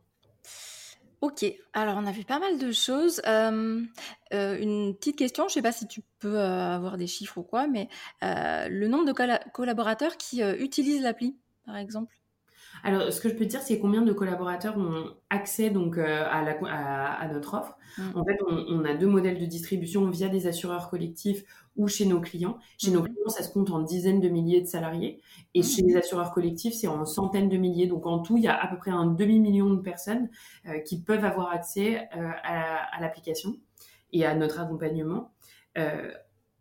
Ok, 1.25 1.43
alors 1.73 1.97
on 1.97 2.05
a 2.05 2.13
vu 2.13 2.23
pas 2.23 2.39
mal 2.39 2.59
de 2.59 2.71
choses. 2.71 3.23
Euh, 3.27 3.83
euh, 4.35 4.59
une 4.59 4.95
petite 4.95 5.17
question, 5.17 5.45
je 5.45 5.53
ne 5.53 5.55
sais 5.55 5.63
pas 5.63 5.73
si 5.73 5.89
tu 5.89 6.03
peux 6.19 6.39
euh, 6.39 6.75
avoir 6.75 6.99
des 6.99 7.07
chiffres 7.07 7.39
ou 7.39 7.43
quoi, 7.43 7.67
mais 7.67 7.89
le 8.21 8.87
nombre 8.89 9.07
de 9.07 9.13
collaborateurs 9.53 10.19
qui 10.19 10.43
utilisent 10.43 11.01
l'appli, 11.01 11.35
par 11.65 11.79
exemple 11.79 12.15
alors, 12.85 13.11
ce 13.11 13.19
que 13.19 13.31
je 13.31 13.35
peux 13.35 13.47
dire, 13.47 13.63
c'est 13.63 13.79
combien 13.79 14.03
de 14.03 14.13
collaborateurs 14.13 14.77
ont 14.77 15.07
accès 15.31 15.71
donc 15.71 15.97
euh, 15.97 16.25
à, 16.31 16.43
la, 16.43 16.53
à, 17.19 17.27
notre 17.29 17.55
offre. 17.55 17.79
Mm. 17.97 18.03
En 18.15 18.25
fait, 18.27 18.39
on, 18.47 18.85
a 18.85 18.93
deux 18.93 19.07
modèles 19.07 19.39
de 19.39 19.47
distribution 19.47 20.09
via 20.11 20.29
des 20.29 20.47
assureurs 20.47 20.91
collectifs 20.91 21.45
ou 21.77 21.89
chez 21.89 22.05
nos 22.05 22.21
clients. 22.21 22.59
Chez 22.77 22.91
nos 22.91 23.01
mm. 23.01 23.07
clients, 23.07 23.29
ça 23.29 23.43
se 23.43 23.51
compte 23.51 23.71
en 23.71 23.81
dizaines 23.81 24.21
de 24.21 24.29
milliers 24.29 24.61
de 24.61 24.67
salariés. 24.67 25.23
Et 25.55 25.61
mm. 25.61 25.65
chez 25.65 25.83
les 25.83 25.97
assureurs 25.97 26.33
collectifs, 26.35 26.75
c'est 26.75 26.87
en 26.87 27.07
centaines 27.07 27.49
de 27.49 27.57
milliers. 27.57 27.87
Donc, 27.87 28.07
en 28.07 28.19
tout, 28.19 28.37
il 28.37 28.43
y 28.43 28.49
a 28.49 28.55
à 28.55 28.69
peu 28.69 28.77
près 28.77 28.91
un 28.91 29.07
demi-million 29.07 29.71
de 29.71 29.81
personnes 29.81 30.29
euh, 30.69 30.79
qui 30.81 31.01
peuvent 31.01 31.25
avoir 31.25 31.53
accès 31.53 32.11
euh, 32.15 32.31
à, 32.43 32.97
à 32.97 33.01
l'application 33.01 33.57
et 34.13 34.27
à 34.27 34.35
notre 34.35 34.61
accompagnement 34.61 35.31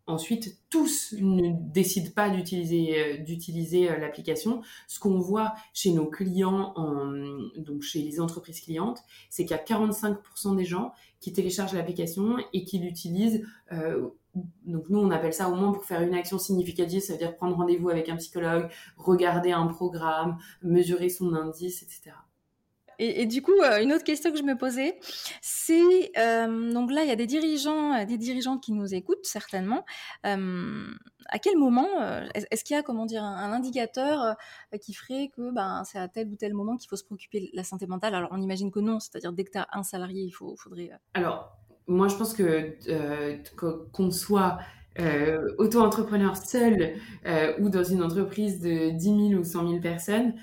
ensuite, 0.06 0.58
tous 0.70 1.14
ne 1.18 1.50
décident 1.72 2.10
pas 2.14 2.30
d'utiliser 2.30 3.88
euh, 3.88 3.92
euh, 3.92 3.98
l'application. 3.98 4.62
Ce 4.86 4.98
qu'on 4.98 5.18
voit 5.18 5.54
chez 5.72 5.92
nos 5.92 6.06
clients, 6.06 6.74
donc 7.56 7.82
chez 7.82 8.02
les 8.02 8.20
entreprises 8.20 8.60
clientes, 8.60 9.02
c'est 9.30 9.44
qu'il 9.44 9.56
y 9.56 9.60
a 9.60 9.62
45% 9.62 10.56
des 10.56 10.64
gens 10.64 10.92
qui 11.20 11.32
téléchargent 11.32 11.74
l'application 11.74 12.36
et 12.52 12.64
qui 12.64 12.78
l'utilisent. 12.78 13.46
Euh, 13.72 14.08
donc 14.66 14.90
nous, 14.90 14.98
on 14.98 15.10
appelle 15.10 15.32
ça 15.32 15.48
au 15.48 15.54
moins 15.54 15.72
pour 15.72 15.84
faire 15.84 16.02
une 16.02 16.14
action 16.14 16.38
significative, 16.38 17.00
ça 17.00 17.12
veut 17.12 17.18
dire 17.18 17.36
prendre 17.36 17.56
rendez-vous 17.56 17.88
avec 17.88 18.08
un 18.08 18.16
psychologue, 18.16 18.68
regarder 18.96 19.52
un 19.52 19.66
programme, 19.66 20.38
mesurer 20.62 21.08
son 21.08 21.32
indice, 21.34 21.82
etc. 21.82 22.16
Et, 22.98 23.26
du 23.26 23.42
coup, 23.42 23.60
euh, 23.62 23.82
une 23.82 23.92
autre 23.92 24.04
question 24.04 24.30
que 24.30 24.38
je 24.38 24.42
me 24.42 24.56
posais, 24.56 24.98
c'est 25.40 26.12
euh, 26.18 26.72
donc 26.72 26.90
là, 26.92 27.02
il 27.02 27.08
y 27.08 27.12
a 27.12 27.16
des 27.16 27.26
dirigeants, 27.26 27.92
euh, 27.92 28.04
des 28.04 28.18
dirigeants 28.18 28.58
qui 28.58 28.72
nous 28.72 28.94
écoutent 28.94 29.24
certainement. 29.24 29.84
à 30.22 31.38
quel 31.38 31.56
moment 31.56 31.88
est-ce 32.34 32.64
qu'il 32.64 32.76
y 32.76 32.78
a 32.78 32.82
comment 32.82 33.06
dire 33.06 33.24
un, 33.24 33.52
indicateur 33.52 34.36
qui 34.80 34.92
ferait 34.92 35.30
que 35.34 35.50
ben 35.52 35.82
c'est 35.84 35.98
à 35.98 36.06
tel 36.06 36.28
ou 36.28 36.36
tel 36.36 36.52
moment 36.52 36.76
qu'il 36.76 36.88
faut 36.88 36.96
se 36.96 37.04
préoccuper 37.04 37.40
de 37.40 37.48
la 37.54 37.64
santé 37.64 37.86
mentale? 37.86 38.14
Alors 38.14 38.28
on 38.32 38.42
imagine 38.42 38.70
que 38.70 38.80
non, 38.80 39.00
c'est-à-dire 39.00 39.32
dès 39.32 39.44
que 39.44 39.52
tu 39.52 39.58
as 39.58 39.66
un 39.72 39.82
salarié, 39.82 40.22
il 40.22 40.30
faut, 40.30 40.54
faudrait. 40.56 40.90
Alors 41.14 41.56
moi, 41.86 42.08
je 42.08 42.16
pense 42.16 42.34
que 42.34 42.76
qu'on 43.92 44.10
soit 44.10 44.58
auto-entrepreneur 45.58 46.36
seul 46.36 46.94
ou 47.58 47.68
dans 47.68 47.84
une 47.84 48.02
entreprise 48.02 48.60
de 48.60 48.90
10 48.90 49.04
000 49.30 49.40
ou 49.40 49.44
100 49.44 49.68
000 49.68 49.80
personnes, 49.80 50.34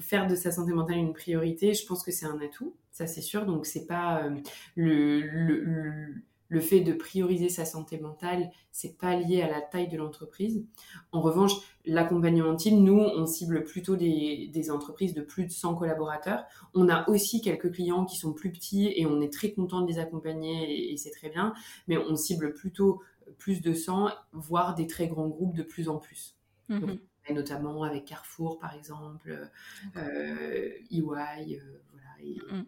faire 0.00 0.26
de 0.26 0.34
sa 0.34 0.50
santé 0.50 0.72
mentale 0.72 0.96
une 0.96 1.12
priorité, 1.12 1.74
je 1.74 1.86
pense 1.86 2.02
que 2.02 2.10
c'est 2.10 2.26
un 2.26 2.40
atout, 2.40 2.74
ça 2.90 3.06
c'est 3.06 3.22
sûr. 3.22 3.46
Donc 3.46 3.66
c'est 3.66 3.86
pas 3.86 4.22
euh, 4.22 4.36
le, 4.74 5.20
le, 5.20 6.14
le, 6.48 6.60
fait 6.60 6.80
de 6.80 6.92
prioriser 6.92 7.48
sa 7.48 7.64
santé 7.64 7.98
mentale, 7.98 8.50
c'est 8.72 8.98
pas 8.98 9.16
lié 9.16 9.42
à 9.42 9.48
la 9.48 9.60
taille 9.60 9.88
de 9.88 9.96
l'entreprise. 9.96 10.64
En 11.12 11.20
revanche, 11.20 11.52
l'accompagnement 11.84 12.56
team, 12.56 12.82
nous, 12.82 12.98
on 12.98 13.26
cible 13.26 13.64
plutôt 13.64 13.96
des, 13.96 14.48
des, 14.52 14.70
entreprises 14.70 15.14
de 15.14 15.22
plus 15.22 15.44
de 15.44 15.50
100 15.50 15.74
collaborateurs. 15.74 16.44
On 16.74 16.88
a 16.88 17.08
aussi 17.08 17.40
quelques 17.40 17.72
clients 17.72 18.04
qui 18.04 18.16
sont 18.16 18.32
plus 18.32 18.50
petits 18.50 18.92
et 18.96 19.06
on 19.06 19.20
est 19.20 19.32
très 19.32 19.52
content 19.52 19.82
de 19.82 19.86
les 19.86 19.98
accompagner 19.98 20.92
et, 20.92 20.96
c'est 20.96 21.10
très 21.10 21.28
bien, 21.28 21.54
mais 21.86 21.98
on 21.98 22.16
cible 22.16 22.52
plutôt 22.52 23.02
plus 23.38 23.60
de 23.60 23.72
100, 23.74 24.10
voire 24.32 24.74
des 24.74 24.86
très 24.86 25.06
grands 25.06 25.28
groupes 25.28 25.54
de 25.54 25.62
plus 25.62 25.88
en 25.88 25.98
plus. 25.98 26.36
Mm-hmm 26.70 26.98
notamment 27.34 27.82
avec 27.82 28.04
Carrefour 28.04 28.58
par 28.58 28.74
exemple, 28.74 29.50
euh, 29.96 30.70
EY, 30.90 31.00
euh, 31.00 31.82
voilà. 31.92 32.08
Et, 32.22 32.38
mm, 32.50 32.64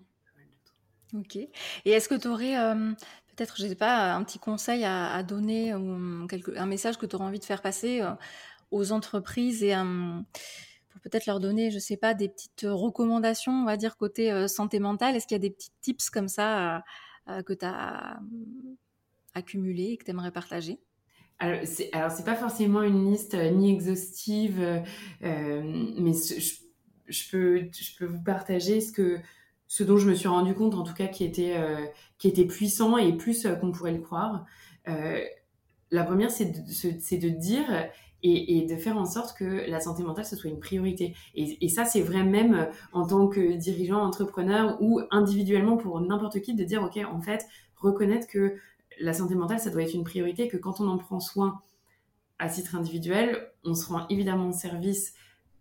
mm. 1.12 1.20
Ok. 1.20 1.36
Et 1.36 1.50
est-ce 1.84 2.08
que 2.08 2.14
tu 2.14 2.28
aurais 2.28 2.56
euh, 2.58 2.92
peut-être, 3.34 3.56
je 3.56 3.66
sais 3.66 3.74
pas, 3.74 4.14
un 4.14 4.22
petit 4.22 4.38
conseil 4.38 4.84
à, 4.84 5.22
donner 5.22 5.74
ou 5.74 6.26
quelque, 6.28 6.56
un 6.56 6.66
message 6.66 6.98
que 6.98 7.06
tu 7.06 7.16
aurais 7.16 7.24
envie 7.24 7.40
de 7.40 7.44
faire 7.44 7.62
passer 7.62 8.00
aux 8.70 8.92
entreprises 8.92 9.64
et 9.64 9.74
pour 9.74 11.00
peut-être 11.00 11.26
leur 11.26 11.40
donner, 11.40 11.72
je 11.72 11.80
sais 11.80 11.96
pas, 11.96 12.14
des 12.14 12.28
petites 12.28 12.64
recommandations, 12.64 13.52
on 13.52 13.64
va 13.64 13.76
dire, 13.76 13.96
côté 13.96 14.46
santé 14.46 14.78
mentale? 14.78 15.16
Est-ce 15.16 15.26
qu'il 15.26 15.34
y 15.34 15.40
a 15.40 15.40
des 15.40 15.50
petits 15.50 15.72
tips 15.80 16.10
comme 16.10 16.28
ça 16.28 16.84
que 17.26 17.52
tu 17.52 17.64
as 17.64 18.20
accumulés 19.34 19.92
et 19.92 19.96
que 19.96 20.04
tu 20.04 20.12
aimerais 20.12 20.30
partager? 20.30 20.78
Alors, 21.40 21.60
c'est, 21.64 21.90
alors, 21.92 22.10
c'est 22.10 22.24
pas 22.24 22.36
forcément 22.36 22.82
une 22.82 23.10
liste 23.10 23.34
euh, 23.34 23.50
ni 23.50 23.72
exhaustive, 23.72 24.60
euh, 24.60 24.78
euh, 25.24 25.62
mais 25.98 26.12
je, 26.12 27.30
peux, 27.30 27.62
je 27.72 27.96
peux 27.98 28.04
vous 28.04 28.22
partager 28.22 28.82
ce, 28.82 28.92
que, 28.92 29.18
ce 29.66 29.82
dont 29.82 29.96
je 29.96 30.06
me 30.06 30.14
suis 30.14 30.28
rendu 30.28 30.54
compte, 30.54 30.74
en 30.74 30.82
tout 30.82 30.92
cas, 30.92 31.06
qui 31.06 31.24
était, 31.24 31.56
qui 32.18 32.28
était 32.28 32.44
puissant 32.44 32.98
et 32.98 33.16
plus 33.16 33.48
qu'on 33.60 33.72
pourrait 33.72 33.92
le 33.92 34.00
croire. 34.00 34.44
la 34.86 36.04
première, 36.04 36.30
c'est 36.30 36.44
de, 36.44 37.28
dire 37.28 37.88
et, 38.22 38.66
de 38.66 38.76
faire 38.76 38.98
en 38.98 39.06
sorte 39.06 39.36
que 39.36 39.68
la 39.68 39.80
santé 39.80 40.02
mentale, 40.02 40.26
ce 40.26 40.36
soit 40.36 40.50
une 40.50 40.60
priorité. 40.60 41.14
Et 41.34 41.68
ça, 41.68 41.84
c'est 41.84 42.02
vrai 42.02 42.22
même 42.22 42.68
en 42.92 43.06
tant 43.06 43.28
que 43.28 43.54
dirigeant, 43.54 44.02
entrepreneur 44.02 44.76
ou 44.80 45.00
individuellement 45.10 45.76
pour 45.76 46.00
n'importe 46.00 46.40
qui, 46.40 46.54
de 46.54 46.64
dire, 46.64 46.82
OK, 46.82 47.00
en 47.10 47.20
fait, 47.20 47.46
reconnaître 47.76 48.26
que 48.26 48.56
la 49.00 49.12
santé 49.12 49.34
mentale, 49.34 49.60
ça 49.60 49.70
doit 49.70 49.82
être 49.82 49.94
une 49.94 50.04
priorité, 50.04 50.48
que 50.48 50.56
quand 50.56 50.80
on 50.80 50.88
en 50.88 50.98
prend 50.98 51.20
soin 51.20 51.60
à 52.38 52.48
titre 52.48 52.74
individuel, 52.74 53.50
on 53.64 53.74
se 53.74 53.86
rend 53.86 54.06
évidemment 54.08 54.52
service 54.52 55.14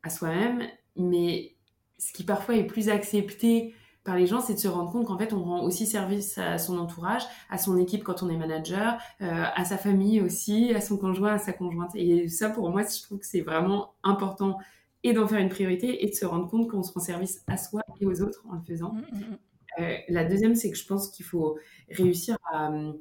à 0.04 0.10
soi-même, 0.10 0.64
mais 0.96 1.56
ce 1.98 2.14
qui 2.14 2.24
parfois 2.24 2.56
est 2.56 2.64
plus 2.64 2.90
accepté 2.90 3.74
par 4.04 4.16
les 4.16 4.26
gens, 4.26 4.40
c'est 4.40 4.54
de 4.54 4.60
se 4.60 4.68
rendre 4.68 4.92
compte 4.92 5.06
qu'en 5.06 5.18
fait, 5.18 5.34
on 5.34 5.44
rend 5.44 5.64
aussi 5.64 5.86
service 5.86 6.38
à 6.38 6.58
son 6.58 6.80
entourage, 6.80 7.24
à 7.50 7.58
son 7.58 7.78
équipe 7.78 8.04
quand 8.04 8.24
on 8.24 8.30
est 8.30 8.38
manager, 8.38 8.98
euh, 9.22 9.44
à 9.54 9.66
sa 9.66 9.78
famille 9.78 10.22
aussi, 10.22 10.74
à 10.74 10.82
son 10.82 10.98
conjoint, 10.98 11.34
à 11.34 11.38
sa 11.38 11.52
conjointe. 11.52 11.92
Et 11.96 12.30
ça, 12.30 12.50
pour 12.50 12.70
moi, 12.70 12.84
je 12.84 13.04
trouve 13.04 13.20
que 13.20 13.26
c'est 13.26 13.42
vraiment 13.42 13.94
important 14.04 14.58
et 15.04 15.14
d'en 15.14 15.28
faire 15.28 15.40
une 15.40 15.50
priorité 15.50 16.04
et 16.04 16.10
de 16.10 16.16
se 16.16 16.26
rendre 16.26 16.48
compte 16.50 16.70
qu'on 16.70 16.84
se 16.84 16.94
rend 16.94 17.02
service 17.02 17.44
à 17.48 17.58
soi 17.58 17.82
et 18.00 18.06
aux 18.06 18.22
autres 18.22 18.44
en 18.50 18.56
le 18.56 18.62
faisant. 18.62 18.94
Mmh, 18.94 19.00
mmh, 19.00 19.20
mmh. 19.20 19.38
Euh, 19.80 19.98
la 20.10 20.26
deuxième, 20.26 20.56
c'est 20.56 20.72
que 20.72 20.78
je 20.78 20.86
pense 20.86 21.10
qu'il 21.10 21.26
faut 21.26 21.58
réussir 21.90 22.38
à 22.52 22.72
euh, 22.72 22.94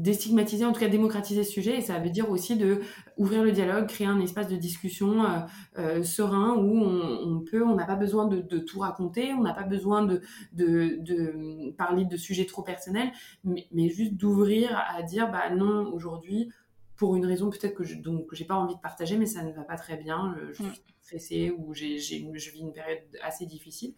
déstigmatiser, 0.00 0.64
en 0.64 0.72
tout 0.72 0.80
cas 0.80 0.88
démocratiser 0.88 1.44
ce 1.44 1.52
sujet, 1.52 1.76
et 1.76 1.80
ça 1.82 1.98
veut 1.98 2.08
dire 2.08 2.30
aussi 2.30 2.56
de 2.56 2.80
ouvrir 3.18 3.44
le 3.44 3.52
dialogue, 3.52 3.86
créer 3.86 4.06
un 4.06 4.20
espace 4.20 4.48
de 4.48 4.56
discussion 4.56 5.24
euh, 5.24 5.40
euh, 5.78 6.02
serein 6.02 6.56
où 6.56 6.82
on, 6.82 7.40
peut, 7.40 7.62
on 7.62 7.74
n'a 7.74 7.84
pas 7.84 7.96
besoin 7.96 8.26
de, 8.26 8.58
tout 8.58 8.78
raconter, 8.78 9.34
on 9.34 9.42
n'a 9.42 9.52
pas 9.52 9.64
besoin 9.64 10.04
de, 10.04 10.22
de, 10.52 11.70
parler 11.72 12.06
de 12.06 12.16
sujets 12.16 12.46
trop 12.46 12.62
personnels, 12.62 13.12
mais, 13.44 13.88
juste 13.90 14.14
d'ouvrir 14.14 14.70
à 14.88 15.02
dire, 15.02 15.30
bah 15.30 15.50
non, 15.50 15.92
aujourd'hui, 15.92 16.50
pour 16.96 17.16
une 17.16 17.26
raison 17.26 17.50
peut-être 17.50 17.74
que 17.74 17.84
je 17.84 17.96
donc 17.96 18.26
j'ai 18.32 18.44
pas 18.44 18.56
envie 18.56 18.76
de 18.76 18.80
partager, 18.80 19.16
mais 19.16 19.26
ça 19.26 19.42
ne 19.42 19.52
va 19.52 19.62
pas 19.62 19.76
très 19.76 19.96
bien, 19.96 20.36
je 20.52 20.62
suis 20.62 20.82
stressée 21.02 21.50
ou 21.50 21.74
j'ai, 21.74 21.98
je 21.98 22.50
vis 22.50 22.60
une 22.60 22.72
période 22.72 23.00
assez 23.22 23.46
difficile, 23.46 23.94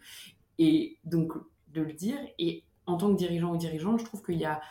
et 0.57 0.97
donc 1.05 1.33
de 1.73 1.81
le 1.81 1.93
dire 1.93 2.17
et 2.39 2.63
en 2.85 2.97
tant 2.97 3.11
que 3.11 3.17
dirigeant 3.17 3.53
ou 3.53 3.57
dirigeante, 3.57 3.99
je 3.99 4.05
trouve 4.05 4.21
qu'il 4.23 4.37
y 4.37 4.45
a 4.45 4.61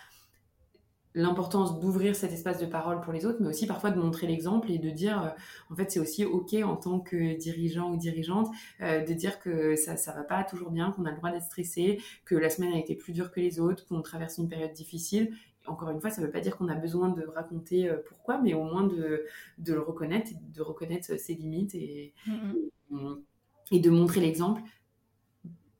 l'importance 1.14 1.78
d'ouvrir 1.78 2.16
cet 2.16 2.32
espace 2.32 2.58
de 2.58 2.66
parole 2.66 3.00
pour 3.00 3.12
les 3.12 3.26
autres, 3.26 3.38
mais 3.40 3.48
aussi 3.48 3.66
parfois 3.66 3.90
de 3.90 4.00
montrer 4.00 4.26
l'exemple 4.26 4.70
et 4.70 4.78
de 4.78 4.90
dire, 4.90 5.22
euh, 5.22 5.28
en 5.70 5.76
fait, 5.76 5.90
c'est 5.90 6.00
aussi 6.00 6.24
OK 6.24 6.54
en 6.54 6.76
tant 6.76 7.00
que 7.00 7.36
dirigeant 7.36 7.90
ou 7.92 7.96
dirigeante, 7.96 8.48
euh, 8.80 9.04
de 9.04 9.12
dire 9.12 9.38
que 9.38 9.76
ça 9.76 9.96
ça 9.96 10.12
va 10.12 10.22
pas 10.22 10.42
toujours 10.44 10.70
bien, 10.70 10.90
qu'on 10.92 11.04
a 11.04 11.10
le 11.10 11.16
droit 11.16 11.30
d'être 11.30 11.44
stressé, 11.44 12.00
que 12.24 12.34
la 12.34 12.48
semaine 12.48 12.72
a 12.72 12.78
été 12.78 12.94
plus 12.94 13.12
dure 13.12 13.30
que 13.30 13.40
les 13.40 13.60
autres, 13.60 13.86
qu'on 13.86 14.00
traverse 14.00 14.38
une 14.38 14.48
période 14.48 14.72
difficile. 14.72 15.34
Encore 15.66 15.90
une 15.90 16.00
fois, 16.00 16.10
ça 16.10 16.20
ne 16.20 16.26
veut 16.26 16.32
pas 16.32 16.40
dire 16.40 16.56
qu'on 16.56 16.68
a 16.68 16.74
besoin 16.74 17.10
de 17.10 17.24
raconter 17.24 17.88
euh, 17.88 17.98
pourquoi, 18.08 18.38
mais 18.38 18.54
au 18.54 18.64
moins 18.64 18.84
de, 18.84 19.26
de, 19.58 19.74
le 19.74 19.80
reconnaître, 19.80 20.30
de 20.54 20.62
reconnaître 20.62 21.18
ses 21.18 21.34
limites 21.34 21.74
et, 21.74 22.14
mm-hmm. 22.26 23.20
et 23.70 23.78
de 23.78 23.90
montrer 23.90 24.20
l'exemple 24.20 24.62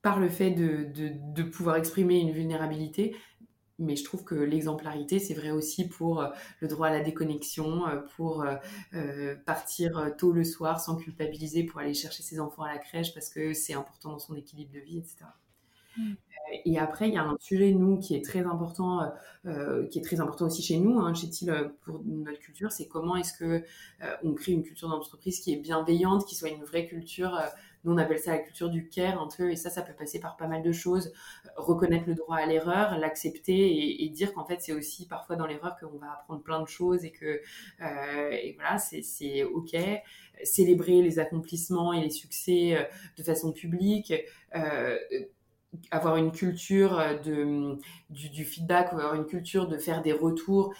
par 0.02 0.18
le 0.18 0.28
fait 0.28 0.50
de, 0.50 0.88
de, 1.32 1.42
pouvoir 1.44 1.76
exprimer 1.76 2.18
une 2.18 2.32
vulnérabilité. 2.32 3.16
Mais 3.78 3.96
je 3.96 4.04
trouve 4.04 4.24
que 4.24 4.34
l'exemplarité, 4.34 5.18
c'est 5.18 5.34
vrai 5.34 5.50
aussi 5.50 5.88
pour 5.88 6.20
euh, 6.20 6.28
le 6.60 6.68
droit 6.68 6.88
à 6.88 6.90
la 6.90 7.00
déconnexion, 7.00 7.86
euh, 7.86 8.00
pour 8.16 8.44
euh, 8.92 9.34
partir 9.46 10.14
tôt 10.18 10.32
le 10.32 10.44
soir 10.44 10.80
sans 10.80 10.96
culpabiliser 10.96 11.64
pour 11.64 11.80
aller 11.80 11.94
chercher 11.94 12.22
ses 12.22 12.38
enfants 12.38 12.62
à 12.62 12.72
la 12.72 12.78
crèche 12.78 13.14
parce 13.14 13.28
que 13.28 13.54
c'est 13.54 13.74
important 13.74 14.10
dans 14.10 14.18
son 14.18 14.34
équilibre 14.34 14.72
de 14.72 14.80
vie, 14.80 14.98
etc. 14.98 15.24
Mm. 15.96 16.12
Et 16.66 16.78
après, 16.78 17.08
il 17.08 17.14
y 17.14 17.16
a 17.16 17.22
un 17.22 17.36
sujet, 17.40 17.72
nous, 17.72 17.98
qui 17.98 18.14
est 18.14 18.22
très 18.22 18.40
important, 18.40 19.10
qui 19.90 19.98
est 19.98 20.02
très 20.02 20.20
important 20.20 20.46
aussi 20.46 20.62
chez 20.62 20.76
nous, 20.76 20.98
hein, 20.98 21.14
chez 21.14 21.30
TIL, 21.30 21.72
pour 21.80 22.02
notre 22.04 22.40
culture, 22.40 22.70
c'est 22.70 22.88
comment 22.88 23.16
est-ce 23.16 23.32
que 23.32 23.64
on 24.22 24.34
crée 24.34 24.52
une 24.52 24.62
culture 24.62 24.90
d'entreprise 24.90 25.40
qui 25.40 25.54
est 25.54 25.56
bienveillante, 25.56 26.26
qui 26.26 26.34
soit 26.34 26.50
une 26.50 26.62
vraie 26.62 26.86
culture 26.86 27.40
nous, 27.84 27.92
on 27.92 27.98
appelle 27.98 28.18
ça 28.18 28.32
la 28.32 28.38
culture 28.38 28.70
du 28.70 28.88
care 28.88 29.20
un 29.20 29.28
peu, 29.36 29.50
et 29.50 29.56
ça, 29.56 29.68
ça 29.68 29.82
peut 29.82 29.92
passer 29.92 30.20
par 30.20 30.36
pas 30.36 30.46
mal 30.46 30.62
de 30.62 30.72
choses. 30.72 31.12
Reconnaître 31.56 32.04
le 32.06 32.14
droit 32.14 32.36
à 32.36 32.46
l'erreur, 32.46 32.96
l'accepter 32.98 34.04
et, 34.04 34.08
dire 34.10 34.32
qu'en 34.34 34.44
fait, 34.44 34.60
c'est 34.60 34.72
aussi 34.72 35.06
parfois 35.08 35.36
dans 35.36 35.46
l'erreur 35.46 35.76
qu'on 35.80 35.98
va 35.98 36.12
apprendre 36.12 36.42
plein 36.42 36.60
de 36.60 36.68
choses 36.68 37.04
et 37.04 37.10
que, 37.10 37.40
euh, 37.80 38.30
et 38.30 38.52
voilà, 38.54 38.78
c'est 38.78 39.44
OK. 39.44 39.76
Célébrer 40.44 41.02
les 41.02 41.18
accomplissements 41.18 41.92
et 41.92 42.00
les 42.00 42.10
succès 42.10 42.76
euh, 42.76 42.84
de 43.16 43.22
façon 43.22 43.52
publique. 43.52 44.12
Euh, 44.54 44.98
avoir 45.90 46.16
une 46.16 46.32
culture 46.32 47.02
de, 47.24 47.78
du, 48.10 48.28
du, 48.28 48.44
feedback, 48.44 48.92
avoir 48.92 49.14
une 49.14 49.24
culture 49.24 49.68
de 49.68 49.78
faire 49.78 50.02
des 50.02 50.12
retours 50.12 50.74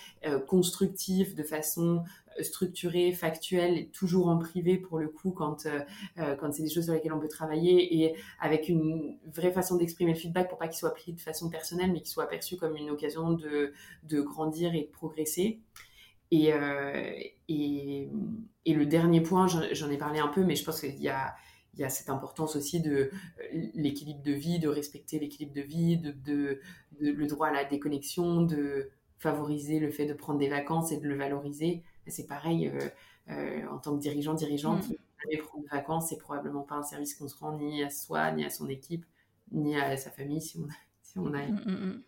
constructifs 0.47 1.35
de 1.35 1.43
façon 1.43 2.05
structuré, 2.41 3.13
factuel, 3.13 3.89
toujours 3.91 4.29
en 4.29 4.39
privé 4.39 4.79
pour 4.79 4.99
le 4.99 5.09
coup 5.09 5.31
quand 5.31 5.67
euh, 5.67 5.81
euh, 6.19 6.37
quand 6.37 6.53
c'est 6.53 6.63
des 6.63 6.71
choses 6.71 6.85
sur 6.85 6.95
lesquelles 6.95 7.13
on 7.13 7.21
peut 7.21 7.29
travailler 7.29 8.03
et 8.03 8.15
avec 8.41 8.69
une 8.69 9.19
vraie 9.27 9.53
façon 9.53 9.77
d'exprimer 9.77 10.13
le 10.13 10.19
feedback 10.19 10.49
pour 10.49 10.59
pas 10.59 10.69
qu'il 10.69 10.79
soit 10.79 10.95
pris 10.95 11.13
de 11.13 11.21
façon 11.21 11.51
personnelle 11.51 11.93
mais 11.93 12.01
qu'il 12.01 12.09
soit 12.09 12.29
perçu 12.29 12.57
comme 12.57 12.77
une 12.77 12.91
occasion 12.91 13.33
de, 13.33 13.73
de 14.05 14.21
grandir 14.21 14.75
et 14.75 14.83
de 14.83 14.91
progresser. 14.91 15.61
Et, 16.31 16.55
euh, 16.55 17.13
et, 17.49 18.09
et, 18.65 18.73
le 18.73 18.87
dernier 18.87 19.21
point, 19.21 19.47
j'en 19.49 19.91
ai 19.91 19.99
parlé 19.99 20.19
un 20.19 20.29
peu, 20.29 20.43
mais 20.43 20.57
je 20.57 20.65
pense 20.65 20.81
qu'il 20.81 20.99
y 20.99 21.11
a, 21.11 21.35
il 21.75 21.81
y 21.81 21.85
a 21.85 21.89
cette 21.89 22.11
importance 22.11 22.57
aussi 22.57 22.81
de 22.81 23.11
l'équilibre 23.75 24.23
de 24.23 24.33
vie, 24.33 24.59
de 24.59 24.69
respecter 24.69 25.19
l'équilibre 25.19 25.55
de 25.55 25.63
vie, 25.63 25.97
de, 25.97 26.11
de, 26.11 26.61
de, 27.01 27.11
le 27.11 27.27
droit 27.27 27.49
à 27.49 27.53
la 27.53 27.65
déconnexion, 27.65 28.43
de 28.43 28.91
favoriser 29.19 29.79
le 29.79 29.91
fait 29.91 30.07
de 30.07 30.15
prendre 30.15 30.39
des 30.39 30.49
vacances 30.49 30.93
et 30.93 30.99
de 30.99 31.09
le 31.09 31.17
valoriser. 31.17 31.83
C'est 32.07 32.27
pareil 32.27 32.71
en 33.29 33.79
tant 33.79 33.97
que 33.97 34.01
dirigeant, 34.01 34.35
dirigeante, 34.35 34.89
mmh. 34.89 35.39
prendre 35.39 35.63
des 35.63 35.69
vacances, 35.71 36.09
c'est 36.09 36.19
probablement 36.19 36.63
pas 36.63 36.75
un 36.75 36.83
service 36.83 37.15
qu'on 37.15 37.29
se 37.29 37.37
rend 37.37 37.57
ni 37.57 37.83
à 37.83 37.91
soi, 37.91 38.33
ni 38.33 38.45
à 38.45 38.51
son 38.51 38.69
équipe, 38.69 39.07
ni 39.51 39.79
à 39.79 39.97
sa 39.97 40.11
famille 40.11 40.41
si 40.41 40.59
on, 40.59 40.67
si 41.03 41.19
on 41.19 41.33
a. 41.33 41.47
Mmh, 41.47 42.03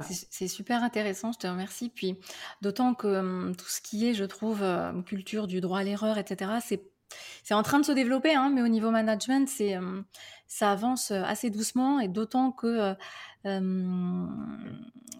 c'est 0.00 0.48
super 0.48 0.82
intéressant, 0.82 1.30
je 1.32 1.38
te 1.38 1.46
remercie. 1.46 1.90
Puis 1.90 2.16
d'autant 2.60 2.94
que 2.94 3.06
hum, 3.06 3.56
tout 3.56 3.68
ce 3.68 3.80
qui 3.80 4.08
est, 4.08 4.14
je 4.14 4.24
trouve, 4.24 4.64
culture 5.04 5.46
du 5.46 5.60
droit 5.60 5.80
à 5.80 5.84
l'erreur, 5.84 6.18
etc., 6.18 6.52
c'est 6.64 6.90
c'est 7.42 7.54
en 7.54 7.62
train 7.62 7.78
de 7.78 7.84
se 7.84 7.92
développer, 7.92 8.34
hein, 8.34 8.50
mais 8.52 8.62
au 8.62 8.68
niveau 8.68 8.90
management, 8.90 9.48
c'est 9.48 9.76
hum, 9.76 10.04
ça 10.46 10.72
avance 10.72 11.10
euh, 11.10 11.22
assez 11.22 11.50
doucement 11.50 12.00
et 12.00 12.08
d'autant 12.08 12.52
que 12.52 12.94
euh, 13.46 14.26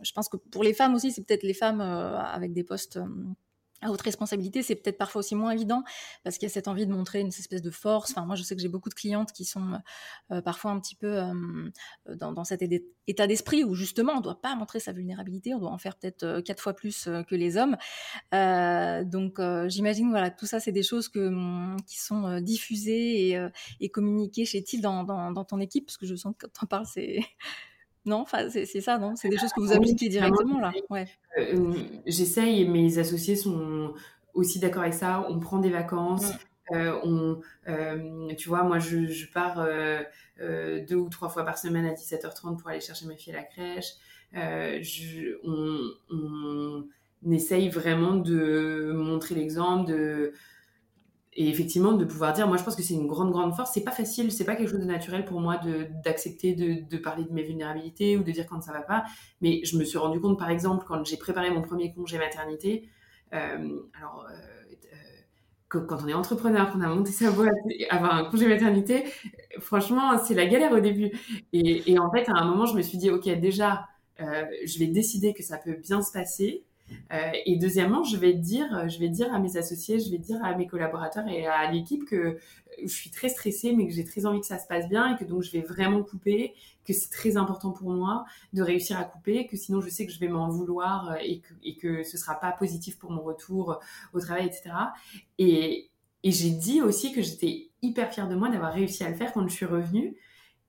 je 0.03 0.13
pense 0.13 0.29
que 0.29 0.37
pour 0.37 0.63
les 0.63 0.75
femmes 0.75 0.95
aussi, 0.95 1.13
c'est 1.13 1.23
peut-être 1.25 1.43
les 1.43 1.55
femmes 1.55 1.81
euh, 1.81 2.19
avec 2.19 2.53
des 2.53 2.65
postes 2.65 2.99
à 3.83 3.91
haute 3.91 4.01
responsabilité, 4.01 4.63
c'est 4.63 4.75
peut-être 4.75 4.99
parfois 4.99 5.21
aussi 5.21 5.35
moins 5.35 5.51
évident 5.51 5.85
parce 6.25 6.39
qu'il 6.39 6.49
y 6.49 6.51
a 6.51 6.53
cette 6.53 6.69
envie 6.69 6.87
de 6.87 6.93
montrer 6.93 7.21
une 7.21 7.29
espèce 7.29 7.63
de 7.63 7.71
force. 7.71 8.13
Enfin, 8.13 8.25
moi, 8.25 8.37
je 8.37 8.43
sais 8.43 8.57
que 8.57 8.63
j'ai 8.63 8.69
beaucoup 8.69 8.89
de 8.89 8.95
clientes 8.95 9.33
qui 9.33 9.45
sont 9.45 9.81
euh, 10.31 10.41
parfois 10.41 10.71
un 10.71 10.81
petit 10.81 10.95
peu 10.95 11.19
euh, 11.19 11.71
dans, 12.15 12.45
cet 12.45 12.65
état 13.07 13.27
d'esprit 13.27 13.65
où 13.65 13.75
justement, 13.75 14.15
on 14.15 14.19
ne 14.19 14.23
doit 14.23 14.41
pas 14.41 14.55
montrer 14.55 14.81
sa 14.81 14.93
vulnérabilité, 14.93 15.55
on 15.55 15.59
doit 15.59 15.71
en 15.71 15.79
faire 15.79 15.97
peut-être 15.97 16.23
euh, 16.23 16.43
quatre 16.43 16.63
fois 16.63 16.75
plus 16.75 17.09
que 17.29 17.35
les 17.35 17.57
hommes. 17.57 17.77
donc, 18.33 19.41
j'imagine, 19.69 20.11
voilà, 20.11 20.31
tout 20.31 20.47
ça, 20.47 20.61
c'est 20.61 20.73
des 20.73 20.83
choses 20.83 21.11
hum, 21.17 21.77
qui 21.87 21.99
sont 21.99 22.41
diffusées 22.41 23.39
et, 23.81 23.89
communiquées 23.91 24.45
chez 24.45 24.63
TIL 24.63 24.81
dans, 24.81 25.05
dans, 25.05 25.33
dans, 25.33 25.45
ton 25.45 25.61
équipe, 25.61 25.87
parce 25.87 25.97
que 25.97 26.07
je 26.07 26.15
sens 26.15 26.35
que 26.37 26.47
quand 26.47 26.53
tu 26.53 26.65
en 26.65 26.67
parles, 26.67 26.87
c'est 26.87 27.21
non, 28.07 28.25
c'est 28.49 28.81
ça, 28.81 28.99
non? 28.99 29.17
C'est 29.17 29.29
des 29.29 29.37
choses 29.37 29.53
que 29.53 29.61
vous 29.61 29.73
appliquez 29.73 30.09
directement 30.09 30.61
là? 30.61 30.73
Ouais. 30.91 31.07
Euh, 31.39 31.73
j'essaye, 32.07 32.67
mes 32.69 32.99
associés 32.99 33.35
sont 33.35 33.95
aussi 34.33 34.61
d'accord 34.61 34.83
avec 34.83 34.95
ça. 34.95 35.27
On 35.29 35.41
prend 35.41 35.59
des 35.59 35.71
vacances. 35.71 36.33
Euh, 36.73 36.99
on, 37.05 37.41
euh, 37.69 38.29
tu 38.35 38.49
vois, 38.49 38.63
moi, 38.63 38.79
je, 38.79 39.27
pars 39.33 39.67
deux 40.39 40.97
ou 40.97 41.09
trois 41.09 41.29
fois 41.29 41.45
par 41.45 41.59
semaine 41.59 41.85
à 41.85 41.93
17h30 41.93 42.59
pour 42.59 42.71
aller 42.71 42.81
chercher 42.81 43.07
ma 43.07 43.17
fille 43.17 43.33
à 43.33 43.37
la 43.37 43.43
crèche. 43.43 43.95
on, 45.45 45.81
on, 46.11 46.85
essaye 47.33 47.69
vraiment 47.71 48.15
de 48.15 48.93
montrer 48.95 49.35
l'exemple, 49.35 49.91
de 49.91 50.33
et 51.37 51.49
effectivement 51.49 51.93
de 51.93 52.05
pouvoir 52.05 52.33
dire 52.33 52.49
moi 52.49 52.57
je 52.57 52.65
pense 52.65 52.75
que 52.75 52.83
c'est 52.83 52.95
une 52.95 53.07
grande 53.07 53.31
grande 53.31 53.55
force. 53.55 53.71
C'est 53.75 53.85
pas 53.85 53.93
facile 53.93 54.33
c'est 54.33 54.45
pas 54.45 54.57
quelque 54.57 54.71
chose 54.71 54.81
de 54.81 54.87
naturel 54.87 55.25
pour 55.25 55.41
moi 55.41 55.61
d'accepter 56.05 56.55
de, 56.55 56.89
de, 56.89 56.97
parler 56.97 57.25
de 57.25 57.33
mes 57.33 57.43
vulnérabilités 57.43 58.17
ou 58.17 58.23
de 58.23 58.31
dire 58.33 58.47
quand 58.47 58.61
ça 58.63 58.73
va 58.73 58.81
pas. 58.81 59.05
Mais 59.43 59.61
je 59.65 59.77
me 59.77 59.85
suis 59.85 59.99
rendu 59.99 60.19
compte 60.19 60.39
par 60.39 60.51
exemple 60.51 60.85
quand 60.89 61.05
j'ai 61.05 61.19
préparé 61.19 61.51
mon 61.51 61.63
premier 61.63 61.93
congé 61.93 62.19
maternité 62.19 62.89
euh, 63.35 63.81
alors 63.99 64.27
euh, 64.31 64.35
euh 64.35 65.81
quand 65.89 65.99
on 66.03 66.09
est 66.09 66.15
entrepreneur 66.15 66.73
qu'on 66.73 66.81
a 66.81 66.89
monté 66.89 67.11
sa 67.11 67.31
boîte 67.31 67.53
avoir 67.91 68.15
un 68.15 68.31
congé 68.31 68.47
maternité 68.47 69.05
franchement 69.59 70.17
c'est 70.19 70.35
la 70.35 70.47
galère 70.47 70.73
au 70.73 70.81
début. 70.81 71.11
Et, 71.53 71.99
en 71.99 72.11
fait 72.11 72.29
à 72.31 72.33
un 72.35 72.45
moment 72.47 72.67
je 72.67 72.75
me 72.77 72.83
suis 72.83 72.99
dit 72.99 73.11
ok 73.11 73.29
déjà 73.41 73.87
je 74.19 74.79
vais 74.79 74.87
décider 74.87 75.35
que 75.35 75.43
ça 75.43 75.59
peut 75.59 75.75
bien 75.75 76.01
se 76.01 76.13
passer 76.13 76.65
euh, 77.13 77.31
et 77.45 77.57
deuxièmement, 77.57 78.05
je 78.05 78.17
vais 78.17 78.33
dire, 78.33 78.89
je 78.89 78.99
vais 78.99 79.09
dire 79.09 79.33
à 79.33 79.39
mes 79.39 79.57
associés, 79.57 79.99
je 79.99 80.11
vais 80.11 80.19
dire 80.19 80.45
à 80.45 80.55
mes 80.55 80.67
collaborateurs 80.67 81.27
et 81.29 81.47
à 81.47 81.71
l'équipe 81.71 82.05
que 82.05 82.39
je 82.83 82.89
suis 82.89 83.11
très 83.11 83.29
stressée, 83.29 83.73
mais 83.75 83.87
que 83.87 83.93
j'ai 83.93 84.05
très 84.05 84.27
envie 84.27 84.41
que 84.41 84.47
ça 84.47 84.59
se 84.59 84.67
passe 84.67 84.89
bien 84.89 85.15
et 85.15 85.19
que 85.19 85.25
donc 85.25 85.43
je 85.43 85.53
vais 85.53 85.61
vraiment 85.61 86.03
couper, 86.03 86.55
que 86.85 86.93
c'est 86.93 87.11
très 87.11 87.37
important 87.37 87.73
pour 87.73 87.91
moi 87.91 88.25
de 88.53 88.63
réussir 88.63 88.99
à 88.99 89.05
couper, 89.05 89.47
que 89.47 89.57
sinon 89.57 89.81
je 89.81 89.89
sais 89.89 90.07
que 90.07 90.13
je 90.13 90.19
vais 90.19 90.29
m'en 90.29 90.49
vouloir 90.49 91.17
et 91.21 91.41
que, 91.41 91.55
et 91.63 91.77
que 91.77 92.03
ce 92.03 92.19
sera 92.19 92.39
pas 92.39 92.53
positif 92.53 92.99
pour 92.99 93.11
mon 93.11 93.23
retour 93.23 93.81
au 94.13 94.21
travail, 94.21 94.47
etc. 94.47 94.71
Et, 95.39 95.91
et 96.23 96.31
j'ai 96.31 96.51
dit 96.51 96.83
aussi 96.83 97.13
que 97.13 97.23
j'étais 97.23 97.71
hyper 97.83 98.13
fière 98.13 98.29
de 98.29 98.35
moi 98.35 98.49
d'avoir 98.49 98.73
réussi 98.73 99.05
à 99.05 99.11
le 99.11 99.17
faire 99.17 99.33
quand 99.33 99.47
je 99.47 99.55
suis 99.55 99.67
revenue. 99.67 100.17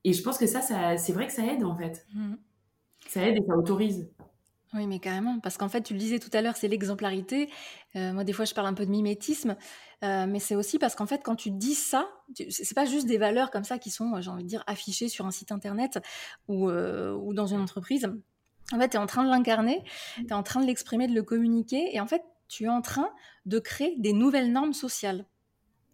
Et 0.03 0.13
je 0.13 0.21
pense 0.23 0.37
que 0.37 0.47
ça, 0.47 0.61
ça 0.61 0.97
c'est 0.97 1.13
vrai 1.13 1.27
que 1.27 1.33
ça 1.33 1.45
aide 1.45 1.63
en 1.63 1.75
fait. 1.75 2.05
Mmh. 2.13 2.35
Ça 3.07 3.27
aide 3.27 3.37
et 3.37 3.45
ça 3.45 3.55
autorise. 3.57 4.09
Oui, 4.73 4.85
mais 4.85 4.99
carrément, 4.99 5.39
parce 5.39 5.57
qu'en 5.57 5.69
fait, 5.69 5.81
tu 5.81 5.93
le 5.93 5.99
disais 5.99 6.19
tout 6.19 6.29
à 6.33 6.41
l'heure, 6.41 6.57
c'est 6.57 6.67
l'exemplarité. 6.67 7.49
Euh, 7.95 8.11
moi, 8.11 8.25
des 8.25 8.33
fois, 8.33 8.43
je 8.43 8.53
parle 8.53 8.67
un 8.67 8.73
peu 8.73 8.85
de 8.85 8.91
mimétisme, 8.91 9.55
euh, 10.03 10.25
mais 10.27 10.39
c'est 10.39 10.55
aussi 10.55 10.77
parce 10.77 10.93
qu'en 10.93 11.05
fait, 11.05 11.21
quand 11.23 11.35
tu 11.35 11.51
dis 11.51 11.73
ça, 11.73 12.09
c'est 12.49 12.75
pas 12.75 12.85
juste 12.85 13.07
des 13.07 13.17
valeurs 13.17 13.49
comme 13.49 13.63
ça 13.63 13.79
qui 13.79 13.89
sont, 13.89 14.19
j'ai 14.21 14.29
envie 14.29 14.43
de 14.43 14.49
dire, 14.49 14.63
affichées 14.67 15.07
sur 15.07 15.25
un 15.25 15.31
site 15.31 15.53
internet 15.53 15.99
ou, 16.49 16.69
euh, 16.69 17.13
ou 17.13 17.33
dans 17.33 17.47
une 17.47 17.61
entreprise. 17.61 18.11
En 18.73 18.79
fait, 18.79 18.89
tu 18.89 18.97
es 18.97 18.99
en 18.99 19.05
train 19.05 19.23
de 19.23 19.29
l'incarner, 19.29 19.83
tu 20.17 20.27
es 20.27 20.33
en 20.33 20.43
train 20.43 20.59
de 20.59 20.65
l'exprimer, 20.65 21.07
de 21.07 21.13
le 21.13 21.23
communiquer, 21.23 21.95
et 21.95 22.01
en 22.01 22.07
fait, 22.07 22.23
tu 22.49 22.65
es 22.65 22.69
en 22.69 22.81
train 22.81 23.09
de 23.45 23.59
créer 23.59 23.95
des 23.99 24.11
nouvelles 24.11 24.51
normes 24.51 24.73
sociales 24.73 25.25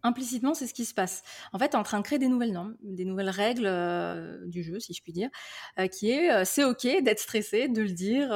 implicitement, 0.03 0.53
c'est 0.53 0.67
ce 0.67 0.73
qui 0.73 0.85
se 0.85 0.93
passe. 0.93 1.23
En 1.53 1.59
fait, 1.59 1.75
en 1.75 1.83
train 1.83 1.99
de 1.99 2.03
créer 2.03 2.19
des 2.19 2.27
nouvelles 2.27 2.51
normes, 2.51 2.75
des 2.81 3.05
nouvelles 3.05 3.29
règles 3.29 3.65
euh, 3.65 4.45
du 4.45 4.63
jeu, 4.63 4.79
si 4.79 4.93
je 4.93 5.01
puis 5.01 5.13
dire, 5.13 5.29
euh, 5.79 5.87
qui 5.87 6.11
est 6.11 6.31
euh, 6.31 6.43
c'est 6.45 6.63
OK 6.63 6.83
d'être 6.83 7.19
stressé, 7.19 7.67
de 7.69 7.81
le 7.81 7.91
dire, 7.91 8.29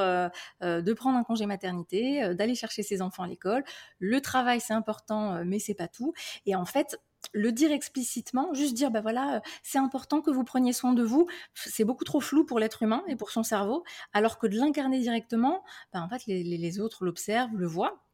de 0.61 0.93
prendre 0.93 1.17
un 1.17 1.23
congé 1.23 1.45
maternité, 1.45 2.33
d'aller 2.35 2.55
chercher 2.55 2.83
ses 2.83 3.01
enfants 3.01 3.23
à 3.23 3.27
l'école. 3.27 3.63
Le 3.99 4.21
travail, 4.21 4.61
c'est 4.61 4.73
important, 4.73 5.43
mais 5.45 5.59
c'est 5.59 5.73
pas 5.73 5.87
tout. 5.87 6.13
Et 6.45 6.55
en 6.55 6.65
fait, 6.65 6.99
le 7.33 7.51
dire 7.51 7.71
explicitement, 7.71 8.53
juste 8.53 8.73
dire, 8.73 8.91
ben 8.91 9.01
voilà, 9.01 9.41
c'est 9.63 9.79
important 9.79 10.21
que 10.21 10.31
vous 10.31 10.43
preniez 10.43 10.73
soin 10.73 10.93
de 10.93 11.03
vous, 11.03 11.27
c'est 11.53 11.83
beaucoup 11.83 12.05
trop 12.05 12.21
flou 12.21 12.45
pour 12.45 12.59
l'être 12.59 12.83
humain 12.83 13.03
et 13.07 13.15
pour 13.15 13.31
son 13.31 13.43
cerveau, 13.43 13.83
alors 14.13 14.37
que 14.39 14.47
de 14.47 14.55
l'incarner 14.55 14.99
directement, 14.99 15.63
ben 15.93 16.01
en 16.01 16.09
fait, 16.09 16.25
les 16.27 16.79
autres 16.79 17.03
l'observent, 17.03 17.55
le 17.55 17.67
voient, 17.67 18.06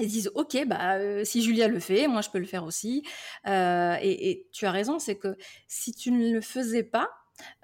ils 0.00 0.08
disent 0.08 0.30
ok 0.34 0.64
bah 0.66 0.94
euh, 0.94 1.24
si 1.24 1.42
Julia 1.42 1.68
le 1.68 1.80
fait 1.80 2.08
moi 2.08 2.20
je 2.20 2.30
peux 2.30 2.38
le 2.38 2.46
faire 2.46 2.64
aussi 2.64 3.02
euh, 3.46 3.96
et, 4.00 4.46
tu 4.52 4.66
as 4.66 4.70
raison 4.70 4.98
c'est 4.98 5.16
que 5.16 5.36
si 5.66 5.92
tu 5.92 6.10
ne 6.10 6.32
le 6.32 6.40
faisais 6.40 6.82
pas 6.82 7.10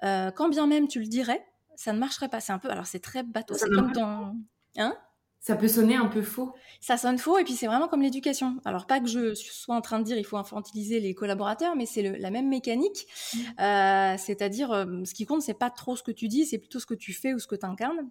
euh, 0.03 0.31
quand 0.31 0.49
bien 0.49 0.67
même 0.67 0.87
tu 0.87 0.99
le 0.99 1.07
dirais 1.07 1.45
ça 1.75 1.93
ne 1.93 1.99
marcherait 1.99 2.29
pas 2.29 2.39
c'est 2.39 2.53
un 2.53 2.59
peu 2.59 2.69
alors 2.69 2.85
c'est 2.85 2.99
très 2.99 3.23
bateau 3.23 3.55
c'est 3.55 3.69
comme 3.69 3.91
ton 3.91 4.35
hein? 4.77 4.95
Ça 5.39 5.55
peut 5.55 5.67
sonner 5.67 5.95
un 5.95 6.07
peu 6.07 6.23
faux. 6.23 6.55
Ça 6.81 6.97
sonne 6.97 7.19
faux 7.19 7.37
et 7.37 7.43
puis 7.43 7.53
c'est 7.53 7.67
vraiment 7.67 7.87
comme 7.87 8.01
l'éducation. 8.01 8.57
Alors 8.65 8.87
pas 8.87 8.99
que 8.99 9.05
je 9.05 9.35
sois 9.35 9.75
en 9.75 9.81
train 9.81 9.99
de 9.99 10.03
dire 10.03 10.17
il 10.17 10.25
faut 10.25 10.37
infantiliser 10.37 10.99
les 10.99 11.13
collaborateurs, 11.13 11.75
mais 11.75 11.85
c'est 11.85 12.01
la 12.17 12.31
même 12.31 12.49
mécanique. 12.49 13.05
Mmh. 13.35 14.17
C'est-à-dire 14.17 14.87
ce 15.05 15.13
qui 15.13 15.27
compte 15.27 15.43
c'est 15.43 15.53
pas 15.53 15.69
trop 15.69 15.95
ce 15.95 16.01
que 16.01 16.09
tu 16.09 16.29
dis, 16.29 16.47
c'est 16.47 16.57
plutôt 16.57 16.79
ce 16.79 16.87
que 16.87 16.95
tu 16.95 17.13
fais 17.13 17.35
ou 17.35 17.37
ce 17.37 17.45
que 17.45 17.53
tu 17.55 17.63
incarnes. 17.63 18.09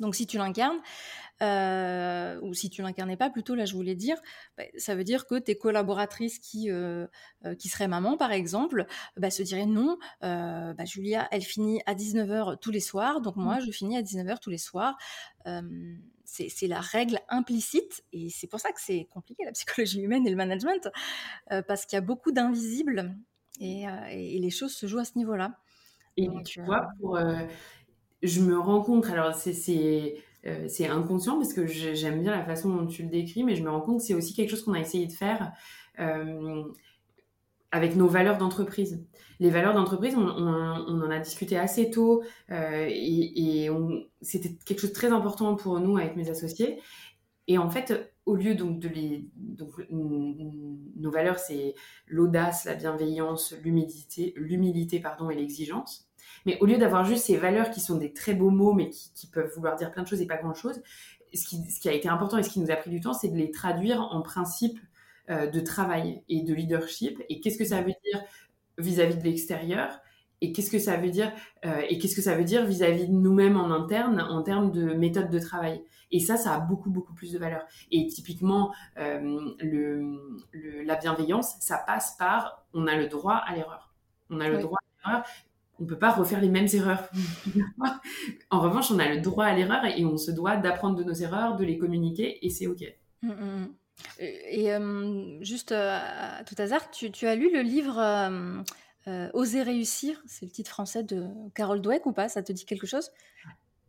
Donc 0.00 0.14
si 0.14 0.26
tu 0.26 0.38
l'incarnes, 0.38 0.80
euh, 1.42 2.38
ou 2.42 2.54
si 2.54 2.70
tu 2.70 2.82
l'incarnais 2.82 3.16
pas, 3.16 3.28
plutôt 3.28 3.54
là 3.54 3.64
je 3.64 3.74
voulais 3.74 3.96
dire, 3.96 4.16
bah, 4.56 4.64
ça 4.76 4.94
veut 4.94 5.04
dire 5.04 5.26
que 5.26 5.36
tes 5.36 5.56
collaboratrices 5.56 6.38
qui, 6.38 6.70
euh, 6.70 7.06
euh, 7.44 7.54
qui 7.54 7.68
seraient 7.68 7.88
mamans 7.88 8.16
par 8.16 8.32
exemple, 8.32 8.86
bah, 9.16 9.30
se 9.30 9.42
diraient 9.42 9.66
non, 9.66 9.98
bah, 10.20 10.84
Julia 10.84 11.28
elle 11.32 11.42
finit 11.42 11.80
à 11.86 11.94
19h 11.94 12.58
tous 12.60 12.70
les 12.70 12.80
soirs, 12.80 13.20
donc 13.20 13.36
moi 13.36 13.56
mmh. 13.56 13.66
je 13.66 13.70
finis 13.72 13.96
à 13.96 14.02
19h 14.02 14.38
tous 14.40 14.50
les 14.50 14.58
soirs. 14.58 14.96
c'est 16.24 16.68
la 16.68 16.80
règle 16.80 17.18
implicite 17.28 18.04
et 18.12 18.30
c'est 18.30 18.46
pour 18.46 18.60
ça 18.60 18.70
que 18.70 18.80
c'est 18.80 19.06
compliqué 19.10 19.44
la 19.44 19.52
psychologie 19.52 20.00
humaine 20.00 20.26
et 20.26 20.30
le 20.30 20.36
management, 20.36 20.88
parce 21.66 21.84
qu'il 21.84 21.96
y 21.96 21.98
a 21.98 22.02
beaucoup 22.02 22.30
d'invisibles 22.30 23.14
et, 23.60 23.84
et, 24.10 24.38
les 24.38 24.50
choses 24.50 24.74
se 24.74 24.86
jouent 24.86 24.98
à 24.98 25.04
ce 25.04 25.16
niveau-là. 25.16 25.58
Et 26.16 26.28
tu 26.44 26.62
vois, 26.62 26.88
pour 27.00 27.18
je 28.24 28.40
me 28.40 28.58
rends 28.58 28.82
compte, 28.82 29.06
alors 29.06 29.34
c'est 29.34 30.16
euh, 30.46 30.66
c'est 30.68 30.86
inconscient 30.86 31.36
parce 31.38 31.54
que 31.54 31.66
j'aime 31.66 32.20
bien 32.20 32.32
la 32.32 32.44
façon 32.44 32.68
dont 32.68 32.86
tu 32.86 33.02
le 33.02 33.08
décris, 33.08 33.44
mais 33.44 33.56
je 33.56 33.62
me 33.62 33.70
rends 33.70 33.80
compte 33.80 33.98
que 33.98 34.04
c'est 34.04 34.14
aussi 34.14 34.34
quelque 34.34 34.50
chose 34.50 34.62
qu'on 34.62 34.74
a 34.74 34.80
essayé 34.80 35.06
de 35.06 35.12
faire 35.12 35.52
euh, 36.00 36.62
avec 37.70 37.96
nos 37.96 38.06
valeurs 38.08 38.36
d'entreprise. 38.36 39.02
Les 39.40 39.50
valeurs 39.50 39.74
d'entreprise, 39.74 40.14
on, 40.16 40.20
en 40.20 41.10
a 41.10 41.18
discuté 41.18 41.56
assez 41.58 41.90
tôt 41.90 42.22
euh, 42.50 42.86
et, 42.88 43.68
c'était 44.20 44.54
quelque 44.64 44.80
chose 44.80 44.90
de 44.90 44.94
très 44.94 45.12
important 45.12 45.54
pour 45.56 45.80
nous 45.80 45.96
avec 45.96 46.14
mes 46.16 46.28
associés. 46.30 46.78
Et 47.46 47.58
en 47.58 47.68
fait, 47.68 48.14
au 48.26 48.36
lieu 48.36 48.54
donc 48.54 48.78
de 48.78 48.88
les, 48.88 49.28
nos 49.58 51.10
valeurs, 51.10 51.38
c'est 51.38 51.74
l'audace, 52.06 52.64
la 52.64 52.74
bienveillance, 52.74 53.54
l'humilité, 53.62 54.34
l'humilité 54.36 55.00
pardon 55.00 55.30
et 55.30 55.34
l'exigence. 55.34 56.08
Mais 56.46 56.58
au 56.60 56.66
lieu 56.66 56.78
d'avoir 56.78 57.04
juste 57.04 57.26
ces 57.26 57.36
valeurs 57.36 57.70
qui 57.70 57.80
sont 57.80 57.96
des 57.96 58.12
très 58.12 58.34
beaux 58.34 58.50
mots, 58.50 58.72
mais 58.72 58.90
qui, 58.90 59.26
peuvent 59.26 59.50
vouloir 59.54 59.76
dire 59.76 59.90
plein 59.90 60.02
de 60.02 60.08
choses 60.08 60.20
et 60.20 60.26
pas 60.26 60.36
grand-chose, 60.36 60.82
ce 61.32 61.44
qui, 61.46 61.70
ce 61.70 61.80
qui, 61.80 61.88
a 61.88 61.92
été 61.92 62.08
important 62.08 62.38
et 62.38 62.42
ce 62.42 62.50
qui 62.50 62.60
nous 62.60 62.70
a 62.70 62.76
pris 62.76 62.90
du 62.90 63.00
temps, 63.00 63.14
c'est 63.14 63.28
de 63.28 63.36
les 63.36 63.50
traduire 63.50 64.00
en 64.00 64.22
principes 64.22 64.78
euh, 65.30 65.46
de 65.46 65.60
travail 65.60 66.22
et 66.28 66.42
de 66.42 66.52
leadership. 66.52 67.22
Et 67.30 67.40
qu'est-ce 67.40 67.56
que 67.56 67.64
ça 67.64 67.80
veut 67.80 67.94
dire 68.04 68.22
vis-à-vis 68.76 69.16
de 69.16 69.22
l'extérieur? 69.22 70.00
Et 70.42 70.52
qu'est-ce 70.52 70.70
que 70.70 70.78
ça 70.78 70.98
veut 70.98 71.08
dire 71.08 71.32
euh, 71.64 71.80
et 71.88 71.98
qu'est-ce 71.98 72.14
que 72.14 72.20
ça 72.20 72.34
veut 72.34 72.44
dire 72.44 72.66
vis-à-vis 72.66 73.08
de 73.08 73.12
nous-mêmes 73.12 73.56
en 73.56 73.70
interne 73.70 74.20
en 74.20 74.42
termes 74.42 74.70
de 74.70 74.92
méthode 74.92 75.30
de 75.30 75.38
travail? 75.38 75.82
Et 76.10 76.20
ça 76.20 76.36
ça 76.36 76.54
a 76.54 76.60
beaucoup 76.60 76.90
beaucoup 76.90 77.14
plus 77.14 77.32
de 77.32 77.38
valeur. 77.38 77.64
Et 77.90 78.06
typiquement 78.08 78.74
euh, 78.98 79.40
le, 79.60 80.84
la 80.84 80.96
bienveillance 80.96 81.56
ça 81.60 81.78
passe 81.78 82.16
par 82.18 82.66
on 82.74 82.86
a 82.86 82.94
le 82.94 83.06
droit 83.06 83.36
à 83.36 83.56
l'erreur. 83.56 83.94
On 84.28 84.40
a 84.40 84.48
le 84.50 84.58
droit 84.58 84.78
à 85.02 85.08
l'erreur 85.08 85.24
on 85.80 85.84
peut 85.84 85.98
pas 85.98 86.10
refaire 86.10 86.40
les 86.40 86.48
mêmes 86.48 86.68
erreurs. 86.72 87.08
en 88.50 88.60
revanche, 88.60 88.90
on 88.90 88.98
a 88.98 89.08
le 89.08 89.20
droit 89.20 89.44
à 89.44 89.54
l'erreur 89.54 89.84
et 89.84 90.04
on 90.04 90.16
se 90.16 90.30
doit 90.30 90.56
d'apprendre 90.56 90.96
de 90.96 91.04
nos 91.04 91.14
erreurs, 91.14 91.56
de 91.56 91.64
les 91.64 91.78
communiquer 91.78 92.44
et 92.44 92.50
c'est 92.50 92.66
OK. 92.66 92.82
Mmh, 93.22 93.28
mmh, 93.28 93.32
mmh. 93.32 93.74
Et, 94.18 95.44
juste 95.44 95.72
à 95.72 96.42
tout 96.44 96.54
hasard, 96.58 96.90
tu, 96.90 97.26
as 97.26 97.34
lu 97.34 97.52
le 97.52 97.62
livre 97.62 98.00
Oser 99.34 99.62
réussir 99.62 100.22
C'est 100.26 100.46
le 100.46 100.50
titre 100.50 100.70
français 100.70 101.02
de 101.02 101.26
Carole 101.54 101.80
Dweck 101.80 102.06
ou 102.06 102.12
pas? 102.12 102.28
Ça 102.28 102.42
te 102.42 102.52
dit 102.52 102.64
quelque 102.64 102.86
chose? 102.86 103.10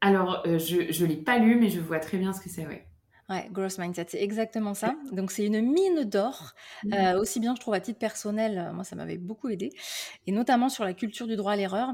Alors, 0.01 0.43
je 0.45 1.03
ne 1.03 1.07
l'ai 1.07 1.17
pas 1.17 1.39
lu, 1.39 1.55
mais 1.55 1.69
je 1.69 1.79
vois 1.79 1.99
très 1.99 2.17
bien 2.17 2.33
ce 2.33 2.41
que 2.41 2.49
c'est, 2.49 2.67
ouais. 2.67 2.85
Ouais, 3.27 3.49
growth 3.51 3.79
mindset, 3.79 4.05
c'est 4.09 4.21
exactement 4.21 4.75
ça. 4.75 4.95
Donc 5.11 5.31
c'est 5.31 5.45
une 5.45 5.59
mine 5.59 6.03
d'or, 6.03 6.53
mmh. 6.83 6.93
euh, 6.93 7.19
aussi 7.19 7.39
bien 7.39 7.55
je 7.55 7.59
trouve 7.59 7.73
à 7.73 7.79
titre 7.79 7.97
personnel, 7.97 8.59
euh, 8.59 8.71
moi 8.71 8.83
ça 8.83 8.95
m'avait 8.95 9.17
beaucoup 9.17 9.49
aidé, 9.49 9.71
et 10.27 10.31
notamment 10.31 10.69
sur 10.69 10.83
la 10.83 10.93
culture 10.93 11.25
du 11.25 11.35
droit 11.35 11.53
à 11.53 11.55
l'erreur. 11.55 11.89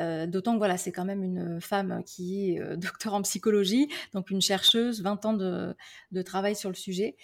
Euh, 0.00 0.26
d'autant 0.26 0.54
que 0.54 0.58
voilà, 0.58 0.78
c'est 0.78 0.90
quand 0.90 1.04
même 1.04 1.22
une 1.22 1.60
femme 1.60 2.02
qui 2.06 2.52
est 2.56 2.76
docteur 2.78 3.12
en 3.12 3.20
psychologie, 3.20 3.88
donc 4.14 4.30
une 4.30 4.40
chercheuse, 4.40 5.02
20 5.02 5.26
ans 5.26 5.32
de, 5.34 5.76
de 6.12 6.22
travail 6.22 6.56
sur 6.56 6.70
le 6.70 6.76
sujet. 6.76 7.16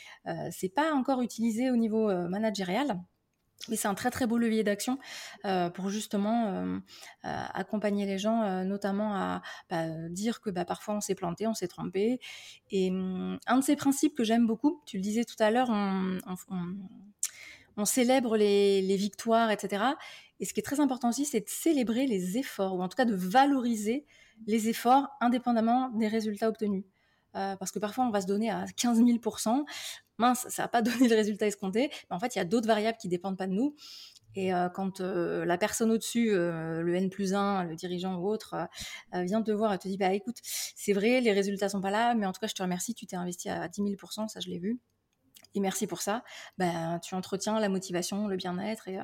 c'est 0.51 0.69
pas 0.69 0.93
encore 0.93 1.23
utilisé 1.23 1.71
au 1.71 1.77
niveau 1.77 2.13
managérial. 2.29 3.01
Mais 3.69 3.77
c'est 3.77 3.89
un 3.89 3.95
très 3.95 4.11
très 4.11 4.27
beau 4.27 4.39
levier 4.39 4.63
d'action 4.63 4.99
euh, 5.45 5.71
pour 5.71 5.91
justement 5.91 6.47
euh, 6.47 6.79
euh, 7.25 7.45
accompagner 7.55 8.07
les 8.07 8.19
gens, 8.19 8.65
notamment 8.65 9.15
à 9.15 9.43
bah, 9.71 9.87
dire 10.09 10.41
que 10.41 10.51
bah, 10.51 10.65
parfois 10.65 10.95
on 10.95 11.01
s'est 11.01 11.15
planté, 11.15 11.47
on 11.47 11.55
s'est 11.55 11.69
trompé. 11.69 12.21
Et 12.71 12.91
hum, 12.91 13.39
un 13.47 13.59
de 13.59 13.65
ces 13.65 13.77
principes 13.77 14.15
que 14.15 14.25
j'aime 14.25 14.47
beaucoup, 14.47 14.83
tu 14.87 14.97
le 14.97 15.03
disais 15.03 15.25
tout 15.25 15.37
à 15.39 15.51
l'heure, 15.51 15.69
on, 15.71 16.19
célèbre 17.85 18.37
les, 18.37 18.97
victoires, 18.97 19.51
etc. 19.51 19.85
Et 20.39 20.45
ce 20.45 20.55
qui 20.55 20.61
est 20.61 20.63
très 20.63 20.81
important 20.81 21.09
aussi, 21.09 21.25
c'est 21.25 21.41
de 21.41 21.49
célébrer 21.49 22.07
les 22.07 22.39
efforts, 22.39 22.77
ou 22.77 22.83
en 22.83 22.89
tout 22.89 22.97
cas 22.97 23.05
de 23.05 23.15
valoriser 23.15 24.07
les 24.47 24.69
efforts 24.69 25.09
indépendamment 25.21 25.89
des 25.91 26.09
résultats 26.09 26.49
obtenus. 26.49 26.85
parce 27.33 27.73
que 27.73 27.79
parfois 27.79 28.05
on 28.05 28.11
va 28.11 28.21
se 28.21 28.27
donner 28.27 28.51
à 28.51 28.67
15 28.77 29.05
000 29.05 29.19
mince, 30.19 30.47
ça 30.49 30.63
n'a 30.63 30.69
pas 30.69 30.83
donné 30.83 31.09
le 31.09 31.15
résultat 31.15 31.47
escompté. 31.47 31.91
Mais 32.11 32.17
en 32.17 32.19
fait, 32.19 32.35
il 32.35 32.39
y 32.39 32.43
a 32.43 32.45
d'autres 32.45 32.67
variables 32.67 32.99
qui 32.99 33.09
dépendent 33.09 33.39
pas 33.39 33.47
de 33.47 33.53
nous. 33.53 33.75
Et 34.37 34.53
euh, 34.53 34.69
quand 34.69 35.01
euh, 35.01 35.47
la 35.47 35.57
personne 35.57 35.91
au-dessus, 35.91 36.31
euh, 36.33 36.83
le 36.83 36.95
N 36.95 37.09
plus 37.09 37.33
1, 37.33 37.65
le 37.65 37.75
dirigeant 37.75 38.17
ou 38.17 38.29
autre, 38.29 38.69
vient 39.15 39.43
te 39.43 39.51
voir 39.51 39.73
et 39.73 39.79
te 39.79 39.89
dit 39.89 39.97
bah 39.97 40.13
écoute, 40.13 40.37
c'est 40.43 40.93
vrai, 40.93 41.21
les 41.23 41.33
résultats 41.33 41.71
sont 41.71 41.81
pas 41.81 41.91
là, 41.91 42.15
mais 42.15 42.27
en 42.27 42.33
tout 42.33 42.41
cas, 42.41 42.47
je 42.47 42.55
te 42.55 42.63
remercie, 42.63 42.95
tu 42.95 43.07
t'es 43.07 43.17
investi 43.17 43.49
à 43.49 43.67
10 43.67 43.83
000 43.83 44.29
ça 44.29 44.41
je 44.41 44.49
l'ai 44.49 44.59
vu. 44.59 44.79
Et 45.55 45.61
merci 45.61 45.87
pour 45.87 46.03
ça. 46.03 46.23
Ben, 46.59 47.01
tu 47.03 47.15
entretiens 47.15 47.59
la 47.59 47.71
motivation, 47.71 48.29
le 48.29 48.37
bien-être 48.37 48.89
et 48.89 48.99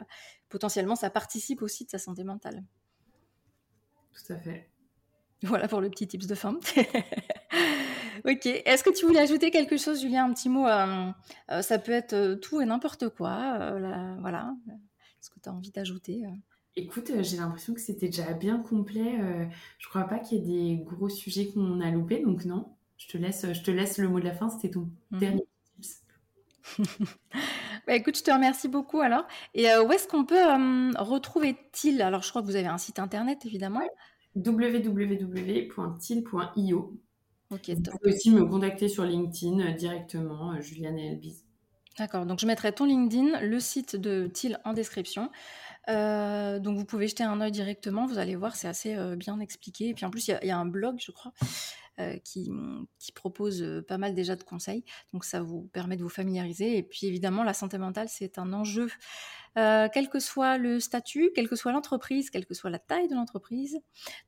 potentiellement, 0.51 0.97
ça 0.97 1.09
participe 1.09 1.63
aussi 1.63 1.87
de 1.87 1.91
sa 1.91 1.99
santé 1.99 2.25
mentale. 2.25 2.63
Tout 4.13 4.35
à 4.35 4.37
fait. 4.37 4.69
Voilà 5.43 5.67
pour 5.67 5.81
le 5.81 5.89
petit 5.89 6.07
tips 6.07 6.27
de 6.27 6.35
fin. 6.35 6.59
ok. 8.25 8.47
Est-ce 8.47 8.85
que 8.85 8.91
tu 8.91 9.07
voulais 9.07 9.21
ajouter 9.21 9.51
quelque 9.51 9.77
chose, 9.77 10.01
Julien? 10.01 10.27
Un 10.27 10.33
petit 10.33 10.49
mot 10.49 10.67
euh, 10.67 11.11
euh, 11.51 11.63
Ça 11.63 11.79
peut 11.79 11.93
être 11.93 12.13
euh, 12.13 12.37
tout 12.37 12.61
et 12.61 12.65
n'importe 12.65 13.09
quoi. 13.09 13.77
voilà. 14.21 14.55
Est-ce 15.21 15.31
que 15.31 15.41
tu 15.41 15.49
as 15.49 15.53
envie 15.53 15.71
d'ajouter 15.71 16.25
Écoute, 16.75 17.13
j'ai 17.21 17.37
l'impression 17.37 17.75
que 17.75 17.81
c'était 17.81 18.07
déjà 18.07 18.33
bien 18.33 18.59
complet. 18.59 19.19
je 19.79 19.89
crois 19.89 20.05
pas 20.05 20.19
qu'il 20.19 20.39
y 20.39 20.41
ait 20.41 20.77
des 20.77 20.83
gros 20.83 21.09
sujets 21.09 21.49
qu'on 21.49 21.81
a 21.81 21.91
loupés, 21.91 22.23
donc 22.23 22.45
non. 22.45 22.75
Je 22.97 23.09
te 23.09 23.19
laisse, 23.19 23.53
je 23.53 23.63
te 23.63 23.71
laisse 23.71 23.99
le 23.99 24.09
mot 24.09 24.21
de 24.21 24.25
la 24.25 24.35
fin. 24.35 24.49
C'était 24.49 24.71
ton 24.71 24.89
mhm. 25.11 25.19
dernier 25.19 25.45
tips. 25.65 26.03
bah, 27.87 27.95
écoute, 27.95 28.17
je 28.17 28.23
te 28.23 28.31
remercie 28.31 28.69
beaucoup 28.69 29.01
alors. 29.01 29.27
Et 29.55 29.67
où 29.77 29.93
est-ce 29.93 30.09
qu'on 30.09 30.25
peut 30.25 30.43
retrouver 30.99 31.57
TIL 31.73 32.01
Alors, 32.03 32.23
je 32.23 32.31
crois 32.31 32.43
que 32.43 32.47
vous 32.47 32.57
avez 32.57 32.69
un 32.69 32.79
site 32.79 32.99
internet, 32.99 33.45
évidemment. 33.45 33.83
www.til.io. 34.35 35.73
Ok, 37.53 37.69
Vous 37.69 37.99
pouvez 37.99 38.15
aussi 38.15 38.31
me 38.31 38.47
contacter 38.47 38.89
sur 38.89 39.05
LinkedIn 39.05 39.61
euh, 39.61 39.73
directement, 39.73 40.53
euh, 40.53 40.61
Juliane 40.63 40.99
et 40.99 41.09
Elbise. 41.09 41.45
D'accord, 41.99 42.25
donc 42.25 42.41
je 42.41 42.47
mettrai 42.47 42.73
ton 42.73 42.87
LinkedIn, 42.87 43.41
le 43.41 43.61
site 43.61 43.97
de 43.97 44.27
TIL 44.27 44.59
en 44.65 44.73
description. 44.73 45.31
Euh, 45.91 46.59
donc 46.59 46.79
vous 46.79 46.87
pouvez 46.87 47.09
jeter 47.09 47.25
un 47.25 47.39
œil 47.43 47.51
directement, 47.51 48.07
vous 48.07 48.17
allez 48.17 48.37
voir, 48.37 48.57
c'est 48.57 48.69
assez 48.69 48.97
bien 49.17 49.39
expliqué. 49.41 49.89
Et 49.89 49.95
puis 49.95 50.07
en 50.07 50.11
plus, 50.11 50.29
il 50.29 50.47
y, 50.47 50.51
a 50.51 50.59
un 50.59 50.65
blog, 50.65 50.97
je 50.99 51.13
crois, 51.13 51.33
qui, 52.25 52.51
qui, 52.99 53.13
propose 53.13 53.85
pas 53.87 53.99
mal 53.99 54.15
déjà 54.15 54.35
de 54.35 54.43
conseils. 54.43 54.85
Donc 55.13 55.25
ça 55.25 55.43
vous 55.43 55.69
permet 55.73 55.97
de 55.97 56.03
vous 56.03 56.09
familiariser. 56.09 56.77
Et 56.77 56.83
puis 56.83 57.07
évidemment, 57.07 57.45
la 57.45 57.55
santé 57.55 57.79
mentale, 57.79 58.09
c'est 58.09 58.39
un 58.39 58.53
enjeu 58.53 58.89
euh, 59.59 59.89
quel 59.93 60.09
que 60.09 60.19
soit 60.19 60.57
le 60.57 60.81
statut, 60.81 61.31
quelle 61.35 61.49
que 61.49 61.57
soit 61.57 61.73
l'entreprise, 61.73 62.31
quelle 62.31 62.47
que 62.47 62.55
soit 62.55 62.71
la 62.71 62.79
taille 62.79 63.09
de 63.09 63.15
l'entreprise. 63.15 63.79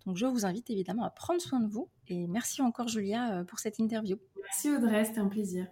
Donc 0.05 0.17
je 0.17 0.27
vous 0.27 0.45
invite 0.45 0.69
évidemment 0.69 1.05
à 1.05 1.11
prendre 1.11 1.41
soin 1.41 1.61
de 1.61 1.67
vous 1.67 1.89
et 2.09 2.27
merci 2.27 2.61
encore 2.61 2.89
Julia 2.89 3.39
euh, 3.39 3.45
pour 3.45 3.59
cette 3.59 3.79
interview. 3.79 4.19
Merci 4.43 4.71
Audrey, 4.71 5.05
c'était 5.05 5.21
un 5.21 5.29
plaisir. 5.29 5.67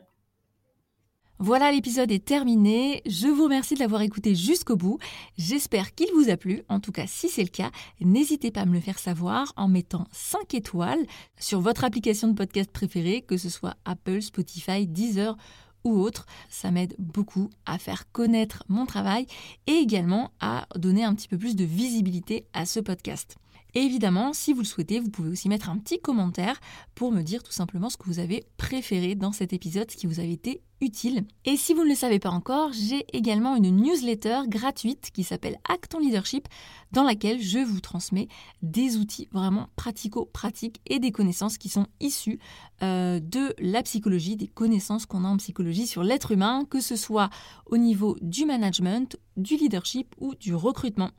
Voilà, 1.44 1.72
l'épisode 1.72 2.12
est 2.12 2.24
terminé. 2.24 3.02
Je 3.04 3.26
vous 3.26 3.42
remercie 3.42 3.74
de 3.74 3.80
l'avoir 3.80 4.02
écouté 4.02 4.36
jusqu'au 4.36 4.76
bout. 4.76 5.00
J'espère 5.36 5.92
qu'il 5.92 6.06
vous 6.14 6.30
a 6.30 6.36
plu. 6.36 6.62
En 6.68 6.78
tout 6.78 6.92
cas, 6.92 7.08
si 7.08 7.28
c'est 7.28 7.42
le 7.42 7.48
cas, 7.48 7.72
n'hésitez 8.00 8.52
pas 8.52 8.60
à 8.60 8.64
me 8.64 8.74
le 8.74 8.80
faire 8.80 9.00
savoir 9.00 9.52
en 9.56 9.66
mettant 9.66 10.06
5 10.12 10.54
étoiles 10.54 11.04
sur 11.40 11.60
votre 11.60 11.82
application 11.82 12.28
de 12.28 12.34
podcast 12.34 12.70
préférée, 12.70 13.22
que 13.22 13.36
ce 13.36 13.48
soit 13.48 13.74
Apple, 13.84 14.22
Spotify, 14.22 14.86
Deezer 14.86 15.36
ou 15.82 15.98
autre. 15.98 16.26
Ça 16.48 16.70
m'aide 16.70 16.94
beaucoup 17.00 17.50
à 17.66 17.76
faire 17.76 18.12
connaître 18.12 18.62
mon 18.68 18.86
travail 18.86 19.26
et 19.66 19.72
également 19.72 20.30
à 20.38 20.68
donner 20.76 21.02
un 21.02 21.12
petit 21.12 21.26
peu 21.26 21.38
plus 21.38 21.56
de 21.56 21.64
visibilité 21.64 22.46
à 22.52 22.66
ce 22.66 22.78
podcast. 22.78 23.36
Évidemment, 23.74 24.34
si 24.34 24.52
vous 24.52 24.60
le 24.60 24.66
souhaitez, 24.66 25.00
vous 25.00 25.08
pouvez 25.08 25.30
aussi 25.30 25.48
mettre 25.48 25.70
un 25.70 25.78
petit 25.78 25.98
commentaire 25.98 26.60
pour 26.94 27.10
me 27.10 27.22
dire 27.22 27.42
tout 27.42 27.52
simplement 27.52 27.88
ce 27.88 27.96
que 27.96 28.04
vous 28.04 28.18
avez 28.18 28.44
préféré 28.58 29.14
dans 29.14 29.32
cet 29.32 29.54
épisode, 29.54 29.90
ce 29.90 29.96
qui 29.96 30.06
vous 30.06 30.20
avait 30.20 30.32
été 30.32 30.62
utile. 30.82 31.24
Et 31.46 31.56
si 31.56 31.72
vous 31.72 31.84
ne 31.84 31.88
le 31.88 31.94
savez 31.94 32.18
pas 32.18 32.30
encore, 32.30 32.72
j'ai 32.72 33.06
également 33.12 33.56
une 33.56 33.74
newsletter 33.74 34.40
gratuite 34.46 35.10
qui 35.12 35.24
s'appelle 35.24 35.58
Acton 35.68 36.00
Leadership, 36.00 36.48
dans 36.90 37.04
laquelle 37.04 37.40
je 37.40 37.60
vous 37.60 37.80
transmets 37.80 38.28
des 38.60 38.98
outils 38.98 39.28
vraiment 39.32 39.68
pratico-pratiques 39.76 40.80
et 40.86 40.98
des 40.98 41.12
connaissances 41.12 41.56
qui 41.56 41.70
sont 41.70 41.86
issues 42.00 42.40
euh, 42.82 43.20
de 43.20 43.54
la 43.58 43.82
psychologie, 43.82 44.36
des 44.36 44.48
connaissances 44.48 45.06
qu'on 45.06 45.24
a 45.24 45.28
en 45.28 45.38
psychologie 45.38 45.86
sur 45.86 46.02
l'être 46.02 46.32
humain, 46.32 46.66
que 46.68 46.80
ce 46.80 46.96
soit 46.96 47.30
au 47.66 47.78
niveau 47.78 48.18
du 48.20 48.44
management, 48.44 49.16
du 49.38 49.56
leadership 49.56 50.14
ou 50.18 50.34
du 50.34 50.54
recrutement. 50.54 51.10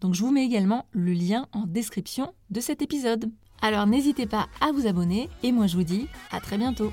Donc 0.00 0.14
je 0.14 0.22
vous 0.22 0.30
mets 0.30 0.44
également 0.44 0.86
le 0.92 1.12
lien 1.12 1.46
en 1.52 1.66
description 1.66 2.32
de 2.50 2.60
cet 2.60 2.82
épisode. 2.82 3.30
Alors 3.62 3.86
n'hésitez 3.86 4.26
pas 4.26 4.48
à 4.60 4.72
vous 4.72 4.86
abonner 4.86 5.28
et 5.42 5.52
moi 5.52 5.66
je 5.66 5.76
vous 5.76 5.84
dis 5.84 6.08
à 6.30 6.40
très 6.40 6.56
bientôt. 6.56 6.92